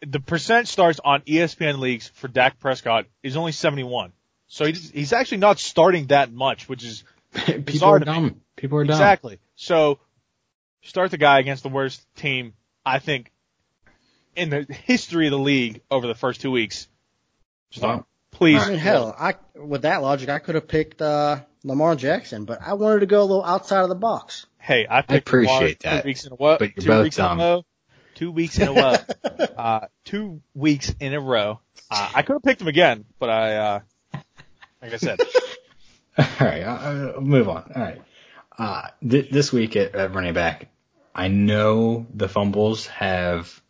the 0.05 0.19
percent 0.19 0.67
starts 0.67 0.99
on 1.03 1.21
ESPN 1.21 1.79
leagues 1.79 2.07
for 2.07 2.27
Dak 2.27 2.59
Prescott 2.59 3.05
is 3.23 3.35
only 3.38 3.51
71. 3.51 4.11
So 4.47 4.65
he's 4.65 4.89
he's 4.91 5.13
actually 5.13 5.39
not 5.39 5.59
starting 5.59 6.07
that 6.07 6.31
much, 6.31 6.69
which 6.69 6.83
is 6.83 7.03
people 7.33 7.85
are 7.85 7.99
to 7.99 8.05
me. 8.05 8.11
dumb. 8.13 8.41
People 8.55 8.77
are 8.79 8.83
dumb. 8.83 8.95
exactly. 8.95 9.39
So 9.55 9.99
start 10.81 11.11
the 11.11 11.17
guy 11.17 11.39
against 11.39 11.63
the 11.63 11.69
worst 11.69 12.05
team 12.15 12.53
I 12.85 12.99
think 12.99 13.31
in 14.35 14.49
the 14.49 14.65
history 14.85 15.27
of 15.27 15.31
the 15.31 15.38
league 15.39 15.81
over 15.91 16.07
the 16.07 16.15
first 16.15 16.41
two 16.41 16.51
weeks. 16.51 16.88
Start, 17.71 17.97
Wow. 17.99 18.05
Please. 18.38 18.61
I 18.61 18.69
mean, 18.69 18.79
hell, 18.79 19.15
I 19.17 19.35
with 19.55 19.81
that 19.81 20.01
logic, 20.01 20.29
I 20.29 20.39
could 20.39 20.55
have 20.55 20.67
picked 20.67 21.01
uh, 21.01 21.41
Lamar 21.63 21.95
Jackson, 21.95 22.45
but 22.45 22.59
I 22.61 22.73
wanted 22.73 23.01
to 23.01 23.05
go 23.07 23.21
a 23.21 23.25
little 23.25 23.43
outside 23.43 23.81
of 23.81 23.89
the 23.89 23.95
box. 23.95 24.45
Hey, 24.59 24.85
I 24.89 25.01
picked 25.01 25.27
appreciate 25.27 25.83
Lamar 25.83 25.95
that, 25.95 26.01
Two 26.03 26.07
weeks 26.07 26.25
in 26.25 26.33
a 26.33 26.35
row. 26.39 26.57
but 26.59 26.75
you're 26.75 26.83
two 26.83 26.88
both 26.88 27.03
weeks 27.03 27.15
dumb. 27.15 27.39
in 27.39 27.45
a 27.45 27.49
row. 27.49 27.65
Two 28.15 28.31
weeks 28.31 28.59
in 28.59 28.67
a 28.67 28.73
row. 28.73 28.95
uh, 29.57 29.79
two 30.05 30.41
weeks 30.53 30.93
in 30.99 31.13
a 31.13 31.19
row. 31.19 31.59
Uh, 31.89 32.09
I 32.15 32.21
could 32.21 32.33
have 32.33 32.43
picked 32.43 32.61
him 32.61 32.67
again, 32.67 33.05
but 33.19 33.29
I, 33.29 33.55
uh, 33.55 33.79
like 34.81 34.93
I 34.93 34.97
said, 34.97 35.19
All 36.17 36.25
right, 36.39 36.63
I'll, 36.63 37.15
I'll 37.15 37.21
move 37.21 37.47
on. 37.47 37.71
All 37.75 37.81
right. 37.81 38.01
Uh, 38.57 38.88
th- 39.07 39.29
this 39.29 39.53
week 39.53 39.75
at, 39.75 39.93
at 39.93 40.15
running 40.15 40.33
back, 40.33 40.69
I 41.13 41.27
know 41.27 42.07
the 42.13 42.27
fumbles 42.27 42.88
have 42.88 43.61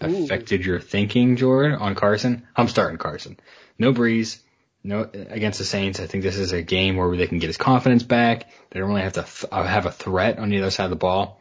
affected 0.00 0.64
your 0.64 0.78
thinking, 0.78 1.36
Jordan, 1.36 1.74
on 1.74 1.96
Carson. 1.96 2.46
I'm 2.54 2.68
starting 2.68 2.98
Carson. 2.98 3.38
No 3.78 3.92
Brees. 3.92 4.40
No 4.84 5.02
against 5.12 5.58
the 5.58 5.64
Saints. 5.64 6.00
I 6.00 6.06
think 6.06 6.22
this 6.22 6.36
is 6.36 6.52
a 6.52 6.62
game 6.62 6.96
where 6.96 7.14
they 7.16 7.26
can 7.26 7.38
get 7.38 7.48
his 7.48 7.56
confidence 7.56 8.02
back. 8.02 8.48
They 8.70 8.80
don't 8.80 8.88
really 8.88 9.02
have 9.02 9.14
to 9.14 9.22
th- 9.22 9.44
uh, 9.50 9.62
have 9.64 9.86
a 9.86 9.90
threat 9.90 10.38
on 10.38 10.50
the 10.50 10.58
other 10.58 10.70
side 10.70 10.84
of 10.84 10.90
the 10.90 10.96
ball, 10.96 11.40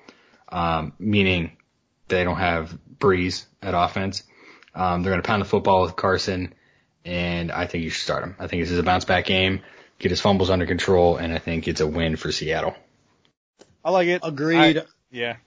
um, 0.49 0.93
meaning 0.99 1.55
they 2.07 2.23
don't 2.23 2.37
have 2.37 2.77
Brees 2.99 3.45
at 3.61 3.73
offense. 3.75 4.23
Um, 4.73 5.01
they're 5.03 5.11
going 5.11 5.21
to 5.21 5.27
pound 5.27 5.41
the 5.41 5.45
football 5.47 5.83
with 5.83 5.95
Carson, 5.95 6.53
and 7.05 7.51
I 7.51 7.67
think 7.67 7.83
you 7.83 7.89
should 7.89 8.03
start 8.03 8.23
him. 8.23 8.35
I 8.39 8.47
think 8.47 8.63
this 8.63 8.71
is 8.71 8.79
a 8.79 8.83
bounce 8.83 9.05
back 9.05 9.25
game, 9.25 9.61
get 9.99 10.11
his 10.11 10.21
fumbles 10.21 10.49
under 10.49 10.65
control, 10.65 11.17
and 11.17 11.31
I 11.33 11.37
think 11.37 11.67
it's 11.67 11.81
a 11.81 11.87
win 11.87 12.15
for 12.15 12.31
Seattle. 12.31 12.75
I 13.85 13.91
like 13.91 14.07
it. 14.07 14.21
Agreed. 14.23 14.77
I- 14.77 14.85
yeah. 15.11 15.37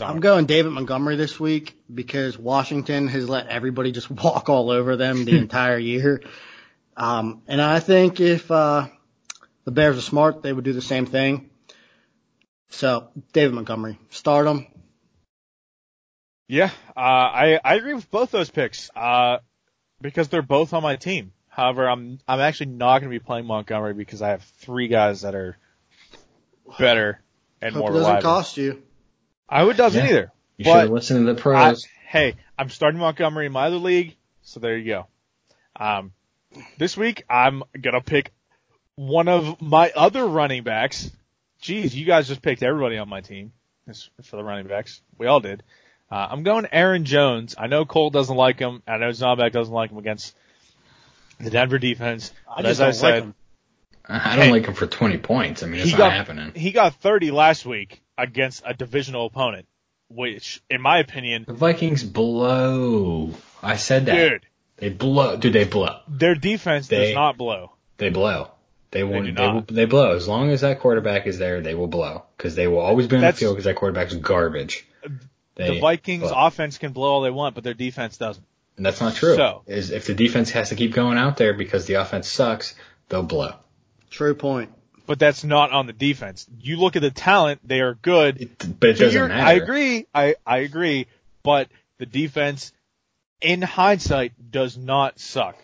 I'm 0.00 0.20
going 0.20 0.46
David 0.46 0.70
Montgomery 0.70 1.16
this 1.16 1.38
week 1.38 1.76
because 1.92 2.36
Washington 2.36 3.08
has 3.08 3.28
let 3.28 3.48
everybody 3.48 3.92
just 3.92 4.10
walk 4.10 4.48
all 4.48 4.70
over 4.70 4.96
them 4.96 5.24
the 5.24 5.36
entire 5.38 5.78
year. 5.78 6.22
Um, 6.96 7.42
and 7.46 7.62
I 7.62 7.80
think 7.80 8.20
if 8.20 8.50
uh, 8.50 8.88
the 9.64 9.70
Bears 9.70 9.96
are 9.96 10.02
smart, 10.02 10.42
they 10.42 10.52
would 10.52 10.64
do 10.64 10.72
the 10.72 10.82
same 10.82 11.06
thing. 11.06 11.50
So 12.70 13.08
David 13.32 13.54
Montgomery, 13.54 13.98
start 14.10 14.46
him. 14.46 14.66
Yeah, 16.48 16.70
uh, 16.96 17.00
I 17.00 17.60
I 17.64 17.74
agree 17.76 17.94
with 17.94 18.10
both 18.10 18.32
those 18.32 18.50
picks 18.50 18.90
uh, 18.96 19.38
because 20.00 20.28
they're 20.28 20.42
both 20.42 20.72
on 20.72 20.82
my 20.82 20.96
team. 20.96 21.32
However, 21.48 21.88
I'm 21.88 22.18
I'm 22.26 22.40
actually 22.40 22.72
not 22.72 22.98
going 22.98 23.10
to 23.12 23.18
be 23.18 23.24
playing 23.24 23.46
Montgomery 23.46 23.94
because 23.94 24.20
I 24.20 24.30
have 24.30 24.42
three 24.58 24.88
guys 24.88 25.22
that 25.22 25.34
are 25.34 25.56
better 26.78 27.20
and 27.60 27.74
Hope 27.74 27.80
more 27.80 27.90
it 27.90 27.94
doesn't 27.94 28.06
reliable. 28.06 28.22
cost 28.22 28.56
you. 28.56 28.82
I 29.50 29.64
would 29.64 29.76
doesn't 29.76 30.02
Yeah. 30.04 30.10
either. 30.10 30.32
You 30.56 30.64
should 30.64 30.74
have 30.76 30.90
listened 30.90 31.26
to 31.26 31.32
the 31.34 31.38
I, 31.38 31.42
pros. 31.42 31.86
hey, 32.06 32.36
I'm 32.58 32.68
starting 32.70 33.00
Montgomery 33.00 33.46
in 33.46 33.52
my 33.52 33.66
other 33.66 33.76
league, 33.76 34.16
so 34.42 34.60
there 34.60 34.76
you 34.76 34.84
go. 34.86 35.06
Um, 35.76 36.12
this 36.78 36.96
week 36.96 37.24
I'm 37.28 37.62
gonna 37.80 38.00
pick 38.00 38.32
one 38.96 39.28
of 39.28 39.60
my 39.62 39.90
other 39.96 40.26
running 40.26 40.62
backs. 40.62 41.10
Geez, 41.60 41.94
you 41.96 42.04
guys 42.06 42.28
just 42.28 42.42
picked 42.42 42.62
everybody 42.62 42.98
on 42.98 43.08
my 43.08 43.20
team 43.20 43.52
for 44.22 44.36
the 44.36 44.44
running 44.44 44.66
backs. 44.66 45.00
We 45.18 45.26
all 45.26 45.40
did. 45.40 45.62
Uh, 46.10 46.26
I'm 46.30 46.42
going 46.42 46.66
Aaron 46.72 47.04
Jones. 47.04 47.54
I 47.56 47.66
know 47.66 47.84
Cole 47.84 48.10
doesn't 48.10 48.36
like 48.36 48.58
him. 48.58 48.82
I 48.86 48.98
know 48.98 49.10
Zombek 49.10 49.52
doesn't 49.52 49.72
like 49.72 49.90
him 49.90 49.98
against 49.98 50.34
the 51.38 51.50
Denver 51.50 51.78
defense. 51.78 52.32
I 52.48 52.62
But 52.62 52.68
just 52.68 52.80
as 52.80 52.80
I 52.80 52.84
don't 52.86 52.94
said, 52.94 53.14
like 53.14 53.22
him. 53.22 53.34
I 54.24 54.36
don't 54.36 54.46
Hey. 54.46 54.50
like 54.52 54.66
him 54.66 54.74
for 54.74 54.86
20 54.86 55.18
points. 55.18 55.62
I 55.62 55.66
mean, 55.66 55.80
it's 55.80 55.90
not 55.92 55.98
got 55.98 56.12
happening. 56.12 56.52
he 56.54 56.72
got 56.72 56.94
30 56.96 57.30
last 57.30 57.64
week 57.64 58.02
against 58.18 58.62
a 58.66 58.74
divisional 58.74 59.26
opponent, 59.26 59.66
which, 60.08 60.60
in 60.68 60.80
my 60.80 60.98
opinion, 60.98 61.44
The 61.46 61.54
Vikings 61.54 62.02
blow. 62.04 63.32
I 63.62 63.76
said 63.76 64.06
that. 64.06 64.14
dude, 64.14 64.46
They 64.76 64.88
blow. 64.88 65.36
Dude, 65.36 65.52
they 65.52 65.64
blow. 65.64 66.00
their 66.08 66.34
defense 66.34 66.88
They- 66.88 67.06
does 67.06 67.14
not 67.14 67.36
blow. 67.38 67.72
They 67.98 68.08
blow. 68.10 68.50
They 68.92 69.04
will. 69.04 69.22
do 69.22 69.32
They, 69.32 69.46
will, 69.48 69.60
they 69.68 69.84
blow. 69.84 70.16
As 70.16 70.26
long 70.26 70.50
as 70.50 70.62
that 70.62 70.80
quarterback 70.80 71.26
is 71.28 71.38
there, 71.38 71.60
they 71.60 71.74
will 71.76 71.86
blow 71.86 72.24
because 72.36 72.56
they 72.56 72.66
will 72.66 72.80
always 72.80 73.06
be 73.06 73.16
on 73.16 73.22
That's- 73.22 73.36
the 73.38 73.44
field 73.44 73.54
because 73.54 73.64
that 73.66 73.76
quarterback's 73.76 74.14
garbage. 74.14 74.84
They, 75.54 75.74
the 75.74 75.80
Vikings 75.80 76.22
blow. 76.22 76.32
offense 76.46 76.78
can 76.78 76.92
blow 76.92 77.10
all 77.12 77.20
they 77.20 77.30
want, 77.30 77.54
but 77.54 77.62
their 77.62 77.74
defense 77.74 78.16
doesn't. 78.16 78.44
And 78.76 78.84
that's 78.86 79.00
not 79.00 79.14
true. 79.14 79.36
So- 79.36 79.62
is 79.66 79.90
if 79.90 80.06
the 80.06 80.14
defense 80.14 80.50
has 80.50 80.70
to 80.70 80.74
keep 80.74 80.92
going 80.92 81.18
out 81.18 81.36
there 81.36 81.52
because 81.54 81.86
the 81.86 81.94
offense 81.94 82.26
sucks, 82.28 82.74
they'll 83.10 83.22
blow. 83.22 83.52
True 84.10 84.34
point. 84.34 84.70
But 85.06 85.18
that's 85.18 85.42
not 85.42 85.72
on 85.72 85.86
the 85.86 85.92
defense. 85.92 86.46
You 86.60 86.76
look 86.76 86.94
at 86.96 87.02
the 87.02 87.10
talent; 87.10 87.60
they 87.66 87.80
are 87.80 87.94
good. 87.94 88.42
It, 88.42 88.80
but 88.80 88.90
it 88.90 88.98
doesn't 88.98 89.28
matter. 89.28 89.44
I 89.46 89.52
agree. 89.54 90.06
I 90.14 90.34
I 90.46 90.58
agree. 90.58 91.06
But 91.42 91.68
the 91.98 92.06
defense, 92.06 92.72
in 93.40 93.62
hindsight, 93.62 94.32
does 94.50 94.76
not 94.76 95.18
suck. 95.18 95.56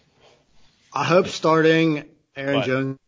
I 0.93 1.05
hope 1.05 1.29
starting 1.29 2.05
Aaron 2.35 2.61
But- 2.61 2.67
Jones 2.67 2.99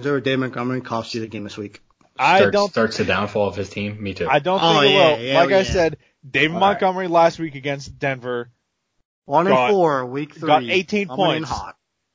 over 0.00 0.20
Dave 0.20 0.38
Montgomery 0.38 0.80
costs 0.80 1.14
you 1.14 1.20
the 1.22 1.28
game 1.28 1.44
this 1.44 1.56
week. 1.56 1.80
I 2.18 2.38
Starts, 2.38 2.52
don't. 2.52 2.70
starts 2.70 2.96
the 2.98 3.04
downfall 3.04 3.46
of 3.48 3.56
his 3.56 3.68
team. 3.70 4.02
Me 4.02 4.12
too. 4.12 4.28
I 4.28 4.40
don't 4.40 4.60
Oh, 4.62 4.80
think 4.80 4.90
it 4.90 4.94
yeah, 4.94 5.12
will. 5.16 5.22
yeah, 5.22 5.40
like 5.40 5.52
I 5.52 5.62
said, 5.62 5.98
David 6.28 6.54
All 6.54 6.60
right. 6.60 6.66
Montgomery 6.72 7.06
last 7.08 7.38
week 7.38 7.54
against 7.54 7.96
Denver. 7.98 8.50
One 9.24 9.46
Got- 9.46 9.66
and 9.68 9.72
four, 9.72 10.04
week 10.06 10.34
three. 10.34 10.46
got 10.48 10.62
18 10.64 11.06
coming 11.08 11.36
in 11.36 11.44
points. 11.44 11.50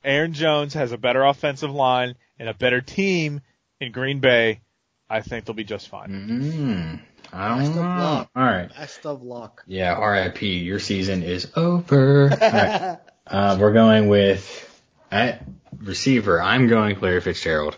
Hot. 0.04 0.10
Aaron 0.10 0.34
Jones 0.34 0.74
has 0.74 0.92
a 0.92 0.98
better 0.98 1.24
offensive 1.24 1.72
line 1.72 2.16
and 2.40 2.50
a 2.50 2.54
better 2.54 2.82
team 2.82 3.42
in 3.80 3.92
Green 3.92 4.20
Bay. 4.20 4.62
I 5.10 5.22
think 5.22 5.46
they'll 5.46 5.54
be 5.56 5.64
just 5.64 5.90
fine. 5.90 6.10
Mm, 6.10 7.00
I 7.32 7.50
don't 7.50 7.58
Best 7.60 7.70
of 7.72 7.76
know. 7.76 7.82
luck. 7.82 8.30
All 8.36 8.44
right. 8.44 8.70
Best 8.70 9.06
of 9.06 9.22
luck. 9.22 9.64
Yeah. 9.68 9.94
R.I.P. 9.94 10.58
Your 10.60 10.80
season 10.80 11.24
is 11.24 11.52
over. 11.56 12.24
All 12.32 12.38
right. 12.38 12.98
Uh, 13.26 13.56
we're 13.58 13.72
going 13.72 14.10
with 14.10 14.82
at 15.10 15.46
receiver. 15.78 16.42
I'm 16.42 16.68
going 16.68 17.00
Larry 17.00 17.22
Fitzgerald. 17.22 17.78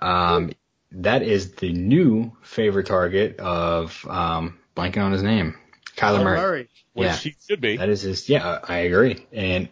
Um, 0.00 0.52
that 0.92 1.22
is 1.22 1.54
the 1.56 1.72
new 1.72 2.30
favorite 2.42 2.86
target 2.86 3.40
of 3.40 4.06
um, 4.08 4.56
blanking 4.76 5.02
on 5.02 5.10
his 5.10 5.24
name, 5.24 5.56
Kyler 5.96 6.20
Kyler 6.20 6.24
Murray. 6.24 6.36
Murray. 6.38 6.68
Which 6.92 7.06
Yeah. 7.08 7.16
he 7.16 7.34
should 7.48 7.60
be. 7.60 7.78
That 7.78 7.88
is 7.88 8.02
his. 8.02 8.28
Yeah, 8.28 8.60
I 8.62 8.76
agree. 8.78 9.26
And 9.32 9.68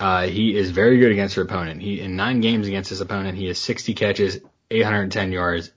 uh, 0.00 0.26
he 0.26 0.56
is 0.56 0.70
very 0.70 0.98
good 0.98 1.12
against 1.12 1.34
her 1.34 1.42
opponent. 1.42 1.82
He 1.82 2.00
in 2.00 2.16
nine 2.16 2.40
games 2.40 2.66
against 2.66 2.88
his 2.88 3.02
opponent, 3.02 3.36
he 3.36 3.46
has 3.48 3.58
60 3.58 3.92
catches, 3.94 4.40
810 4.70 5.30
yards. 5.30 5.70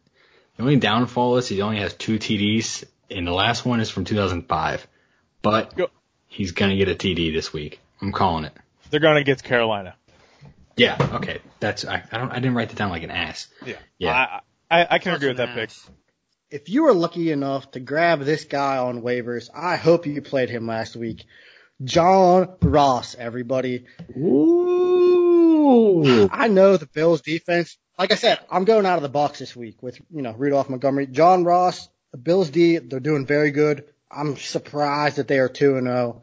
The 0.56 0.64
only 0.64 0.78
downfall 0.78 1.38
is 1.38 1.48
he 1.50 1.62
only 1.62 1.80
has 1.80 1.94
two 1.94 2.18
TDs, 2.18 2.86
and 3.12 3.28
the 3.28 3.34
last 3.34 3.66
one 3.66 3.82
is 3.82 3.90
from 3.90 4.06
2005. 4.06 4.88
But 5.42 5.76
Go. 5.76 5.88
he's 6.28 6.54
gonna 6.54 6.78
get 6.78 6.88
a 6.88 6.96
TD 6.96 7.34
this 7.34 7.52
week. 7.52 7.82
I'm 8.02 8.14
calling 8.14 8.46
it. 8.46 8.54
They're 8.90 9.02
gonna 9.02 9.26
get 9.26 9.44
Carolina. 9.44 9.96
Yeah. 10.78 10.98
Okay. 11.16 11.40
That's 11.60 11.84
I, 11.86 12.04
I 12.10 12.18
don't 12.18 12.32
I 12.32 12.36
didn't 12.36 12.56
write 12.56 12.70
that 12.70 12.78
down 12.78 12.92
like 12.92 13.04
an 13.04 13.12
ass. 13.12 13.48
Yeah. 13.66 13.76
Yeah. 13.98 14.40
I, 14.72 14.82
I, 14.82 14.88
I 14.92 15.00
can 15.00 15.14
Such 15.14 15.18
agree 15.18 15.30
with 15.30 15.40
an 15.42 15.48
that 15.48 15.56
pick. 15.56 15.72
If 16.50 16.70
you 16.70 16.84
were 16.84 16.94
lucky 16.94 17.32
enough 17.32 17.72
to 17.72 17.82
grab 17.82 18.22
this 18.22 18.46
guy 18.46 18.78
on 18.78 19.02
waivers, 19.02 19.50
I 19.54 19.76
hope 19.76 20.06
you 20.06 20.22
played 20.22 20.50
him 20.50 20.66
last 20.66 20.96
week. 20.96 21.26
John 21.84 22.56
Ross, 22.62 23.16
everybody. 23.16 23.86
Ooh. 24.18 26.30
I 26.32 26.48
know 26.48 26.78
the 26.78 26.86
Bills 26.86 27.22
defense. 27.22 27.78
Like 27.98 28.12
I 28.12 28.16
said, 28.16 28.40
I'm 28.50 28.66
going 28.66 28.86
out 28.86 28.98
of 28.98 29.04
the 29.04 29.10
box 29.10 29.40
this 29.40 29.56
week 29.56 29.82
with, 29.82 30.00
you 30.14 30.22
know, 30.22 30.34
Rudolph 30.34 30.70
Montgomery. 30.70 31.08
John 31.08 31.44
Ross, 31.44 31.88
the 32.12 32.18
Bills 32.18 32.50
D, 32.50 32.78
they're 32.78 33.00
doing 33.00 33.26
very 33.26 33.52
good. 33.52 33.86
I'm 34.12 34.38
surprised 34.38 35.18
that 35.18 35.28
they 35.28 35.40
are 35.40 35.50
2 35.50 35.78
and 35.78 35.88
0. 35.88 36.22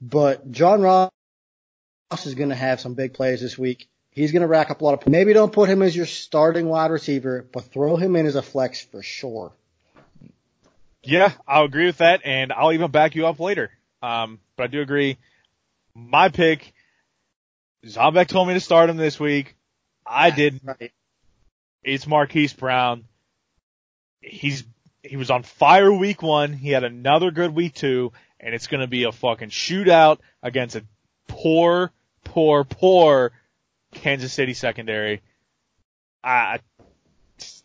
But 0.00 0.50
John 0.50 0.82
Ross 0.82 1.10
is 2.24 2.34
going 2.34 2.48
to 2.48 2.54
have 2.54 2.80
some 2.80 2.94
big 2.94 3.14
plays 3.14 3.40
this 3.40 3.58
week. 3.58 3.88
He's 4.10 4.32
going 4.32 4.42
to 4.42 4.48
rack 4.48 4.70
up 4.70 4.80
a 4.80 4.84
lot 4.84 4.94
of, 4.94 5.06
maybe 5.06 5.32
don't 5.32 5.52
put 5.52 5.68
him 5.68 5.82
as 5.82 5.94
your 5.94 6.06
starting 6.06 6.68
wide 6.68 6.90
receiver, 6.90 7.46
but 7.52 7.72
throw 7.72 7.96
him 7.96 8.16
in 8.16 8.26
as 8.26 8.34
a 8.34 8.42
flex 8.42 8.82
for 8.82 9.02
sure. 9.02 9.52
Yeah, 11.02 11.32
I'll 11.46 11.64
agree 11.64 11.86
with 11.86 11.98
that, 11.98 12.22
and 12.24 12.52
I'll 12.52 12.72
even 12.72 12.90
back 12.90 13.14
you 13.14 13.26
up 13.26 13.40
later. 13.40 13.70
Um, 14.02 14.38
but 14.56 14.64
I 14.64 14.66
do 14.68 14.80
agree. 14.80 15.18
My 15.94 16.28
pick, 16.28 16.72
Zombek 17.84 18.28
told 18.28 18.48
me 18.48 18.54
to 18.54 18.60
start 18.60 18.90
him 18.90 18.96
this 18.96 19.18
week. 19.18 19.56
I 20.06 20.30
did. 20.30 20.60
Right. 20.64 20.92
It's 21.82 22.06
Marquise 22.06 22.52
Brown. 22.52 23.04
He's 24.20 24.64
he 25.02 25.16
was 25.16 25.30
on 25.30 25.42
fire 25.42 25.92
week 25.92 26.22
one. 26.22 26.52
He 26.52 26.70
had 26.70 26.84
another 26.84 27.30
good 27.30 27.54
week 27.54 27.74
two, 27.74 28.12
and 28.38 28.54
it's 28.54 28.66
going 28.66 28.80
to 28.80 28.86
be 28.86 29.04
a 29.04 29.12
fucking 29.12 29.48
shootout 29.48 30.18
against 30.42 30.76
a 30.76 30.84
poor, 31.26 31.90
poor, 32.24 32.64
poor 32.64 33.32
Kansas 33.92 34.32
City 34.32 34.54
secondary. 34.54 35.22
I, 36.22 36.58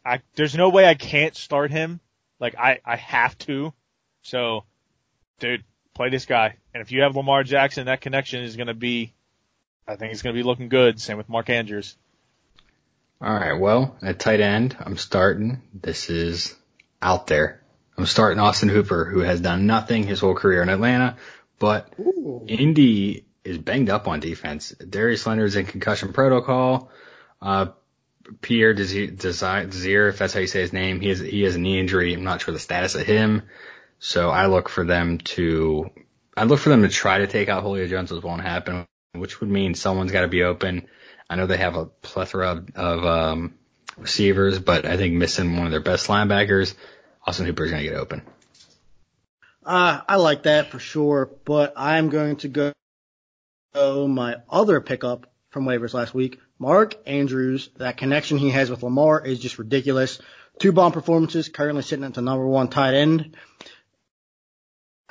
I, 0.05 0.21
there's 0.36 0.55
no 0.55 0.69
way 0.69 0.86
I 0.86 0.95
can't 0.95 1.36
start 1.36 1.71
him. 1.71 1.99
Like 2.39 2.55
I, 2.57 2.79
I 2.86 2.95
have 2.95 3.38
to. 3.39 3.73
So, 4.21 4.63
dude, 5.39 5.63
play 5.95 6.09
this 6.09 6.25
guy. 6.25 6.55
And 6.73 6.81
if 6.81 6.91
you 6.91 7.01
have 7.01 7.15
Lamar 7.15 7.43
Jackson, 7.43 7.87
that 7.87 8.01
connection 8.01 8.43
is 8.43 8.55
going 8.55 8.67
to 8.67 8.75
be, 8.75 9.13
I 9.87 9.95
think 9.95 10.13
it's 10.13 10.21
going 10.21 10.35
to 10.35 10.39
be 10.39 10.45
looking 10.45 10.69
good. 10.69 11.01
Same 11.01 11.17
with 11.17 11.29
Mark 11.29 11.49
Andrews. 11.49 11.95
All 13.21 13.33
right. 13.33 13.53
Well, 13.59 13.97
at 14.01 14.19
tight 14.19 14.41
end, 14.41 14.75
I'm 14.79 14.97
starting. 14.97 15.61
This 15.73 16.09
is 16.09 16.53
out 17.01 17.27
there. 17.27 17.61
I'm 17.97 18.05
starting 18.05 18.39
Austin 18.39 18.69
Hooper, 18.69 19.05
who 19.05 19.19
has 19.19 19.39
done 19.39 19.65
nothing 19.65 20.03
his 20.03 20.19
whole 20.19 20.35
career 20.35 20.61
in 20.61 20.69
Atlanta, 20.69 21.15
but 21.59 21.93
Ooh. 21.97 22.43
Indy 22.45 23.25
is 23.45 23.57
banged 23.57 23.89
up 23.89 24.07
on 24.07 24.19
defense. 24.19 24.71
Darius 24.71 25.25
Leonard's 25.25 25.55
in 25.55 25.65
concussion 25.65 26.11
protocol. 26.11 26.91
Uh, 27.41 27.67
Pierre 28.41 28.73
Desir, 28.73 29.07
Desir, 29.07 30.07
if 30.09 30.17
that's 30.17 30.33
how 30.33 30.39
you 30.39 30.47
say 30.47 30.61
his 30.61 30.73
name, 30.73 30.99
he 30.99 31.09
has 31.09 31.19
he 31.19 31.43
has 31.43 31.55
a 31.55 31.59
knee 31.59 31.79
injury. 31.79 32.13
I'm 32.13 32.23
not 32.23 32.41
sure 32.41 32.53
the 32.53 32.59
status 32.59 32.95
of 32.95 33.05
him, 33.05 33.43
so 33.99 34.29
I 34.29 34.47
look 34.47 34.69
for 34.69 34.83
them 34.83 35.17
to 35.19 35.89
I 36.37 36.43
look 36.43 36.59
for 36.59 36.69
them 36.69 36.81
to 36.81 36.89
try 36.89 37.19
to 37.19 37.27
take 37.27 37.49
out 37.49 37.63
Julio 37.63 37.87
Jones. 37.87 38.11
It 38.11 38.23
won't 38.23 38.41
happen, 38.41 38.85
which 39.13 39.39
would 39.39 39.49
mean 39.49 39.73
someone's 39.73 40.11
got 40.11 40.21
to 40.21 40.27
be 40.27 40.43
open. 40.43 40.87
I 41.29 41.35
know 41.35 41.47
they 41.47 41.57
have 41.57 41.75
a 41.75 41.85
plethora 41.85 42.51
of, 42.51 42.69
of 42.75 43.05
um, 43.05 43.55
receivers, 43.97 44.59
but 44.59 44.85
I 44.85 44.97
think 44.97 45.15
missing 45.15 45.55
one 45.55 45.65
of 45.65 45.71
their 45.71 45.81
best 45.81 46.07
linebackers, 46.07 46.75
Austin 47.25 47.45
Hooper 47.45 47.65
is 47.65 47.71
going 47.71 47.83
to 47.83 47.89
get 47.89 47.97
open. 47.97 48.21
Uh, 49.65 50.01
I 50.07 50.17
like 50.17 50.43
that 50.43 50.69
for 50.69 50.77
sure, 50.77 51.31
but 51.45 51.73
I'm 51.75 52.09
going 52.09 52.35
to 52.37 52.47
go, 52.47 52.73
go 53.73 54.07
my 54.07 54.35
other 54.49 54.79
pickup 54.81 55.33
from 55.49 55.65
waivers 55.65 55.93
last 55.93 56.13
week, 56.13 56.39
Mark 56.59 56.95
Andrews. 57.07 57.69
That 57.77 57.97
connection 57.97 58.37
he 58.37 58.51
has 58.51 58.69
with 58.69 58.83
Lamar 58.83 59.25
is 59.25 59.39
just 59.39 59.57
ridiculous. 59.57 60.19
Two 60.59 60.71
bomb 60.71 60.91
performances, 60.91 61.49
currently 61.49 61.81
sitting 61.81 62.05
at 62.05 62.13
the 62.13 62.21
number 62.21 62.45
one 62.45 62.67
tight 62.67 62.93
end. 62.93 63.35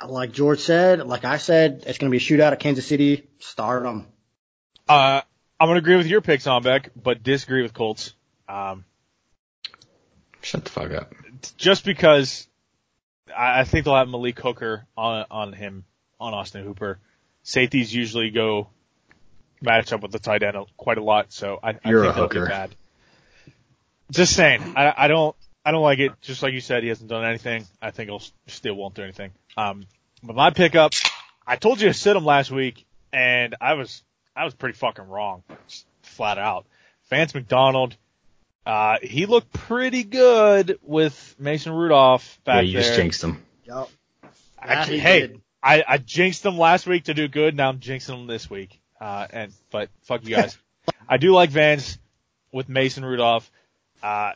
Like 0.06 0.32
George 0.32 0.58
said, 0.60 1.06
like 1.06 1.24
I 1.24 1.36
said, 1.38 1.84
it's 1.86 1.98
going 1.98 2.10
to 2.10 2.18
be 2.18 2.18
a 2.18 2.20
shootout 2.20 2.52
at 2.52 2.60
Kansas 2.60 2.86
City. 2.86 3.28
Start 3.38 3.84
them. 3.84 4.06
Uh, 4.88 5.20
I'm 5.58 5.68
going 5.68 5.76
to 5.76 5.78
agree 5.78 5.96
with 5.96 6.06
your 6.06 6.20
picks 6.20 6.46
on 6.46 6.62
Beck, 6.62 6.90
but 7.00 7.22
disagree 7.22 7.62
with 7.62 7.72
Colts. 7.72 8.12
Um, 8.48 8.84
Shut 10.42 10.64
the 10.64 10.70
fuck 10.70 10.90
up. 10.92 11.14
just 11.56 11.84
because 11.84 12.46
I, 13.34 13.60
I 13.60 13.64
think 13.64 13.84
they'll 13.84 13.96
have 13.96 14.08
Malik 14.08 14.38
Hooker 14.40 14.84
on 14.96 15.24
on 15.30 15.52
him 15.54 15.84
on 16.20 16.34
Austin 16.34 16.64
Hooper. 16.64 16.98
Safeties 17.44 17.94
usually 17.94 18.30
go 18.30 18.68
match 19.62 19.92
up 19.92 20.02
with 20.02 20.12
the 20.12 20.18
tight 20.18 20.42
end 20.42 20.56
quite 20.76 20.98
a 20.98 21.02
lot, 21.02 21.32
so 21.32 21.58
I, 21.62 21.70
I 21.82 21.90
You're 21.90 22.02
think 22.04 22.16
a 22.16 22.18
they'll 22.34 22.44
be 22.44 22.50
bad. 22.50 22.74
Just 24.10 24.34
saying, 24.36 24.74
I, 24.76 24.92
I 24.96 25.08
don't 25.08 25.34
I 25.64 25.70
don't 25.70 25.82
like 25.82 25.98
it. 25.98 26.12
Just 26.20 26.42
like 26.42 26.52
you 26.52 26.60
said, 26.60 26.82
he 26.82 26.88
hasn't 26.88 27.08
done 27.08 27.24
anything. 27.24 27.66
I 27.80 27.90
think 27.90 28.10
he'll 28.10 28.22
still 28.48 28.74
won't 28.74 28.94
do 28.94 29.02
anything. 29.02 29.30
Um, 29.56 29.86
but 30.22 30.36
my 30.36 30.50
pickup, 30.50 30.92
I 31.46 31.56
told 31.56 31.80
you 31.80 31.88
to 31.88 31.94
sit 31.94 32.16
him 32.16 32.24
last 32.24 32.50
week, 32.50 32.84
and 33.12 33.54
I 33.60 33.74
was 33.74 34.02
I 34.36 34.44
was 34.44 34.54
pretty 34.54 34.76
fucking 34.76 35.08
wrong, 35.08 35.42
flat 36.02 36.38
out. 36.38 36.66
Vance 37.10 37.34
McDonald. 37.34 37.96
Uh, 38.66 38.96
he 39.02 39.26
looked 39.26 39.52
pretty 39.52 40.04
good 40.04 40.78
with 40.82 41.36
Mason 41.38 41.72
Rudolph 41.72 42.38
back 42.44 42.54
Yeah, 42.54 42.60
back 42.60 42.66
you 42.66 42.72
there. 42.72 42.82
just 42.82 42.96
jinxed 42.96 43.24
him. 43.24 43.42
Yep. 43.66 43.88
I, 44.58 44.72
Yeah, 44.72 44.84
he 44.86 44.98
hey, 44.98 45.20
did. 45.20 45.40
I, 45.62 45.84
I 45.86 45.98
jinxed 45.98 46.44
him 46.44 46.56
last 46.58 46.86
week 46.86 47.04
to 47.04 47.14
do 47.14 47.28
good. 47.28 47.54
Now 47.56 47.68
I'm 47.68 47.78
jinxing 47.78 48.14
him 48.20 48.26
this 48.26 48.48
week. 48.48 48.80
Uh, 49.00 49.26
and 49.30 49.52
but 49.70 49.90
fuck 50.02 50.24
you 50.24 50.34
guys. 50.34 50.56
I 51.08 51.18
do 51.18 51.32
like 51.32 51.50
Vance 51.50 51.98
with 52.52 52.68
Mason 52.70 53.04
Rudolph. 53.04 53.50
Uh, 54.02 54.32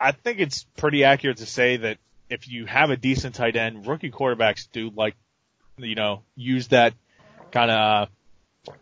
I 0.00 0.12
think 0.12 0.40
it's 0.40 0.64
pretty 0.76 1.04
accurate 1.04 1.36
to 1.38 1.46
say 1.46 1.76
that 1.76 1.98
if 2.30 2.48
you 2.48 2.64
have 2.64 2.90
a 2.90 2.96
decent 2.96 3.34
tight 3.34 3.56
end, 3.56 3.86
rookie 3.86 4.10
quarterbacks 4.10 4.68
do 4.72 4.90
like, 4.94 5.14
you 5.76 5.94
know, 5.94 6.22
use 6.36 6.68
that 6.68 6.94
kind 7.50 7.70
of 7.70 8.08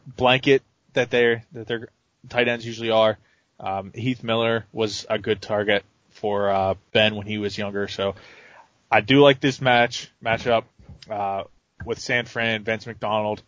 blanket 0.06 0.62
that 0.92 1.10
their 1.10 1.44
that 1.52 1.66
their 1.66 1.88
tight 2.28 2.48
ends 2.48 2.64
usually 2.64 2.90
are. 2.90 3.18
Um, 3.58 3.92
Heath 3.92 4.22
Miller 4.22 4.66
was 4.72 5.06
a 5.10 5.18
good 5.18 5.42
target 5.42 5.84
for 6.10 6.50
uh, 6.50 6.74
Ben 6.92 7.16
when 7.16 7.26
he 7.26 7.38
was 7.38 7.58
younger, 7.58 7.88
so 7.88 8.14
I 8.90 9.00
do 9.00 9.20
like 9.20 9.40
this 9.40 9.60
match 9.60 10.10
matchup 10.24 10.64
uh, 11.10 11.44
with 11.84 11.98
San 11.98 12.26
Fran, 12.26 12.62
Vince 12.62 12.86
McDonald. 12.86 13.42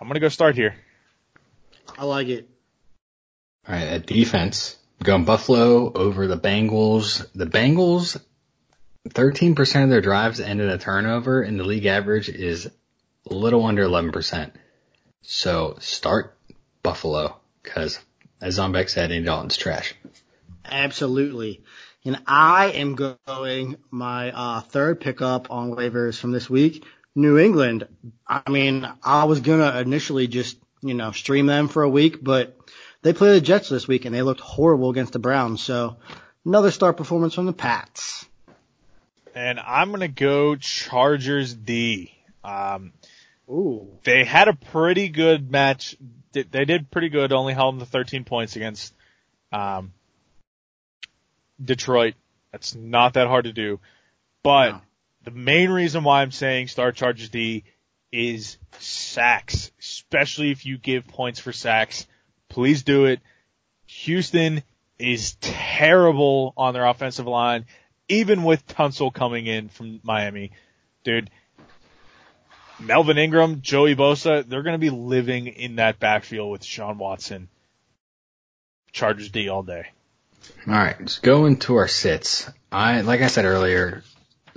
I'm 0.00 0.06
gonna 0.06 0.20
go 0.20 0.28
start 0.28 0.54
here. 0.54 0.74
I 1.98 2.04
like 2.04 2.28
it. 2.28 2.48
All 3.66 3.74
right, 3.74 3.86
at 3.86 4.06
defense, 4.06 4.76
going 5.02 5.24
Buffalo 5.24 5.92
over 5.92 6.26
the 6.26 6.38
Bengals. 6.38 7.26
The 7.34 7.46
Bengals, 7.46 8.20
13% 9.08 9.84
of 9.84 9.90
their 9.90 10.00
drives 10.00 10.40
end 10.40 10.60
in 10.60 10.68
a 10.68 10.78
turnover, 10.78 11.42
and 11.42 11.58
the 11.58 11.64
league 11.64 11.86
average 11.86 12.28
is 12.28 12.70
a 13.28 13.34
little 13.34 13.64
under 13.64 13.84
11%. 13.84 14.52
So 15.22 15.76
start 15.80 16.36
Buffalo, 16.82 17.36
because 17.62 17.98
as 18.40 18.58
Zombek 18.58 18.90
said, 18.90 19.12
Andy 19.12 19.24
Dalton's 19.24 19.56
trash. 19.56 19.94
Absolutely. 20.64 21.62
And 22.04 22.20
I 22.26 22.72
am 22.72 22.96
going 22.96 23.76
my 23.90 24.32
uh, 24.32 24.60
third 24.60 25.00
pickup 25.00 25.50
on 25.50 25.70
waivers 25.70 26.18
from 26.18 26.32
this 26.32 26.50
week, 26.50 26.84
New 27.14 27.38
England. 27.38 27.86
I 28.26 28.50
mean, 28.50 28.88
I 29.02 29.24
was 29.24 29.40
gonna 29.40 29.78
initially 29.78 30.26
just 30.26 30.58
you 30.82 30.94
know 30.94 31.12
stream 31.12 31.46
them 31.46 31.68
for 31.68 31.84
a 31.84 31.88
week, 31.88 32.18
but 32.22 32.58
they 33.02 33.12
play 33.12 33.32
the 33.32 33.40
Jets 33.40 33.68
this 33.68 33.86
week 33.88 34.04
and 34.04 34.14
they 34.14 34.22
looked 34.22 34.40
horrible 34.40 34.90
against 34.90 35.12
the 35.12 35.18
Browns. 35.18 35.60
So 35.62 35.96
another 36.44 36.70
star 36.70 36.92
performance 36.92 37.34
from 37.34 37.46
the 37.46 37.52
Pats. 37.52 38.26
And 39.34 39.58
I'm 39.60 39.90
gonna 39.90 40.08
go 40.08 40.56
Chargers 40.56 41.54
D. 41.54 42.12
Um, 42.44 42.92
Ooh. 43.48 43.88
they 44.04 44.24
had 44.24 44.48
a 44.48 44.52
pretty 44.54 45.08
good 45.08 45.50
match. 45.50 45.96
They 46.32 46.64
did 46.64 46.90
pretty 46.90 47.08
good, 47.10 47.32
only 47.32 47.52
held 47.54 47.74
them 47.74 47.80
to 47.80 47.86
13 47.86 48.24
points 48.24 48.56
against 48.56 48.94
um, 49.52 49.92
Detroit. 51.62 52.14
That's 52.52 52.74
not 52.74 53.14
that 53.14 53.28
hard 53.28 53.44
to 53.44 53.52
do. 53.52 53.80
But 54.42 54.70
No. 54.70 54.80
the 55.24 55.30
main 55.30 55.70
reason 55.70 56.04
why 56.04 56.22
I'm 56.22 56.32
saying 56.32 56.68
start 56.68 56.96
Chargers 56.96 57.28
D 57.28 57.64
is 58.10 58.58
sacks, 58.78 59.70
especially 59.78 60.50
if 60.50 60.66
you 60.66 60.78
give 60.78 61.06
points 61.06 61.38
for 61.40 61.52
sacks. 61.52 62.06
Please 62.52 62.82
do 62.82 63.06
it. 63.06 63.20
Houston 63.86 64.62
is 64.98 65.36
terrible 65.40 66.52
on 66.54 66.74
their 66.74 66.84
offensive 66.84 67.26
line, 67.26 67.64
even 68.08 68.42
with 68.42 68.66
Tunsil 68.66 69.12
coming 69.12 69.46
in 69.46 69.70
from 69.70 70.00
Miami. 70.02 70.52
Dude, 71.02 71.30
Melvin 72.78 73.16
Ingram, 73.16 73.62
Joey 73.62 73.96
Bosa, 73.96 74.46
they're 74.46 74.62
going 74.62 74.74
to 74.74 74.78
be 74.78 74.90
living 74.90 75.46
in 75.46 75.76
that 75.76 75.98
backfield 75.98 76.50
with 76.50 76.62
Sean 76.62 76.98
Watson. 76.98 77.48
Chargers 78.92 79.30
D 79.30 79.48
all 79.48 79.62
day. 79.62 79.86
All 80.66 80.74
right, 80.74 81.00
let's 81.00 81.20
go 81.20 81.46
into 81.46 81.76
our 81.76 81.88
sits. 81.88 82.50
I, 82.70 83.00
like 83.00 83.22
I 83.22 83.28
said 83.28 83.46
earlier, 83.46 84.02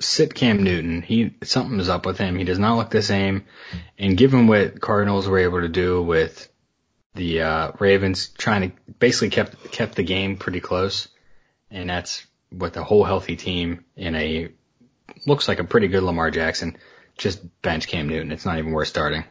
sit 0.01 0.33
Cam 0.33 0.63
Newton. 0.63 1.01
He, 1.01 1.33
something 1.43 1.79
is 1.79 1.87
up 1.87 2.05
with 2.05 2.17
him. 2.17 2.35
He 2.35 2.43
does 2.43 2.59
not 2.59 2.75
look 2.75 2.89
the 2.89 3.01
same. 3.01 3.45
And 3.97 4.17
given 4.17 4.47
what 4.47 4.81
Cardinals 4.81 5.29
were 5.29 5.39
able 5.39 5.61
to 5.61 5.69
do 5.69 6.03
with 6.03 6.49
the, 7.15 7.41
uh, 7.41 7.71
Ravens 7.79 8.29
trying 8.29 8.69
to 8.69 8.77
basically 8.99 9.29
kept, 9.29 9.71
kept 9.71 9.95
the 9.95 10.03
game 10.03 10.37
pretty 10.37 10.59
close. 10.59 11.07
And 11.71 11.89
that's 11.89 12.25
with 12.51 12.77
a 12.77 12.83
whole 12.83 13.03
healthy 13.03 13.35
team 13.35 13.85
in 13.95 14.15
a, 14.15 14.49
looks 15.25 15.47
like 15.47 15.59
a 15.59 15.63
pretty 15.63 15.87
good 15.87 16.03
Lamar 16.03 16.31
Jackson. 16.31 16.77
Just 17.17 17.41
bench 17.61 17.87
Cam 17.87 18.07
Newton. 18.07 18.31
It's 18.31 18.45
not 18.45 18.59
even 18.59 18.71
worth 18.71 18.87
starting. 18.87 19.23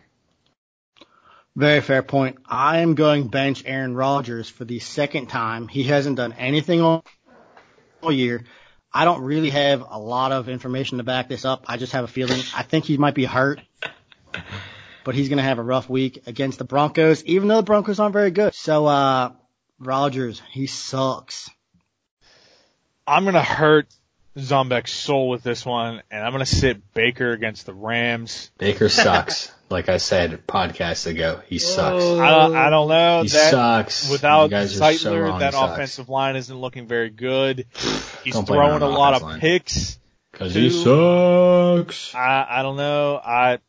Very 1.56 1.80
fair 1.80 2.02
point. 2.02 2.38
I 2.46 2.78
am 2.78 2.96
going 2.96 3.28
bench 3.28 3.62
Aaron 3.64 3.94
Rodgers 3.94 4.48
for 4.48 4.64
the 4.64 4.80
second 4.80 5.28
time. 5.28 5.68
He 5.68 5.84
hasn't 5.84 6.16
done 6.16 6.32
anything 6.32 6.80
all, 6.80 7.04
all 8.02 8.10
year. 8.10 8.44
I 8.92 9.04
don't 9.04 9.22
really 9.22 9.50
have 9.50 9.84
a 9.88 9.98
lot 9.98 10.32
of 10.32 10.48
information 10.48 10.98
to 10.98 11.04
back 11.04 11.28
this 11.28 11.44
up. 11.44 11.64
I 11.68 11.76
just 11.76 11.92
have 11.92 12.04
a 12.04 12.08
feeling. 12.08 12.40
I 12.56 12.62
think 12.62 12.84
he 12.84 12.96
might 12.96 13.14
be 13.14 13.24
hurt, 13.24 13.60
but 15.04 15.14
he's 15.14 15.28
going 15.28 15.38
to 15.38 15.44
have 15.44 15.58
a 15.58 15.62
rough 15.62 15.88
week 15.88 16.22
against 16.26 16.58
the 16.58 16.64
Broncos, 16.64 17.22
even 17.24 17.48
though 17.48 17.56
the 17.56 17.62
Broncos 17.62 18.00
aren't 18.00 18.12
very 18.12 18.30
good. 18.30 18.54
So, 18.54 18.86
uh, 18.86 19.32
Rodgers, 19.78 20.42
he 20.50 20.66
sucks. 20.66 21.50
I'm 23.06 23.24
going 23.24 23.34
to 23.34 23.42
hurt 23.42 23.86
Zombek's 24.36 24.92
soul 24.92 25.28
with 25.28 25.42
this 25.42 25.64
one, 25.64 26.02
and 26.10 26.24
I'm 26.24 26.32
going 26.32 26.44
to 26.44 26.50
sit 26.50 26.94
Baker 26.94 27.30
against 27.30 27.66
the 27.66 27.74
Rams. 27.74 28.50
Baker 28.58 28.88
sucks. 28.88 29.52
like 29.70 29.88
I 29.88 29.98
said 29.98 30.46
podcasts 30.46 31.06
ago, 31.06 31.40
he 31.46 31.58
sucks. 31.58 32.02
I 32.02 32.30
don't, 32.30 32.56
I 32.56 32.70
don't 32.70 32.88
know. 32.88 33.22
He 33.22 33.28
that, 33.28 33.50
sucks. 33.50 34.10
Without 34.10 34.44
You 34.44 34.50
guys 34.50 34.80
are 34.80 34.92
so 34.94 35.18
wrong. 35.18 35.40
that 35.40 35.54
offensive 35.56 36.08
line 36.08 36.36
isn't 36.36 36.56
looking 36.56 36.88
very 36.88 37.10
good. 37.10 37.66
He's 38.24 38.34
Don't 38.34 38.46
throwing 38.46 38.82
a 38.82 38.88
lot 38.88 39.14
of 39.14 39.22
line. 39.22 39.40
picks. 39.40 39.98
Cause 40.32 40.52
he 40.52 40.68
sucks. 40.68 42.12
I, 42.12 42.44
I 42.50 42.62
don't 42.62 42.76
know. 42.76 43.20
I 43.24 43.60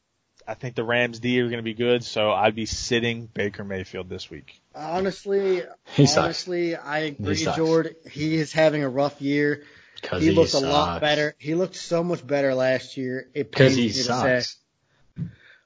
I 0.48 0.54
think 0.54 0.76
the 0.76 0.84
Rams 0.84 1.20
D 1.20 1.40
are 1.42 1.46
going 1.46 1.58
to 1.58 1.64
be 1.64 1.74
good, 1.74 2.04
so 2.04 2.32
I'd 2.32 2.54
be 2.56 2.66
sitting 2.68 3.26
Baker 3.34 3.64
Mayfield 3.64 4.10
this 4.10 4.30
week. 4.30 4.62
Honestly, 4.76 5.64
He 5.96 6.06
sucks. 6.06 6.18
honestly, 6.24 6.76
I 6.76 7.00
agree, 7.00 7.36
sucks. 7.36 7.58
Jordan. 7.58 7.96
He 8.12 8.36
is 8.36 8.52
having 8.54 8.84
a 8.84 8.90
rough 8.90 9.22
year. 9.22 9.64
Cause 10.04 10.22
He 10.22 10.30
he, 10.30 10.34
looked 10.36 10.52
sucks. 10.52 10.64
a 10.64 10.68
lot 10.70 11.02
better. 11.02 11.36
He 11.40 11.56
looked 11.56 11.76
so 11.76 12.04
much 12.04 12.26
better 12.26 12.54
last 12.54 12.96
year. 12.98 13.28
It 13.34 13.52
Cause 13.52 13.60
pains 13.70 13.76
he 13.76 13.82
me 13.84 13.88
to 13.90 13.94
say. 13.96 14.04
sucks. 14.04 14.58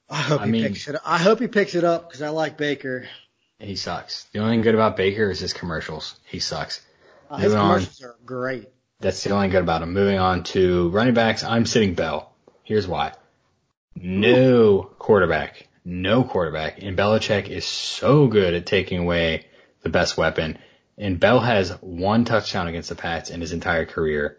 I 0.10 0.22
hope 0.22 0.42
I 0.42 0.46
he 0.46 0.52
mean- 0.52 0.64
picks 0.64 0.88
it 0.88 0.96
up. 0.96 1.02
I 1.06 1.18
hope 1.18 1.40
he 1.40 1.48
picks 1.48 1.76
it 1.76 1.84
up 1.84 2.08
because 2.08 2.22
I 2.22 2.30
like 2.30 2.58
Baker. 2.58 3.08
He 3.60 3.76
sucks. 3.76 4.24
The 4.32 4.40
only 4.40 4.54
thing 4.54 4.62
good 4.62 4.76
about 4.76 4.96
Baker 4.96 5.30
is 5.30 5.40
his 5.40 5.52
commercials. 5.54 6.18
He 6.26 6.40
sucks. 6.40 6.82
Uh, 7.30 7.36
his 7.38 7.46
Moving 7.52 7.60
on. 7.60 7.68
commercials 7.80 8.02
are 8.04 8.16
great. 8.26 8.70
That's 9.02 9.24
the 9.24 9.32
only 9.32 9.50
good 9.50 9.62
about 9.62 9.82
him. 9.82 9.94
Moving 9.94 10.18
on 10.20 10.44
to 10.46 10.90
running 10.90 11.14
backs, 11.14 11.44
I'm 11.44 11.66
sitting 11.66 11.94
Bell. 11.94 12.34
Here's 12.64 12.88
why. 12.88 13.12
No 13.96 14.84
quarterback. 14.98 15.68
No 15.86 16.24
quarterback. 16.24 16.82
And 16.82 16.98
Belichick 16.98 17.50
is 17.50 17.66
so 17.66 18.28
good 18.28 18.54
at 18.54 18.66
taking 18.66 19.00
away 19.00 19.48
the 19.82 19.90
best 19.90 20.18
weapon. 20.18 20.58
And 20.98 21.20
Bell 21.20 21.40
has 21.40 21.72
one 21.82 22.26
touchdown 22.26 22.68
against 22.68 22.90
the 22.90 22.96
Pats 22.96 23.30
in 23.30 23.42
his 23.42 23.54
entire 23.54 23.86
career. 23.86 24.38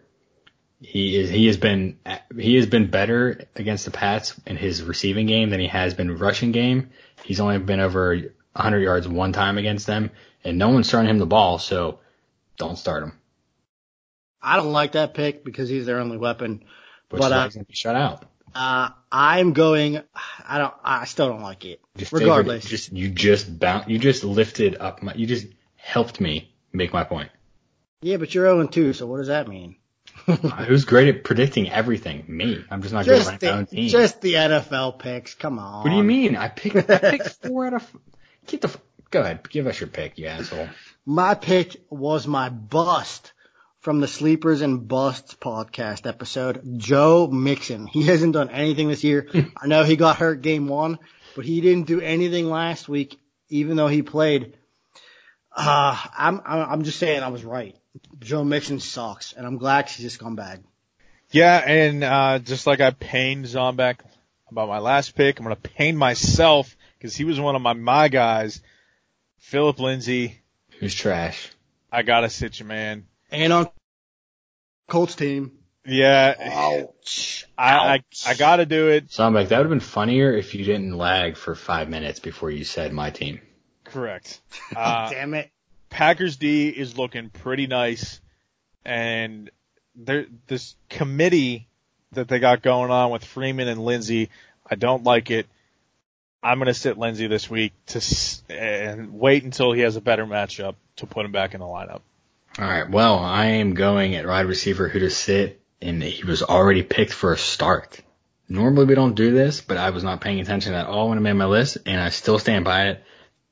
He 0.79 1.15
is 1.15 1.29
he 1.29 1.45
has 1.45 1.57
been 1.57 1.99
he 2.35 2.55
has 2.55 2.65
been 2.65 2.89
better 2.89 3.45
against 3.55 3.85
the 3.85 3.91
Pats 3.91 4.39
in 4.47 4.57
his 4.57 4.81
receiving 4.81 5.27
game 5.27 5.51
than 5.51 5.59
he 5.59 5.67
has 5.67 5.93
been 5.93 6.17
rushing 6.17 6.51
game. 6.51 6.89
He's 7.23 7.39
only 7.39 7.59
been 7.59 7.79
over 7.79 8.15
100 8.15 8.79
yards 8.79 9.07
one 9.07 9.31
time 9.31 9.57
against 9.59 9.85
them, 9.85 10.09
and 10.43 10.57
no 10.57 10.69
one's 10.69 10.89
throwing 10.89 11.07
him 11.07 11.19
the 11.19 11.27
ball, 11.27 11.59
so 11.59 11.99
don't 12.57 12.77
start 12.77 13.03
him. 13.03 13.13
I 14.41 14.55
don't 14.55 14.71
like 14.71 14.93
that 14.93 15.13
pick 15.13 15.43
because 15.43 15.69
he's 15.69 15.85
their 15.85 15.99
only 15.99 16.17
weapon. 16.17 16.63
But, 17.09 17.31
uh, 17.31 17.43
he's 17.43 17.55
gonna 17.55 17.65
be 17.65 17.75
shut 17.75 17.95
out. 17.95 18.25
Uh, 18.53 18.89
I'm 19.11 19.53
going. 19.53 20.01
I 20.47 20.57
don't. 20.57 20.73
I 20.83 21.05
still 21.05 21.29
don't 21.29 21.41
like 21.41 21.65
it. 21.65 21.81
Favorite- 21.95 22.19
Regardless, 22.21 22.65
just 22.65 22.91
you 22.93 23.09
just 23.09 23.59
bound, 23.59 23.89
you 23.89 23.99
just 23.99 24.23
lifted 24.23 24.77
up 24.79 25.01
my, 25.03 25.13
you 25.13 25.27
just 25.27 25.47
helped 25.75 26.19
me 26.21 26.53
make 26.73 26.93
my 26.93 27.03
point. 27.03 27.29
yeah, 28.01 28.17
but 28.17 28.33
you're 28.33 28.45
0 28.45 28.67
2, 28.67 28.93
so 28.93 29.07
what 29.07 29.17
does 29.17 29.27
that 29.27 29.47
mean? 29.47 29.75
Who's 30.67 30.85
great 30.85 31.07
at 31.15 31.23
predicting 31.23 31.69
everything? 31.69 32.23
Me. 32.27 32.63
I'm 32.69 32.81
just 32.81 32.93
not 32.93 33.05
good 33.05 33.13
at 33.13 33.17
Just 33.39 33.41
my 33.41 33.49
own 33.49 33.65
team. 33.65 33.89
just 33.89 34.21
the 34.21 34.33
NFL 34.35 34.99
picks. 34.99 35.33
Come 35.35 35.57
on. 35.59 35.83
what 35.83 35.89
do 35.89 35.95
you 35.95 36.03
mean? 36.03 36.35
I 36.35 36.47
picked 36.47 36.89
I 36.89 36.97
picked 36.97 37.29
four 37.43 37.67
out 37.67 37.73
of. 37.75 37.95
Get 38.47 38.61
the. 38.61 38.75
Go 39.09 39.21
ahead, 39.21 39.47
give 39.49 39.67
us 39.67 39.79
your 39.79 39.89
pick, 39.89 40.17
you 40.17 40.27
asshole. 40.27 40.69
My 41.05 41.33
pick 41.33 41.75
was 41.89 42.27
my 42.27 42.49
bust 42.49 43.33
from 43.81 43.99
the 43.99 44.07
Sleepers 44.07 44.61
and 44.61 44.87
Busts 44.87 45.33
podcast 45.33 46.07
episode, 46.07 46.61
Joe 46.77 47.27
Mixon. 47.27 47.87
He 47.87 48.03
hasn't 48.03 48.33
done 48.33 48.49
anything 48.49 48.87
this 48.87 49.03
year. 49.03 49.27
I 49.57 49.67
know 49.67 49.83
he 49.83 49.95
got 49.95 50.17
hurt 50.17 50.41
game 50.41 50.67
one, 50.67 50.99
but 51.35 51.45
he 51.45 51.61
didn't 51.61 51.87
do 51.87 51.99
anything 51.99 52.49
last 52.49 52.87
week, 52.87 53.19
even 53.49 53.75
though 53.75 53.87
he 53.87 54.03
played. 54.03 54.55
Uh, 55.53 55.99
I'm, 56.17 56.41
I'm 56.45 56.69
I'm 56.69 56.83
just 56.83 56.99
saying 56.99 57.23
I 57.23 57.29
was 57.29 57.43
right. 57.43 57.75
Joe 58.19 58.43
Mixon 58.43 58.79
sucks, 58.79 59.33
and 59.33 59.45
I'm 59.45 59.57
glad 59.57 59.89
he's 59.89 60.03
just 60.03 60.19
gone 60.19 60.35
bad. 60.35 60.63
Yeah, 61.31 61.57
and 61.57 62.03
uh, 62.03 62.39
just 62.39 62.67
like 62.67 62.81
I 62.81 62.91
pained 62.91 63.45
Zombek 63.45 63.99
about 64.49 64.69
my 64.69 64.79
last 64.79 65.15
pick, 65.15 65.39
I'm 65.39 65.45
going 65.45 65.55
to 65.55 65.61
pain 65.61 65.97
myself 65.97 66.77
because 66.97 67.15
he 67.15 67.23
was 67.23 67.39
one 67.39 67.55
of 67.55 67.61
my 67.61 67.73
my 67.73 68.07
guys. 68.07 68.61
Phillip 69.39 69.79
Lindsay, 69.79 70.39
Who's 70.79 70.93
trash? 70.93 71.49
I 71.91 72.03
gotta 72.03 72.29
sit 72.29 72.59
you, 72.59 72.65
man. 72.65 73.07
And 73.31 73.53
on 73.53 73.69
Colts 74.87 75.15
team, 75.15 75.53
Yeah, 75.85 76.35
Ouch. 76.39 77.45
I, 77.57 77.95
I 77.95 78.03
I 78.27 78.33
gotta 78.35 78.65
do 78.65 78.89
it. 78.89 79.11
So 79.11 79.25
I'm 79.25 79.33
like, 79.33 79.49
that 79.49 79.57
would 79.57 79.65
have 79.65 79.69
been 79.69 79.79
funnier 79.79 80.33
if 80.33 80.53
you 80.53 80.65
didn't 80.65 80.97
lag 80.97 81.37
for 81.37 81.55
five 81.55 81.89
minutes 81.89 82.19
before 82.19 82.51
you 82.51 82.63
said 82.63 82.91
my 82.93 83.09
team. 83.09 83.39
Correct. 83.83 84.39
Uh, 84.75 85.09
Damn 85.09 85.33
it. 85.33 85.49
Packers 85.89 86.37
D 86.37 86.69
is 86.69 86.97
looking 86.97 87.29
pretty 87.29 87.67
nice, 87.67 88.21
and 88.85 89.49
there 89.95 90.25
this 90.47 90.75
committee 90.89 91.67
that 92.13 92.29
they 92.29 92.39
got 92.39 92.61
going 92.61 92.91
on 92.91 93.11
with 93.11 93.25
Freeman 93.25 93.67
and 93.67 93.83
Lindsay, 93.83 94.29
I 94.69 94.75
don't 94.75 95.03
like 95.03 95.31
it. 95.31 95.47
I'm 96.41 96.57
gonna 96.57 96.73
sit 96.73 96.97
Lindsay 96.97 97.27
this 97.27 97.49
week 97.49 97.73
to 97.87 98.01
and 98.49 99.13
wait 99.13 99.43
until 99.43 99.73
he 99.73 99.81
has 99.81 99.97
a 99.97 100.01
better 100.01 100.25
matchup 100.25 100.75
to 100.97 101.05
put 101.05 101.25
him 101.25 101.31
back 101.31 101.53
in 101.53 101.59
the 101.59 101.65
lineup. 101.65 102.01
All 102.59 102.65
right. 102.67 102.89
Well, 102.89 103.17
I 103.19 103.45
am 103.45 103.75
going 103.75 104.15
at 104.15 104.27
wide 104.27 104.45
receiver 104.45 104.89
who 104.89 104.99
to 104.99 105.09
sit, 105.09 105.61
and 105.81 106.03
he 106.03 106.25
was 106.25 106.43
already 106.43 106.83
picked 106.83 107.13
for 107.13 107.31
a 107.31 107.37
start. 107.37 108.01
Normally 108.49 108.85
we 108.85 108.95
don't 108.95 109.15
do 109.15 109.31
this, 109.31 109.61
but 109.61 109.77
I 109.77 109.91
was 109.91 110.03
not 110.03 110.19
paying 110.19 110.41
attention 110.41 110.73
at 110.73 110.85
all 110.85 111.09
when 111.09 111.17
I 111.17 111.21
made 111.21 111.33
my 111.33 111.45
list, 111.45 111.77
and 111.85 112.01
I 112.01 112.09
still 112.09 112.39
stand 112.39 112.65
by 112.65 112.89
it. 112.89 113.03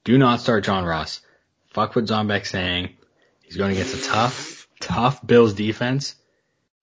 Do 0.03 0.17
not 0.17 0.41
start 0.41 0.65
John 0.65 0.83
Ross. 0.83 1.21
Fuck 1.67 1.95
what 1.95 2.05
Zombek's 2.05 2.49
saying. 2.49 2.97
He's 3.41 3.55
going 3.55 3.71
against 3.71 3.95
a 3.95 4.09
tough, 4.09 4.67
tough 4.81 5.25
Bills 5.25 5.53
defense, 5.53 6.15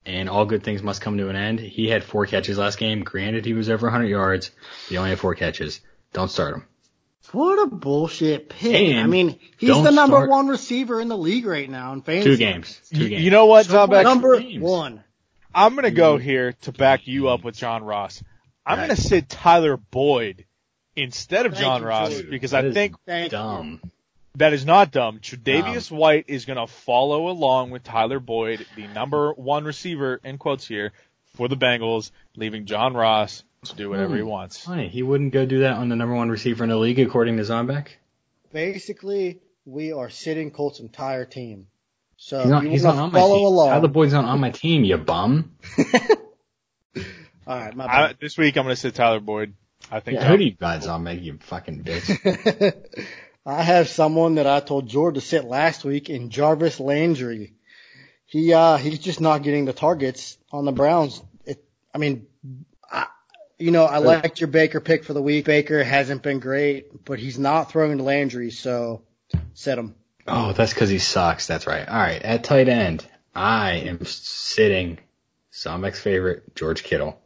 and 0.06 0.30
all 0.30 0.46
good 0.46 0.62
things 0.62 0.82
must 0.82 1.02
come 1.02 1.18
to 1.18 1.28
an 1.28 1.36
end. 1.36 1.60
He 1.60 1.88
had 1.88 2.02
four 2.02 2.24
catches 2.24 2.56
last 2.56 2.78
game. 2.78 3.02
Granted, 3.04 3.44
he 3.44 3.52
was 3.52 3.68
over 3.68 3.86
100 3.86 4.06
yards. 4.06 4.50
He 4.88 4.96
only 4.96 5.10
had 5.10 5.18
four 5.18 5.34
catches. 5.34 5.80
Don't 6.14 6.30
start 6.30 6.54
him. 6.54 6.64
What 7.32 7.62
a 7.62 7.66
bullshit 7.66 8.48
pick. 8.48 8.74
And 8.74 9.00
I 9.00 9.06
mean, 9.06 9.38
he's 9.58 9.70
the 9.82 9.90
number 9.90 10.16
start- 10.16 10.30
one 10.30 10.48
receiver 10.48 11.00
in 11.00 11.08
the 11.08 11.18
league 11.18 11.46
right 11.46 11.68
now 11.68 11.92
in 11.92 12.02
fantasy. 12.02 12.30
Two 12.30 12.36
games. 12.36 12.80
Two 12.92 13.00
You, 13.00 13.08
games. 13.08 13.22
you 13.24 13.30
know 13.30 13.46
what, 13.46 13.68
Number, 13.68 13.96
Zombek? 13.96 14.02
number 14.04 14.40
games. 14.40 14.62
one. 14.62 15.04
I'm 15.54 15.74
gonna 15.74 15.90
go 15.90 16.18
here 16.18 16.52
to 16.62 16.72
back 16.72 17.06
you 17.06 17.28
up 17.28 17.42
with 17.44 17.56
John 17.56 17.82
Ross. 17.84 18.22
I'm 18.64 18.78
Right. 18.78 18.88
gonna 18.88 19.00
sit 19.00 19.28
Tyler 19.28 19.76
Boyd 19.76 20.44
instead 20.94 21.46
of 21.46 21.52
Thank 21.52 21.64
John 21.64 21.80
you, 21.82 21.86
Ross 21.88 22.10
Jordan. 22.12 22.30
because 22.30 22.50
That 22.52 22.64
I 22.64 22.68
is 22.68 22.74
think 22.74 22.94
Thank 23.06 23.24
you. 23.32 23.38
dumb. 23.38 23.80
that 24.36 24.52
is 24.52 24.64
not 24.66 24.90
dumb. 24.92 25.18
Tre'Davious 25.20 25.90
White 25.90 26.26
is 26.28 26.44
gonna 26.44 26.66
follow 26.66 27.28
along 27.28 27.70
with 27.70 27.82
Tyler 27.84 28.20
Boyd, 28.20 28.66
the 28.76 28.86
number 28.88 29.32
one 29.32 29.64
receiver 29.64 30.20
in 30.24 30.36
quotes 30.38 30.66
here 30.66 30.92
for 31.34 31.48
the 31.48 31.56
Bengals, 31.56 32.10
leaving 32.36 32.66
John 32.66 32.94
Ross 32.94 33.42
to 33.70 33.76
do 33.76 33.88
whatever 33.90 34.16
he 34.16 34.22
wants. 34.22 34.58
Funny, 34.64 34.88
he 34.88 35.02
wouldn't 35.02 35.32
go 35.32 35.46
do 35.46 35.60
that 35.60 35.74
on 35.74 35.88
the 35.88 35.96
number 35.96 36.14
one 36.14 36.28
receiver 36.28 36.64
in 36.64 36.70
the 36.70 36.76
league, 36.76 36.98
according 36.98 37.36
to 37.38 37.42
Zombek. 37.42 37.88
Basically, 38.52 39.40
we 39.64 39.92
are 39.92 40.10
sitting 40.10 40.50
Colts' 40.50 40.80
entire 40.80 41.24
team. 41.24 41.66
So 42.18 42.40
He's 42.40 42.48
not, 42.50 42.62
you 42.64 42.70
he's 42.70 42.82
not 42.82 42.96
on 42.96 43.12
my 43.12 43.18
follow 43.20 43.36
team. 43.36 43.46
along. 43.46 43.68
Tyler 43.70 43.88
Boyd's 43.88 44.12
not 44.14 44.24
on 44.24 44.40
my 44.40 44.50
team, 44.50 44.84
you 44.84 44.96
bum. 44.96 45.52
All 47.46 47.56
right, 47.58 47.76
my 47.76 47.84
I, 47.86 48.14
this 48.18 48.36
week 48.36 48.56
I'm 48.56 48.64
gonna 48.64 48.74
sit 48.76 48.94
Tyler 48.94 49.20
Boyd. 49.20 49.54
I 49.90 50.00
think. 50.00 50.16
Yeah, 50.16 50.22
John- 50.22 50.30
who 50.32 50.36
do 50.38 50.44
you 50.44 50.52
got, 50.52 50.80
Zombek, 50.80 51.22
you 51.22 51.38
fucking 51.42 51.84
bitch? 51.84 52.72
I 53.46 53.62
have 53.62 53.88
someone 53.88 54.36
that 54.36 54.46
I 54.46 54.58
told 54.60 54.88
George 54.88 55.14
to 55.14 55.20
sit 55.20 55.44
last 55.44 55.84
week 55.84 56.10
in 56.10 56.30
Jarvis 56.30 56.80
Landry. 56.80 57.52
He 58.24 58.52
uh 58.52 58.76
he's 58.76 58.98
just 58.98 59.20
not 59.20 59.44
getting 59.44 59.66
the 59.66 59.72
targets 59.72 60.36
on 60.50 60.64
the 60.64 60.72
Browns. 60.72 61.22
It, 61.44 61.62
I 61.94 61.98
mean, 61.98 62.26
I, 62.26 62.35
you 63.58 63.70
know, 63.70 63.84
I 63.84 63.98
liked 63.98 64.40
your 64.40 64.48
Baker 64.48 64.80
pick 64.80 65.04
for 65.04 65.12
the 65.12 65.22
week. 65.22 65.46
Baker 65.46 65.82
hasn't 65.82 66.22
been 66.22 66.40
great, 66.40 67.04
but 67.04 67.18
he's 67.18 67.38
not 67.38 67.70
throwing 67.70 67.98
to 67.98 68.04
Landry, 68.04 68.50
so 68.50 69.02
set 69.54 69.78
him. 69.78 69.94
oh, 70.26 70.52
that's 70.52 70.74
because 70.74 70.90
he 70.90 70.98
sucks. 70.98 71.46
That's 71.46 71.66
right. 71.66 71.88
All 71.88 71.96
right, 71.96 72.22
at 72.22 72.44
tight 72.44 72.68
end, 72.68 73.06
I 73.34 73.72
am 73.72 74.04
sitting 74.04 74.98
Zombek's 75.52 76.00
favorite, 76.00 76.54
George 76.54 76.82
Kittle. 76.82 77.20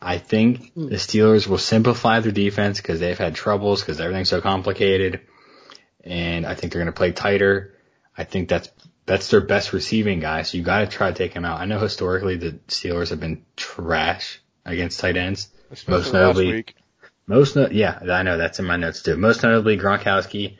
I 0.00 0.18
think 0.18 0.72
hmm. 0.72 0.88
the 0.88 0.96
Steelers 0.96 1.46
will 1.46 1.58
simplify 1.58 2.18
their 2.20 2.32
defense 2.32 2.80
because 2.80 2.98
they've 2.98 3.16
had 3.16 3.36
troubles 3.36 3.80
because 3.80 4.00
everything's 4.00 4.30
so 4.30 4.40
complicated, 4.40 5.20
and 6.02 6.44
I 6.44 6.54
think 6.54 6.72
they're 6.72 6.82
going 6.82 6.92
to 6.92 6.98
play 6.98 7.12
tighter. 7.12 7.76
I 8.16 8.24
think 8.24 8.48
that's 8.48 8.68
that's 9.06 9.28
their 9.28 9.40
best 9.40 9.72
receiving 9.72 10.18
guy, 10.18 10.42
so 10.42 10.58
you 10.58 10.64
got 10.64 10.80
to 10.80 10.86
try 10.86 11.12
to 11.12 11.16
take 11.16 11.32
him 11.34 11.44
out. 11.44 11.60
I 11.60 11.66
know 11.66 11.78
historically 11.78 12.36
the 12.36 12.52
Steelers 12.66 13.10
have 13.10 13.20
been 13.20 13.44
trash 13.56 14.41
against 14.64 15.00
tight 15.00 15.16
ends. 15.16 15.48
especially 15.70 15.98
most 16.02 16.12
notably- 16.12 16.52
week. 16.52 16.74
Most, 17.26 17.54
no- 17.56 17.68
yeah, 17.70 17.98
I 18.10 18.22
know 18.24 18.36
that's 18.36 18.58
in 18.58 18.64
my 18.66 18.76
notes 18.76 19.02
too. 19.02 19.16
Most 19.16 19.42
notably 19.42 19.78
Gronkowski. 19.78 20.56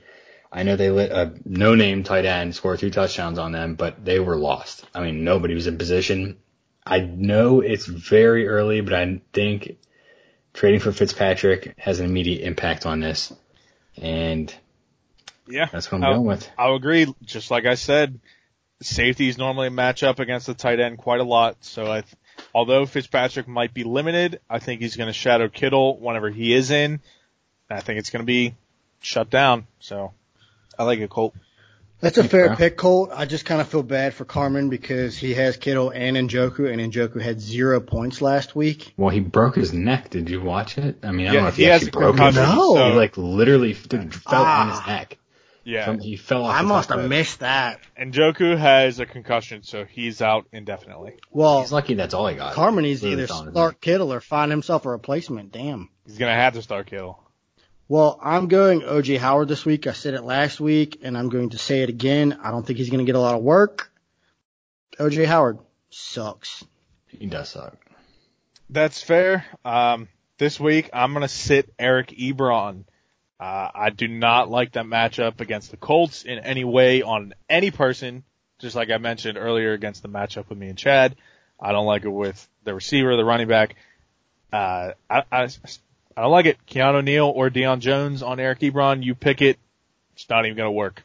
I 0.51 0.63
know 0.63 0.77
they 0.77 0.91
let 0.91 1.11
a 1.11 1.35
no-name 1.45 2.05
tight 2.05 2.25
end 2.25 2.55
score 2.55 2.77
two 2.77 2.91
touchdowns 2.91 3.39
on 3.39 3.53
them, 3.53 3.75
but 3.75 4.05
they 4.05 4.21
were 4.21 4.37
lost. 4.37 4.85
I 4.95 5.03
mean, 5.03 5.25
nobody 5.25 5.55
was 5.55 5.67
in 5.67 5.77
position. 5.77 6.39
I 6.87 7.01
know 7.01 7.61
it's 7.61 7.87
very 7.87 8.47
early, 8.49 8.81
but 8.81 8.93
I 8.95 9.21
think 9.33 9.77
trading 10.55 10.81
for 10.81 10.93
Fitzpatrick 10.93 11.75
has 11.79 12.01
an 12.01 12.07
immediate 12.07 12.47
impact 12.47 12.87
on 12.87 13.01
this, 13.01 13.33
and 13.97 14.55
Yeah, 15.49 15.67
that's 15.73 15.91
what 15.91 15.99
I'm 15.99 16.05
I'll- 16.05 16.15
going 16.15 16.27
with. 16.27 16.51
I'll 16.59 16.77
agree. 16.77 17.13
Just 17.25 17.51
like 17.51 17.67
I 17.67 17.75
said, 17.75 18.21
safeties 18.83 19.37
normally 19.39 19.69
match 19.71 20.03
up 20.03 20.21
against 20.21 20.47
the 20.47 20.55
tight 20.55 20.81
end 20.81 20.99
quite 20.99 21.21
a 21.21 21.25
lot. 21.25 21.57
So 21.65 21.91
I, 21.91 22.03
th- 22.03 22.15
although 22.55 22.87
Fitzpatrick 22.87 23.49
might 23.49 23.73
be 23.75 23.85
limited, 23.85 24.41
I 24.49 24.59
think 24.59 24.81
he's 24.81 24.97
going 24.97 25.09
to 25.09 25.13
shadow 25.13 25.49
Kittle 25.49 25.99
whenever 25.99 26.31
he 26.31 26.55
is 26.55 26.71
in. 26.71 27.01
I 27.71 27.81
think 27.81 27.99
it's 27.99 28.11
going 28.11 28.23
to 28.23 28.27
be 28.27 28.55
shut 29.01 29.31
down. 29.31 29.67
So 29.81 30.13
I 30.79 30.85
like 30.85 30.99
it, 30.99 31.11
Colt. 31.11 31.35
That's 32.01 32.19
a 32.19 32.25
fair 32.25 32.49
bro. 32.49 32.57
pick, 32.57 32.77
Colt. 32.77 33.11
I 33.15 33.27
just 33.27 33.45
kind 33.45 33.61
of 33.61 33.69
feel 33.69 33.85
bad 33.85 34.13
for 34.13 34.25
Carmen 34.25 34.71
because 34.71 35.17
he 35.17 35.35
has 35.35 35.57
Kittle 35.57 35.91
and 35.91 36.17
Njoku, 36.17 36.69
and 36.71 36.93
Njoku 36.93 37.23
had 37.23 37.41
zero 37.41 37.79
points 37.81 38.21
last 38.21 38.57
week. 38.57 38.93
Well, 38.97 39.11
he 39.11 39.21
broke 39.21 39.55
his 39.55 39.73
neck. 39.73 40.11
Did 40.11 40.29
you 40.29 40.41
watch 40.43 40.79
it? 40.79 40.99
I 41.05 41.13
mean, 41.13 41.29
I 41.29 41.31
Yeah, 41.31 41.33
don't 41.35 41.43
know 41.45 41.49
if 41.51 41.57
he, 41.57 41.63
he 41.65 41.71
actually 41.71 41.89
a 41.89 41.93
broke 41.93 42.15
it. 42.17 42.19
concussion, 42.19 42.43
No. 42.57 42.91
He 42.91 42.97
like 42.97 43.17
literally 43.17 43.75
dude, 43.75 44.13
fell 44.13 44.43
on 44.43 44.71
his 44.71 44.79
Ah. 44.81 44.85
neck. 44.89 45.19
Yeah. 45.65 45.85
From- 45.85 46.01
he 46.01 46.17
fell 46.17 46.45
off. 46.45 46.57
I 46.59 46.63
must 46.63 46.89
have 46.91 47.09
missed 47.09 47.41
that. 47.41 47.81
Njoku 47.99 48.57
has 48.57 49.01
a 49.01 49.07
concussion, 49.07 49.63
so 49.63 49.85
he's 49.85 50.21
out 50.21 50.47
indefinitely. 50.53 51.15
Well, 51.31 51.61
He's 51.61 51.73
lucky 51.73 51.95
that's 51.95 52.15
all 52.15 52.27
he 52.27 52.37
got. 52.37 52.55
Carmen 52.55 52.85
needs 52.85 53.01
to 53.03 53.09
either 53.09 53.27
fell 53.27 53.51
start 53.51 53.81
Kittle 53.81 54.13
or 54.13 54.21
find 54.21 54.51
himself 54.51 54.87
a 54.87 54.91
replacement. 54.91 55.53
Damn. 55.53 55.89
He's 56.07 56.19
going 56.19 56.31
to 56.31 56.41
have 56.41 56.55
to 56.55 56.63
start 56.63 56.87
Kittle. 56.89 57.23
Well, 57.89 58.19
I'm 58.23 58.49
going 58.49 58.81
OJ 58.81 59.19
Howard 59.19 59.49
this 59.49 59.65
week. 59.65 59.87
I 59.87 59.93
said 59.93 60.15
it 60.15 60.23
last 60.25 60.61
week, 60.61 61.01
and 61.03 61.17
I'm 61.17 61.29
going 61.29 61.51
to 61.51 61.59
say 61.59 61.83
it 61.83 61.89
again. 61.91 62.39
I 62.43 62.51
don't 62.51 62.67
think 62.67 62.79
he's 62.79 62.91
going 62.91 63.05
to 63.05 63.09
get 63.09 63.17
a 63.17 63.21
lot 63.21 63.35
of 63.35 63.43
work. 63.43 63.93
OJ 64.99 65.27
Howard 65.27 65.59
sucks. 65.91 66.65
He 67.09 67.27
does 67.27 67.51
suck. 67.51 67.77
That's 68.71 69.03
fair. 69.03 69.45
Um, 69.65 70.09
this 70.39 70.59
week 70.59 70.89
I'm 70.93 71.13
gonna 71.13 71.29
sit 71.29 71.73
Eric 71.79 72.09
Ebron. 72.09 72.85
Uh, 73.43 73.73
I 73.75 73.91
do 73.91 74.07
not 74.07 74.51
like 74.51 74.75
that 74.75 74.85
matchup 74.85 75.41
against 75.41 75.73
the 75.73 75.77
Colts 75.77 76.23
in 76.23 76.39
any 76.39 76.63
way 76.63 77.03
on 77.03 77.35
any 77.51 77.73
person. 77.73 78.23
Just 78.61 78.77
like 78.77 78.89
I 78.89 78.99
mentioned 78.99 79.37
earlier 79.37 79.73
against 79.73 80.03
the 80.03 80.09
matchup 80.09 80.49
with 80.49 80.57
me 80.57 80.69
and 80.69 80.79
Chad, 80.79 81.17
I 81.59 81.73
don't 81.73 81.85
like 81.85 82.05
it 82.05 82.09
with 82.09 82.49
the 82.63 82.73
receiver, 82.73 83.17
the 83.17 83.25
running 83.25 83.49
back. 83.49 83.75
Uh, 84.53 84.93
I, 85.11 85.25
I, 85.33 85.49
I 86.17 86.23
don't 86.23 86.31
like 86.31 86.47
it. 86.47 86.59
Keanu 86.69 87.03
Neal 87.03 87.27
or 87.35 87.51
Deion 87.51 87.81
Jones 87.81 88.23
on 88.23 88.39
Eric 88.39 88.61
Ebron. 88.61 89.03
You 89.03 89.17
pick 89.17 89.43
it. 89.43 89.59
It's 90.15 90.31
not 90.31 90.47
even 90.47 90.57
gonna 90.57 90.71
work. 90.71 91.03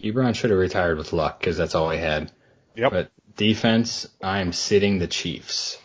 Ebron 0.00 0.36
should 0.36 0.50
have 0.50 0.60
retired 0.60 0.98
with 0.98 1.12
luck 1.12 1.40
because 1.40 1.56
that's 1.56 1.74
all 1.74 1.90
he 1.90 1.98
had. 1.98 2.30
Yep. 2.76 2.92
But 2.92 3.10
defense, 3.36 4.06
I'm 4.22 4.52
sitting 4.52 5.00
the 5.00 5.08
Chiefs. 5.08 5.78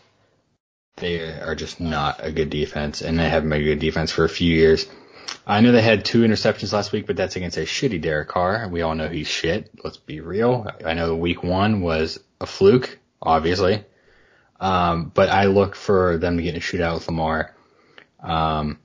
They 0.97 1.21
are 1.21 1.55
just 1.55 1.79
not 1.79 2.23
a 2.23 2.31
good 2.31 2.51
defense, 2.51 3.01
and 3.01 3.17
they 3.17 3.27
haven't 3.27 3.49
been 3.49 3.61
a 3.61 3.65
good 3.65 3.79
defense 3.79 4.11
for 4.11 4.25
a 4.25 4.29
few 4.29 4.53
years. 4.53 4.85
I 5.45 5.61
know 5.61 5.71
they 5.71 5.81
had 5.81 6.03
two 6.03 6.23
interceptions 6.23 6.73
last 6.73 6.91
week, 6.91 7.07
but 7.07 7.15
that's 7.15 7.35
against 7.35 7.57
a 7.57 7.61
shitty 7.61 8.01
Derek 8.01 8.27
Carr. 8.27 8.67
We 8.69 8.81
all 8.81 8.95
know 8.95 9.07
he's 9.07 9.27
shit. 9.27 9.71
Let's 9.83 9.97
be 9.97 10.19
real. 10.19 10.67
I 10.85 10.93
know 10.93 11.15
week 11.15 11.43
one 11.43 11.81
was 11.81 12.19
a 12.41 12.45
fluke, 12.45 12.99
obviously. 13.21 13.83
Um, 14.59 15.11
but 15.13 15.29
I 15.29 15.45
look 15.45 15.75
for 15.75 16.17
them 16.17 16.37
to 16.37 16.43
get 16.43 16.55
in 16.55 16.57
a 16.57 16.59
shootout 16.59 16.95
with 16.95 17.07
Lamar. 17.07 17.55
Um, 18.21 18.79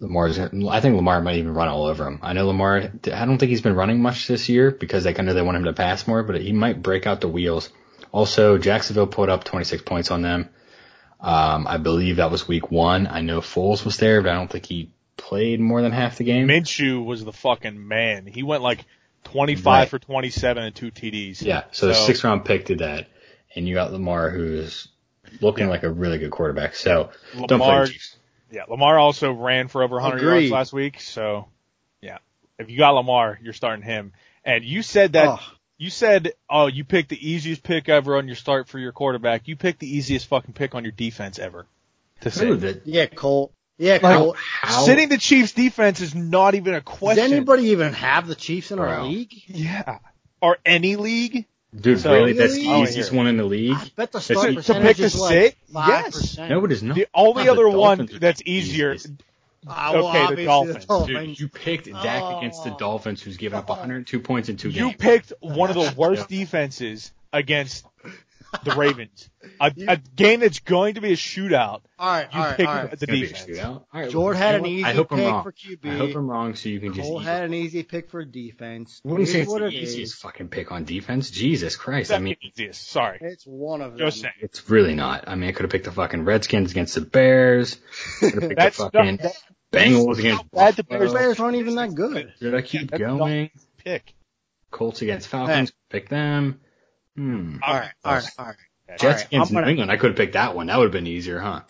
Lamar's, 0.00 0.38
I 0.38 0.80
think 0.80 0.96
Lamar 0.96 1.20
might 1.20 1.36
even 1.36 1.54
run 1.54 1.68
all 1.68 1.86
over 1.86 2.06
him. 2.06 2.20
I 2.22 2.32
know 2.32 2.46
Lamar, 2.46 2.90
I 3.12 3.24
don't 3.24 3.38
think 3.38 3.50
he's 3.50 3.62
been 3.62 3.74
running 3.74 4.00
much 4.00 4.26
this 4.28 4.48
year 4.48 4.70
because 4.70 5.04
they 5.04 5.12
kind 5.12 5.28
of, 5.28 5.34
they 5.34 5.42
want 5.42 5.56
him 5.56 5.64
to 5.64 5.72
pass 5.72 6.06
more, 6.06 6.22
but 6.22 6.40
he 6.40 6.52
might 6.52 6.82
break 6.82 7.06
out 7.06 7.20
the 7.20 7.28
wheels. 7.28 7.70
Also, 8.12 8.58
Jacksonville 8.58 9.06
put 9.06 9.28
up 9.28 9.44
26 9.44 9.82
points 9.82 10.10
on 10.10 10.22
them. 10.22 10.48
Um, 11.20 11.66
I 11.66 11.78
believe 11.78 12.16
that 12.16 12.30
was 12.30 12.46
week 12.46 12.70
one. 12.70 13.08
I 13.08 13.22
know 13.22 13.40
Foles 13.40 13.84
was 13.84 13.96
there, 13.96 14.22
but 14.22 14.30
I 14.30 14.34
don't 14.34 14.50
think 14.50 14.66
he 14.66 14.92
played 15.18 15.60
more 15.60 15.82
than 15.82 15.92
half 15.92 16.16
the 16.16 16.24
game. 16.24 16.48
Minshew 16.48 17.04
was 17.04 17.22
the 17.24 17.32
fucking 17.32 17.86
man. 17.86 18.24
He 18.26 18.42
went 18.42 18.62
like 18.62 18.86
25 19.24 19.64
Right. 19.66 19.88
for 19.88 19.98
27 19.98 20.62
and 20.64 20.74
two 20.74 20.90
TDs. 20.90 21.42
Yeah, 21.42 21.64
so, 21.72 21.88
the 21.88 21.94
sixth 21.94 22.24
round 22.24 22.46
pick 22.46 22.64
did 22.64 22.78
that, 22.78 23.08
and 23.54 23.68
you 23.68 23.74
got 23.74 23.92
Lamar, 23.92 24.30
who's 24.30 24.88
looking 25.42 25.64
Yeah. 25.66 25.70
like 25.70 25.82
a 25.82 25.90
really 25.90 26.16
good 26.18 26.30
quarterback. 26.30 26.74
So 26.74 27.10
don't 27.34 27.46
play 27.48 27.56
Lamar, 27.58 27.86
Chiefs. 27.86 28.16
yeah, 28.50 28.62
Lamar 28.68 28.98
also 28.98 29.32
ran 29.32 29.68
for 29.68 29.82
over 29.82 29.96
100 29.96 30.22
yards 30.22 30.50
last 30.50 30.72
week. 30.72 31.00
So, 31.00 31.48
yeah, 32.00 32.18
if 32.58 32.70
you 32.70 32.78
got 32.78 32.92
Lamar, 32.94 33.38
you're 33.42 33.52
starting 33.52 33.84
him. 33.84 34.12
And 34.44 34.64
you 34.64 34.82
said 34.82 35.12
that. 35.12 35.40
You 35.80 35.90
said, 35.90 36.32
oh, 36.50 36.66
you 36.66 36.82
picked 36.84 37.08
the 37.08 37.30
easiest 37.30 37.62
pick 37.62 37.88
ever 37.88 38.16
on 38.16 38.26
your 38.26 38.34
start 38.34 38.66
for 38.66 38.80
your 38.80 38.90
quarterback. 38.90 39.46
You 39.46 39.54
picked 39.54 39.78
the 39.78 39.86
easiest 39.86 40.26
fucking 40.26 40.52
pick 40.54 40.74
on 40.74 40.82
your 40.82 40.90
defense 40.90 41.38
ever. 41.38 41.66
To 42.22 42.32
say. 42.32 42.46
Who, 42.48 42.56
the, 42.56 42.80
Yeah, 42.84 43.06
Colt. 43.06 43.52
Yeah, 43.78 43.98
Like, 44.02 44.16
Colt. 44.16 44.36
how, 44.38 44.80
Sitting 44.82 45.08
the 45.08 45.18
Chiefs 45.18 45.52
defense 45.52 46.00
is 46.00 46.14
not 46.14 46.54
even 46.56 46.74
a 46.74 46.80
question. 46.80 47.22
Does 47.22 47.32
anybody 47.32 47.62
even 47.68 47.92
have 47.92 48.26
the 48.26 48.34
Chiefs 48.34 48.72
in 48.72 48.78
our 48.80 48.86
Bro. 48.96 49.06
league? 49.06 49.32
Yeah. 49.46 49.98
Or 50.42 50.58
any 50.66 50.96
league? 50.96 51.46
dude, 51.78 52.00
So- 52.00 52.12
really? 52.12 52.32
That's 52.32 52.54
the 52.56 52.66
Really? 52.66 52.82
easiest 52.84 53.12
one 53.12 53.26
in 53.28 53.36
the 53.36 53.44
league? 53.44 53.74
I 53.76 53.90
bet 53.94 54.10
the 54.10 54.18
To- 54.20 54.24
start 54.24 54.48
to 54.48 54.54
percentage 54.54 54.82
pick 54.86 54.96
the 54.96 55.02
is 55.04 55.20
like 55.20 55.30
six? 55.32 55.56
five 55.72 55.88
Yes. 55.88 56.14
percent. 56.20 56.50
No, 56.50 56.64
it 56.64 56.72
is 56.72 56.82
not. 56.82 56.96
The 56.96 57.06
only 57.14 57.44
No, 57.44 57.52
other 57.52 57.70
the 57.70 57.78
one 57.78 58.08
that's 58.20 58.42
easier. 58.44 58.94
easiest. 58.94 59.22
Ah, 59.68 59.90
well, 59.92 60.06
Okay, 60.08 60.18
the 60.18 60.46
obviously 60.46 60.86
Dolphins. 60.86 61.06
Dude, 61.06 61.40
you 61.40 61.48
picked 61.48 61.86
Dak 61.92 62.38
against 62.38 62.64
the 62.64 62.72
Oh. 62.72 62.76
Dolphins, 62.78 63.22
who's 63.22 63.36
given 63.36 63.58
up 63.58 63.68
102 63.68 64.18
points 64.18 64.48
in 64.48 64.56
two 64.56 64.68
games. 64.68 64.76
You 64.78 64.84
games. 64.86 64.96
picked 64.98 65.32
one 65.40 65.68
of 65.70 65.76
the 65.76 65.92
worst 65.96 66.28
defenses 66.30 67.12
against 67.32 67.84
the 68.64 68.74
Ravens. 68.76 69.28
A, 69.60 69.72
a 69.88 69.96
game 69.96 70.40
that's 70.40 70.60
going 70.60 70.94
to 70.94 71.00
be 71.00 71.12
a 71.12 71.16
shootout. 71.16 71.80
all 71.98 72.06
right, 72.12 72.28
You 72.32 72.38
all 72.40 72.46
right, 72.46 72.56
picked 72.56 72.68
all 72.68 72.74
right. 72.76 72.86
the 72.86 72.92
It's 72.92 73.04
gonna 73.06 73.18
be 73.20 73.24
a 73.24 73.28
defense. 73.28 73.58
shootout. 73.58 73.66
All 73.66 73.86
right, 73.92 74.10
Jord 74.10 74.36
had 74.36 74.54
an 74.56 74.66
easy 74.66 74.84
I 74.84 74.92
hope 74.92 75.10
I'm 75.12 75.18
pick 75.18 75.26
wrong. 75.26 75.42
for 75.42 75.52
QB. 75.52 75.86
I 75.90 75.96
hope 75.96 76.14
I'm 76.14 76.30
wrong, 76.30 76.54
so 76.54 76.68
you 76.68 76.78
can 76.80 76.92
just. 76.94 77.08
Cole 77.08 77.18
had 77.18 77.42
an 77.44 77.54
easy 77.54 77.82
pick 77.82 78.08
for 78.10 78.24
defense. 78.24 79.00
I 79.04 79.08
wouldn't 79.08 79.28
It 79.28 79.32
say 79.32 79.40
it's 79.40 79.50
what 79.50 79.60
the 79.62 79.66
it 79.68 79.74
easiest 79.74 80.14
is. 80.14 80.20
fucking 80.20 80.48
pick 80.48 80.70
on 80.70 80.84
defense. 80.84 81.30
Jesus 81.30 81.76
Christ! 81.76 82.12
I 82.12 82.18
mean, 82.18 82.36
easiest. 82.42 82.88
Sorry. 82.88 83.18
It's 83.20 83.44
one 83.44 83.80
of 83.80 83.92
them. 83.92 83.98
Just 83.98 84.20
saying. 84.20 84.34
it's 84.40 84.68
really 84.70 84.94
not. 84.94 85.24
I 85.28 85.34
mean, 85.34 85.48
I 85.48 85.52
could 85.52 85.62
have 85.62 85.70
picked 85.70 85.86
the 85.86 85.92
fucking 85.92 86.24
Redskins 86.24 86.70
against 86.70 86.94
the 86.94 87.00
Bears. 87.00 87.80
Could 88.20 88.34
have 88.34 88.42
picked 88.42 88.56
That's 88.56 88.76
the 88.76 88.90
fucking 88.90 89.16
not, 89.16 89.22
that, 89.22 89.34
Bengals 89.72 90.18
against 90.18 90.50
bad 90.52 90.74
the 90.76 90.82
The 90.82 90.88
Buffalo. 90.88 91.12
Bears 91.14 91.40
aren't 91.40 91.56
even 91.56 91.74
that 91.76 91.94
good. 91.94 92.32
Should 92.40 92.54
I 92.54 92.62
keep 92.62 92.90
That's 92.90 93.00
not- 93.02 93.18
going? 93.18 93.50
pick. 93.78 94.14
Colts 94.70 95.00
against 95.02 95.28
Falcons. 95.28 95.72
Pick 95.90 96.08
them. 96.10 96.60
Hmm. 97.18 97.56
All 97.66 97.74
right, 97.74 97.90
all 98.04 98.14
right, 98.14 98.30
all 98.38 98.46
right. 98.46 98.56
Jets 99.00 99.22
All 99.22 99.26
against 99.26 99.52
New 99.52 99.64
England. 99.64 99.90
I 99.90 99.96
could 99.96 100.10
have 100.10 100.16
picked 100.16 100.34
that 100.34 100.54
one. 100.54 100.68
That 100.68 100.78
would 100.78 100.84
have 100.84 100.92
been 100.92 101.08
easier, 101.08 101.40
huh? 101.40 101.62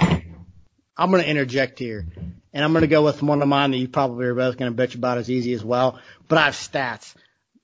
I'm 0.95 1.11
going 1.11 1.23
to 1.23 1.29
interject 1.29 1.79
here, 1.79 2.07
and 2.53 2.63
I'm 2.63 2.73
going 2.73 2.83
to 2.83 2.87
go 2.87 3.03
with 3.03 3.23
one 3.23 3.41
of 3.41 3.49
mine 3.49 3.71
that 3.71 3.79
you 3.79 3.89
probably 3.89 4.27
are 4.27 4.35
both 4.35 4.59
going 4.59 4.77
to 4.77 4.87
bitch 4.87 4.95
about 4.95 5.17
as 5.17 5.31
easy 5.31 5.55
as 5.55 5.65
well. 5.65 6.01
But 6.29 6.37
I 6.37 6.45
have 6.45 6.55
stats. 6.55 7.15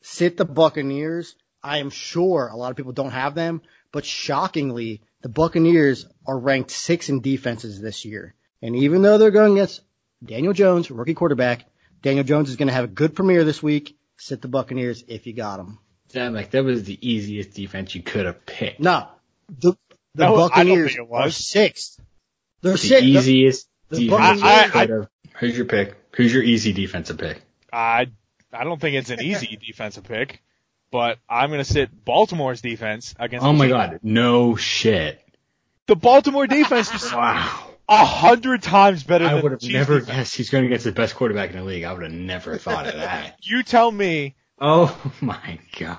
Sit 0.00 0.38
the 0.38 0.46
Buccaneers. 0.46 1.34
I 1.62 1.78
am 1.78 1.90
sure 1.90 2.48
a 2.50 2.56
lot 2.56 2.70
of 2.70 2.78
people 2.78 2.92
don't 2.92 3.10
have 3.10 3.34
them, 3.34 3.60
but 3.92 4.06
shockingly, 4.06 5.02
the 5.20 5.28
Buccaneers 5.28 6.06
are 6.26 6.38
ranked 6.38 6.70
six 6.70 7.10
in 7.10 7.20
defenses 7.20 7.82
this 7.82 8.06
year. 8.06 8.34
And 8.62 8.74
even 8.76 9.02
though 9.02 9.18
they're 9.18 9.30
going 9.30 9.58
against 9.58 9.82
Daniel 10.24 10.54
Jones, 10.54 10.90
rookie 10.90 11.12
quarterback, 11.12 11.66
Daniel 12.00 12.24
Jones 12.24 12.48
is 12.48 12.56
going 12.56 12.68
to 12.68 12.74
have 12.74 12.84
a 12.84 12.88
good 12.88 13.14
premiere 13.14 13.44
this 13.44 13.62
week. 13.62 13.98
Sit 14.16 14.40
the 14.40 14.48
Buccaneers 14.48 15.04
if 15.06 15.26
you 15.26 15.34
got 15.34 15.58
them. 15.58 15.80
That 16.12 16.32
like 16.32 16.50
that 16.50 16.64
was 16.64 16.84
the 16.84 16.98
easiest 17.06 17.52
defense 17.54 17.94
you 17.94 18.02
could 18.02 18.26
have 18.26 18.44
picked. 18.46 18.80
No, 18.80 19.08
the 19.48 19.72
the 20.14 20.26
No, 20.26 20.36
Buccaneers 20.36 20.96
are 20.98 21.04
was. 21.04 21.36
sixth. 21.36 22.00
They're 22.60 22.72
the 22.72 22.78
sixth. 22.78 23.04
easiest 23.04 23.68
the 23.88 24.00
defense 24.08 24.40
Buccaneers- 24.40 24.64
you 24.66 24.70
could 24.70 24.90
have. 24.90 25.08
Who's 25.40 25.56
your 25.56 25.66
pick? 25.66 25.94
Who's 26.14 26.32
your 26.32 26.42
easy 26.44 26.72
defensive 26.72 27.18
pick? 27.18 27.42
I 27.72 28.06
I 28.52 28.62
don't 28.64 28.80
think 28.80 28.94
it's 28.96 29.10
an 29.10 29.20
easy 29.20 29.58
defensive 29.66 30.04
pick, 30.04 30.40
but 30.92 31.18
I'm 31.28 31.48
going 31.50 31.58
to 31.58 31.64
sit 31.64 31.90
Baltimore's 32.04 32.60
defense 32.60 33.14
against. 33.18 33.44
Oh 33.44 33.52
my 33.52 33.64
Chiefs. 33.66 33.72
god, 33.72 34.00
no 34.04 34.54
shit. 34.54 35.20
The 35.88 35.96
Baltimore 35.96 36.46
defense 36.46 36.94
is 36.94 37.12
Wow. 37.12 37.70
a 37.88 38.04
hundred 38.04 38.62
times 38.62 39.02
better 39.02 39.26
I 39.26 39.34
than 39.34 39.42
would 39.42 39.50
the 39.50 39.54
have 39.56 39.60
Chiefs 39.60 39.72
never 39.74 39.98
defense. 39.98 40.16
guessed 40.16 40.36
he's 40.36 40.50
going 40.50 40.66
against 40.66 40.84
the 40.84 40.92
best 40.92 41.16
quarterback 41.16 41.50
in 41.50 41.56
the 41.56 41.64
league. 41.64 41.82
I 41.82 41.92
would 41.92 42.04
have 42.04 42.12
never 42.12 42.56
thought 42.56 42.86
of 42.86 42.94
that. 42.94 43.36
You 43.42 43.64
tell 43.64 43.90
me, 43.90 44.36
Oh 44.60 45.12
my 45.20 45.58
god. 45.78 45.98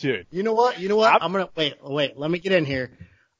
dude. 0.00 0.26
You 0.30 0.42
know 0.42 0.54
what? 0.54 0.80
You 0.80 0.88
know 0.88 0.96
what? 0.96 1.12
I'm- 1.12 1.18
I'm 1.22 1.32
gonna 1.32 1.48
wait. 1.56 1.74
Wait. 1.82 2.16
Let 2.16 2.30
me 2.30 2.38
get 2.38 2.52
in 2.52 2.64
here. 2.64 2.90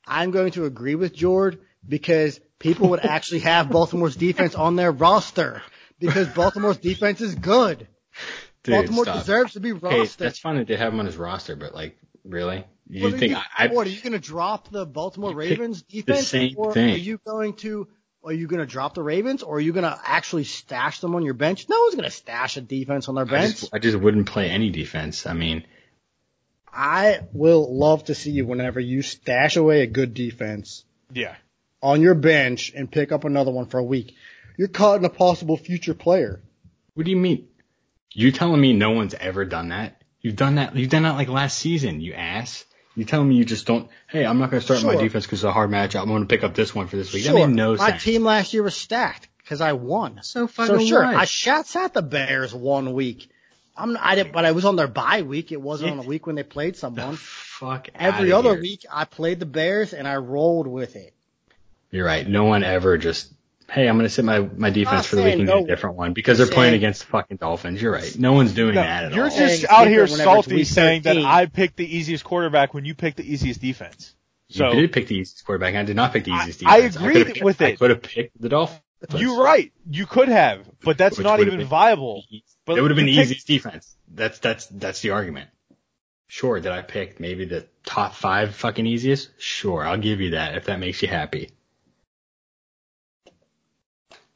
I'm 0.06 0.30
going 0.30 0.52
to 0.52 0.64
agree 0.66 0.94
with 0.94 1.14
Jord 1.14 1.60
because 1.86 2.40
people 2.58 2.90
would 2.90 3.00
actually 3.04 3.40
have 3.40 3.70
Baltimore's 3.72 4.14
defense 4.16 4.54
on 4.54 4.76
their 4.76 4.92
roster 4.92 5.62
because 5.98 6.28
Baltimore's 6.28 6.78
defense 6.78 7.20
is 7.20 7.34
good. 7.34 7.88
Dude, 8.62 8.72
Baltimore 8.74 9.04
stop. 9.04 9.18
deserves 9.18 9.52
to 9.54 9.60
be 9.60 9.72
Hey, 9.74 10.06
that's 10.18 10.38
fine 10.38 10.56
that 10.56 10.66
they 10.66 10.76
have 10.76 10.92
him 10.92 11.00
on 11.00 11.06
his 11.06 11.16
roster, 11.16 11.54
but 11.56 11.74
like, 11.74 11.96
really? 12.24 12.64
You 12.88 13.02
What 13.02 13.14
are 13.14 13.18
think 13.18 13.32
you, 13.32 13.36
I, 13.36 13.64
I 13.64 13.66
what, 13.68 13.86
are 13.86 13.90
you 13.90 14.00
going 14.00 14.12
to 14.12 14.18
drop 14.18 14.70
the 14.70 14.86
Baltimore 14.86 15.32
Ravens 15.34 15.82
defense, 15.82 16.30
The 16.30 16.38
same 16.38 16.54
or 16.56 16.72
thing. 16.72 16.90
are 16.94 16.96
you 16.98 17.18
going 17.26 17.54
to? 17.54 17.88
Are 18.26 18.32
you 18.32 18.46
going 18.48 18.60
to 18.60 18.66
drop 18.66 18.94
the 18.94 19.02
Ravens, 19.02 19.42
or 19.44 19.56
are 19.56 19.60
you 19.60 19.72
going 19.72 19.84
to 19.84 19.98
actually 20.04 20.44
stash 20.44 21.00
them 21.00 21.14
on 21.14 21.22
your 21.24 21.32
bench? 21.34 21.68
No 21.68 21.80
one's 21.82 21.94
going 21.94 22.04
to 22.10 22.10
stash 22.10 22.56
a 22.56 22.60
defense 22.60 23.08
on 23.08 23.14
their 23.14 23.24
I 23.24 23.30
bench. 23.30 23.60
just, 23.60 23.74
I 23.74 23.78
just 23.78 23.96
wouldn't 23.96 24.26
play 24.26 24.50
any 24.50 24.70
defense. 24.70 25.26
I 25.26 25.32
mean, 25.32 25.64
I 26.72 27.20
will 27.32 27.74
love 27.74 28.04
to 28.06 28.14
see 28.14 28.32
you 28.32 28.44
whenever 28.44 28.80
you 28.80 29.02
stash 29.02 29.56
away 29.56 29.82
a 29.82 29.86
good 29.86 30.12
defense 30.12 30.84
Yeah. 31.12 31.36
on 31.80 32.00
your 32.02 32.14
bench 32.14 32.72
and 32.74 32.90
pick 32.90 33.12
up 33.12 33.24
another 33.24 33.50
one 33.52 33.66
for 33.66 33.78
a 33.78 33.84
week. 33.84 34.14
You're 34.58 34.68
caught 34.68 34.98
in 34.98 35.04
a 35.04 35.10
possible 35.10 35.56
future 35.56 35.94
player. 35.94 36.40
what 36.94 37.04
do 37.04 37.10
you 37.10 37.16
mean? 37.16 37.46
You 38.12 38.32
telling 38.32 38.60
me 38.60 38.72
no 38.72 38.90
one's 38.90 39.14
ever 39.14 39.44
done 39.44 39.68
that? 39.68 40.02
You've 40.20 40.36
done 40.36 40.56
that. 40.56 40.74
You've 40.74 40.90
done 40.90 41.02
that 41.04 41.14
like 41.14 41.28
last 41.28 41.58
season. 41.58 42.00
You 42.00 42.14
ass. 42.14 42.64
You 42.96 43.04
telling 43.04 43.28
me 43.28 43.34
you 43.36 43.44
just 43.44 43.66
don't? 43.66 43.88
Hey, 44.08 44.24
I'm 44.24 44.38
not 44.38 44.50
going 44.50 44.60
to 44.60 44.64
start 44.64 44.82
my 44.82 45.00
defense 45.00 45.26
because 45.26 45.40
it's 45.40 45.44
a 45.44 45.52
hard 45.52 45.70
matchup. 45.70 46.00
I'm 46.00 46.08
going 46.08 46.22
to 46.22 46.26
pick 46.28 46.42
up 46.44 46.54
this 46.54 46.74
one 46.74 46.86
for 46.86 46.96
this 46.96 47.12
week. 47.12 47.24
Sure, 47.24 47.34
That 47.38 47.46
made 47.48 47.54
no 47.54 47.76
my 47.76 47.90
sense. 47.90 48.02
team 48.02 48.24
last 48.24 48.54
year 48.54 48.62
was 48.62 48.74
stacked 48.74 49.28
because 49.38 49.60
I 49.60 49.74
won. 49.74 50.20
so 50.22 50.46
So 50.46 50.66
fucking 50.66 50.86
sure? 50.86 51.04
I 51.04 51.26
shot 51.26 51.76
at 51.76 51.92
the 51.92 52.02
Bears 52.02 52.54
one 52.54 52.94
week. 52.94 53.28
I'm 53.76 53.98
I 54.00 54.14
didn't, 54.14 54.32
but 54.32 54.46
I 54.46 54.52
was 54.52 54.64
on 54.64 54.76
their 54.76 54.88
bye 54.88 55.20
week. 55.22 55.52
It 55.52 55.60
wasn't 55.60 55.90
on 55.92 55.98
a 55.98 56.02
week 56.08 56.26
when 56.26 56.36
they 56.36 56.42
played 56.42 56.74
the 56.74 56.78
someone. 56.78 57.16
fuck 57.16 57.88
Every 57.94 58.32
other 58.32 58.52
here. 58.54 58.60
week, 58.62 58.86
I 58.90 59.04
played 59.04 59.38
the 59.40 59.46
Bears 59.46 59.92
and 59.92 60.08
I 60.08 60.16
rolled 60.16 60.66
with 60.66 60.96
it. 60.96 61.12
You're 61.90 62.06
right. 62.06 62.26
No 62.26 62.44
one 62.44 62.64
ever 62.64 62.96
just. 62.96 63.30
Hey, 63.68 63.88
I'm 63.88 63.96
going 63.96 64.06
to 64.06 64.10
sit 64.10 64.24
my, 64.24 64.38
my 64.40 64.70
defense 64.70 65.06
for 65.06 65.16
the 65.16 65.22
week 65.22 65.30
saying 65.32 65.40
and 65.40 65.48
get 65.48 65.64
a 65.64 65.66
different 65.66 65.96
one 65.96 66.12
because 66.12 66.38
they're 66.38 66.46
playing 66.46 66.74
against 66.74 67.00
the 67.00 67.06
fucking 67.08 67.38
Dolphins. 67.38 67.82
You're 67.82 67.92
right. 67.92 68.16
No 68.18 68.32
one's 68.32 68.52
doing 68.54 68.76
No, 68.76 68.80
that 68.82 69.04
at 69.06 69.12
all. 69.12 69.16
you're 69.18 69.28
just 69.28 69.64
It's 69.64 69.72
out 69.72 69.88
here 69.88 70.06
different 70.06 70.20
whenever 70.20 70.38
it's 70.38 70.46
salty 70.46 70.54
week 70.54 70.66
saying 70.66 71.02
that 71.02 71.16
I 71.18 71.46
picked 71.46 71.76
the 71.76 71.96
easiest 71.96 72.22
quarterback 72.22 72.74
when 72.74 72.84
you 72.84 72.94
picked 72.94 73.16
the 73.16 73.30
easiest 73.30 73.60
defense. 73.60 74.14
So 74.50 74.72
you 74.72 74.82
did 74.82 74.92
pick 74.92 75.08
the 75.08 75.16
easiest 75.16 75.44
quarterback. 75.44 75.74
I 75.74 75.82
did 75.82 75.96
not 75.96 76.12
pick 76.12 76.22
the 76.24 76.30
I- 76.32 76.42
easiest 76.42 76.64
I 76.64 76.76
defense. 76.76 76.96
agreed 76.96 77.12
could've 77.14 77.26
picked- 77.34 77.44
with 77.44 77.62
I 77.62 77.74
could 77.74 77.90
have 77.90 78.02
picked 78.02 78.40
the 78.40 78.48
Dolphins. 78.48 78.80
you're 79.16 79.42
right. 79.42 79.72
You 79.90 80.06
could 80.06 80.28
have, 80.28 80.64
but 80.84 80.96
that's 80.96 81.18
Which 81.18 81.24
not 81.24 81.40
even 81.40 81.58
been- 81.58 81.66
viable. 81.66 82.22
But 82.66 82.78
it 82.78 82.82
would 82.82 82.92
have 82.92 82.96
been 82.96 83.06
the 83.06 83.16
picked- 83.16 83.30
easiest 83.32 83.46
defense. 83.48 83.96
That's 84.14 84.38
that's 84.38 84.66
that's 84.66 85.00
the 85.00 85.10
argument. 85.10 85.50
Sure, 86.28 86.58
did 86.60 86.70
I 86.72 86.82
pick 86.82 87.18
maybe 87.20 87.44
the 87.46 87.66
top 87.84 88.14
five 88.14 88.54
fucking 88.54 88.86
easiest? 88.86 89.30
Sure, 89.40 89.84
I'll 89.84 89.98
give 89.98 90.20
you 90.20 90.30
that 90.30 90.56
if 90.56 90.66
that 90.66 90.78
makes 90.78 91.02
you 91.02 91.08
happy. 91.08 91.50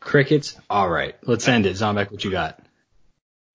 Crickets, 0.01 0.57
all 0.69 0.89
right. 0.89 1.15
Let's 1.23 1.47
end 1.47 1.67
it. 1.67 1.77
Zombek, 1.77 2.11
what 2.11 2.25
you 2.25 2.31
got? 2.31 2.59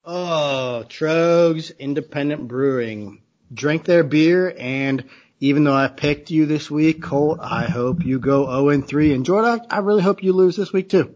Oh, 0.04 0.86
Tröegs 0.88 1.78
Independent 1.78 2.48
Brewing. 2.48 3.22
Drink 3.52 3.86
their 3.86 4.04
beer, 4.04 4.54
and 4.58 5.04
even 5.40 5.64
though 5.64 5.76
I 5.76 5.88
picked 5.88 6.30
you 6.32 6.46
this 6.46 6.70
week, 6.70 7.02
Colt, 7.02 7.40
I 7.42 7.66
hope 7.66 8.06
you 8.06 8.20
go 8.20 8.46
0 8.46 8.70
and 8.70 8.88
3. 8.88 9.14
And 9.14 9.26
Jordan, 9.26 9.66
I 9.70 9.80
really 9.80 10.02
hope 10.02 10.24
you 10.24 10.34
lose 10.34 10.56
this 10.56 10.72
week 10.72 10.90
too. 10.90 11.16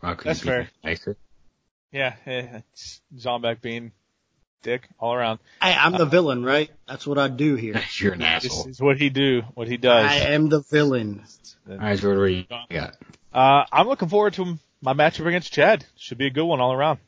How 0.00 0.14
could 0.14 0.28
That's 0.28 0.40
fair. 0.40 0.68
Nicer? 0.82 1.16
Yeah, 1.92 2.14
eh, 2.26 2.60
it's 2.74 3.00
Zombek 3.16 3.60
being 3.60 3.92
dick 4.62 4.88
all 4.98 5.14
around. 5.14 5.38
Hey, 5.62 5.74
I'm 5.78 5.92
the 5.92 6.06
villain, 6.06 6.44
right? 6.44 6.70
That's 6.88 7.06
what 7.06 7.18
I 7.18 7.28
do 7.28 7.54
here. 7.54 7.80
You're 7.98 8.14
an 8.14 8.22
asshole. 8.22 8.64
This 8.64 8.74
is 8.76 8.80
what 8.80 8.98
he 8.98 9.10
do, 9.10 9.42
what 9.54 9.68
he 9.68 9.76
does. 9.76 10.10
I 10.10 10.30
am 10.30 10.48
the 10.48 10.60
villain. 10.70 11.22
All 11.70 11.76
right, 11.76 11.98
Jordan, 11.98 12.20
what 12.20 12.26
do 12.26 12.32
you 12.32 12.44
got? 12.80 12.96
Uh, 13.34 13.64
I'm 13.72 13.88
looking 13.88 14.08
forward 14.08 14.34
to 14.34 14.58
my 14.80 14.94
matchup 14.94 15.26
against 15.26 15.52
Chad. 15.52 15.84
Should 15.96 16.18
be 16.18 16.26
a 16.26 16.30
good 16.30 16.44
one 16.44 16.60
all 16.60 16.72
around. 16.72 17.00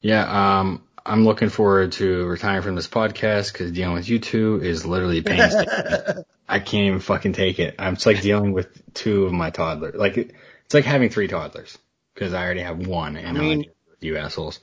Yeah, 0.00 0.58
um, 0.60 0.82
I'm 1.06 1.24
looking 1.24 1.48
forward 1.48 1.92
to 1.92 2.26
retiring 2.26 2.62
from 2.62 2.74
this 2.74 2.88
podcast 2.88 3.52
because 3.52 3.70
dealing 3.70 3.94
with 3.94 4.08
you 4.08 4.18
two 4.18 4.60
is 4.62 4.84
literally 4.84 5.22
painstaking. 5.22 6.24
I 6.48 6.58
can't 6.58 6.86
even 6.86 6.98
fucking 7.00 7.32
take 7.34 7.60
it. 7.60 7.76
I'm 7.78 7.94
it's 7.94 8.06
like 8.06 8.20
dealing 8.20 8.52
with 8.52 8.68
two 8.94 9.26
of 9.26 9.32
my 9.32 9.50
toddlers. 9.50 9.94
Like 9.94 10.16
it's 10.16 10.74
like 10.74 10.84
having 10.84 11.08
three 11.10 11.28
toddlers 11.28 11.78
because 12.14 12.34
I 12.34 12.44
already 12.44 12.60
have 12.62 12.84
one, 12.86 13.16
and 13.16 13.28
I 13.28 13.32
now 13.32 13.40
I 13.40 13.42
mean- 13.42 13.62
deal 13.62 13.72
with 13.90 14.02
you 14.02 14.16
assholes. 14.18 14.58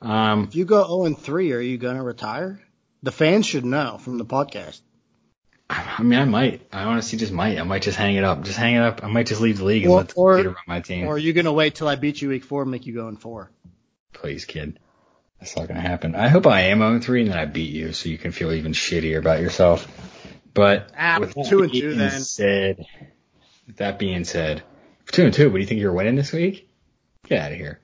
Um, 0.00 0.48
If 0.48 0.56
you 0.56 0.64
go 0.64 0.84
0 0.84 1.04
and 1.04 1.16
3, 1.16 1.52
are 1.52 1.60
you 1.60 1.78
going 1.78 1.94
to 1.96 2.02
retire? 2.02 2.60
The 3.04 3.12
fans 3.12 3.46
should 3.46 3.64
know 3.64 3.98
from 3.98 4.18
the 4.18 4.24
podcast. 4.24 4.80
I 5.70 6.02
mean, 6.02 6.18
I 6.18 6.24
might. 6.26 6.66
I 6.72 6.82
honestly 6.84 7.18
just 7.18 7.32
might. 7.32 7.58
I 7.58 7.62
might 7.62 7.82
just 7.82 7.96
hang 7.96 8.16
it 8.16 8.24
up. 8.24 8.42
Just 8.44 8.58
hang 8.58 8.74
it 8.74 8.80
up. 8.82 9.02
I 9.02 9.08
might 9.08 9.26
just 9.26 9.40
leave 9.40 9.58
the 9.58 9.64
league 9.64 9.84
and 9.84 9.92
Or- 9.92 9.96
let 9.98 10.08
the 10.08 10.14
or- 10.16 10.32
computer 10.34 10.48
run 10.50 10.64
my 10.66 10.80
team. 10.80 11.06
Or 11.06 11.14
are 11.14 11.18
you 11.18 11.32
going 11.32 11.46
to 11.46 11.52
wait 11.52 11.74
till 11.74 11.88
I 11.88 11.94
beat 11.96 12.20
you 12.20 12.28
week 12.28 12.44
4 12.44 12.62
and 12.62 12.70
make 12.70 12.86
you 12.86 12.94
go 12.94 13.08
in 13.08 13.16
4? 13.16 13.50
Please, 14.12 14.44
kid. 14.44 14.78
That's 15.40 15.56
not 15.56 15.66
gonna 15.66 15.80
happen. 15.80 16.14
I 16.14 16.28
hope 16.28 16.46
I 16.46 16.60
am 16.66 16.78
0 16.78 17.00
3 17.00 17.22
and 17.22 17.30
then 17.32 17.38
I 17.38 17.46
beat 17.46 17.72
you 17.72 17.92
so 17.92 18.08
you 18.08 18.16
can 18.18 18.30
feel 18.30 18.52
even 18.52 18.72
shittier 18.72 19.18
about 19.18 19.40
yourself. 19.40 19.88
But 20.54 20.90
Ah, 20.96 21.16
with 21.18 21.34
two 21.48 21.62
and 21.64 21.72
two 21.72 21.94
then. 21.96 22.20
said, 22.20 22.84
with 23.66 23.78
that 23.78 23.98
being 23.98 24.22
said, 24.24 24.62
two 25.10 25.24
and 25.24 25.34
two, 25.34 25.46
what 25.48 25.54
do 25.56 25.60
you 25.60 25.66
think 25.66 25.80
you're 25.80 25.92
winning 25.94 26.14
this 26.14 26.30
week? 26.32 26.68
Get 27.26 27.40
out 27.42 27.50
of 27.52 27.58
here. 27.58 27.80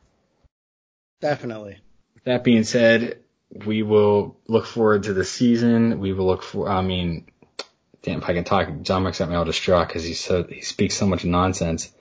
Definitely. 1.21 1.79
With 2.15 2.25
that 2.25 2.45
being 2.45 2.63
said, 2.65 3.19
we 3.67 3.83
will 3.83 4.37
look 4.47 4.67
forward 4.67 5.05
to 5.05 5.13
the 5.13 5.25
season. 5.25 5.99
We 5.99 6.13
will 6.13 6.27
look 6.27 6.43
for, 6.45 6.69
I 6.69 6.83
mean, 6.83 7.27
damn, 8.09 8.23
if 8.23 8.29
I 8.29 8.33
can 8.33 8.45
talk, 8.45 8.69
John 8.83 9.05
got 9.05 9.29
me 9.29 9.35
all 9.35 9.45
distraught 9.45 9.87
because 9.87 10.03
he 10.03 10.15
so, 10.15 10.43
he 10.45 10.63
speaks 10.63 10.97
so 10.97 11.07
much 11.07 11.25
nonsense. 11.25 11.93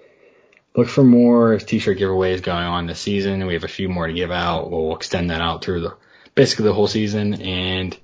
Look 0.76 0.88
for 0.88 1.04
more 1.04 1.58
t-shirt 1.58 1.98
giveaways 1.98 2.42
going 2.42 2.64
on 2.64 2.88
this 2.88 3.00
season. 3.00 3.46
We 3.46 3.56
have 3.56 3.64
a 3.64 3.68
few 3.68 3.90
more 3.90 4.08
to 4.08 4.14
give 4.14 4.32
out. 4.32 4.72
We'll 4.72 4.96
extend 4.96 5.32
that 5.32 5.42
out 5.42 5.64
through 5.64 5.82
the, 5.82 5.98
basically 6.36 6.66
the 6.66 6.74
whole 6.74 6.88
season. 6.88 7.42
And 7.42 7.98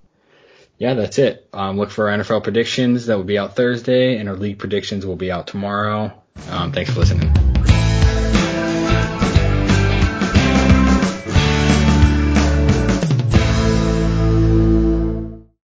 yeah, 0.78 0.96
that's 0.96 1.20
it. 1.20 1.48
Um, 1.54 1.78
look 1.78 1.92
for 1.92 2.10
our 2.10 2.18
NFL 2.18 2.44
predictions 2.44 3.06
that 3.06 3.16
will 3.16 3.24
be 3.24 3.38
out 3.38 3.56
Thursday 3.56 4.18
and 4.18 4.28
our 4.28 4.36
league 4.36 4.60
predictions 4.60 5.06
will 5.06 5.16
be 5.16 5.32
out 5.32 5.48
tomorrow. 5.48 6.12
Um, 6.50 6.72
thanks 6.72 6.92
for 6.92 7.00
listening. 7.00 7.53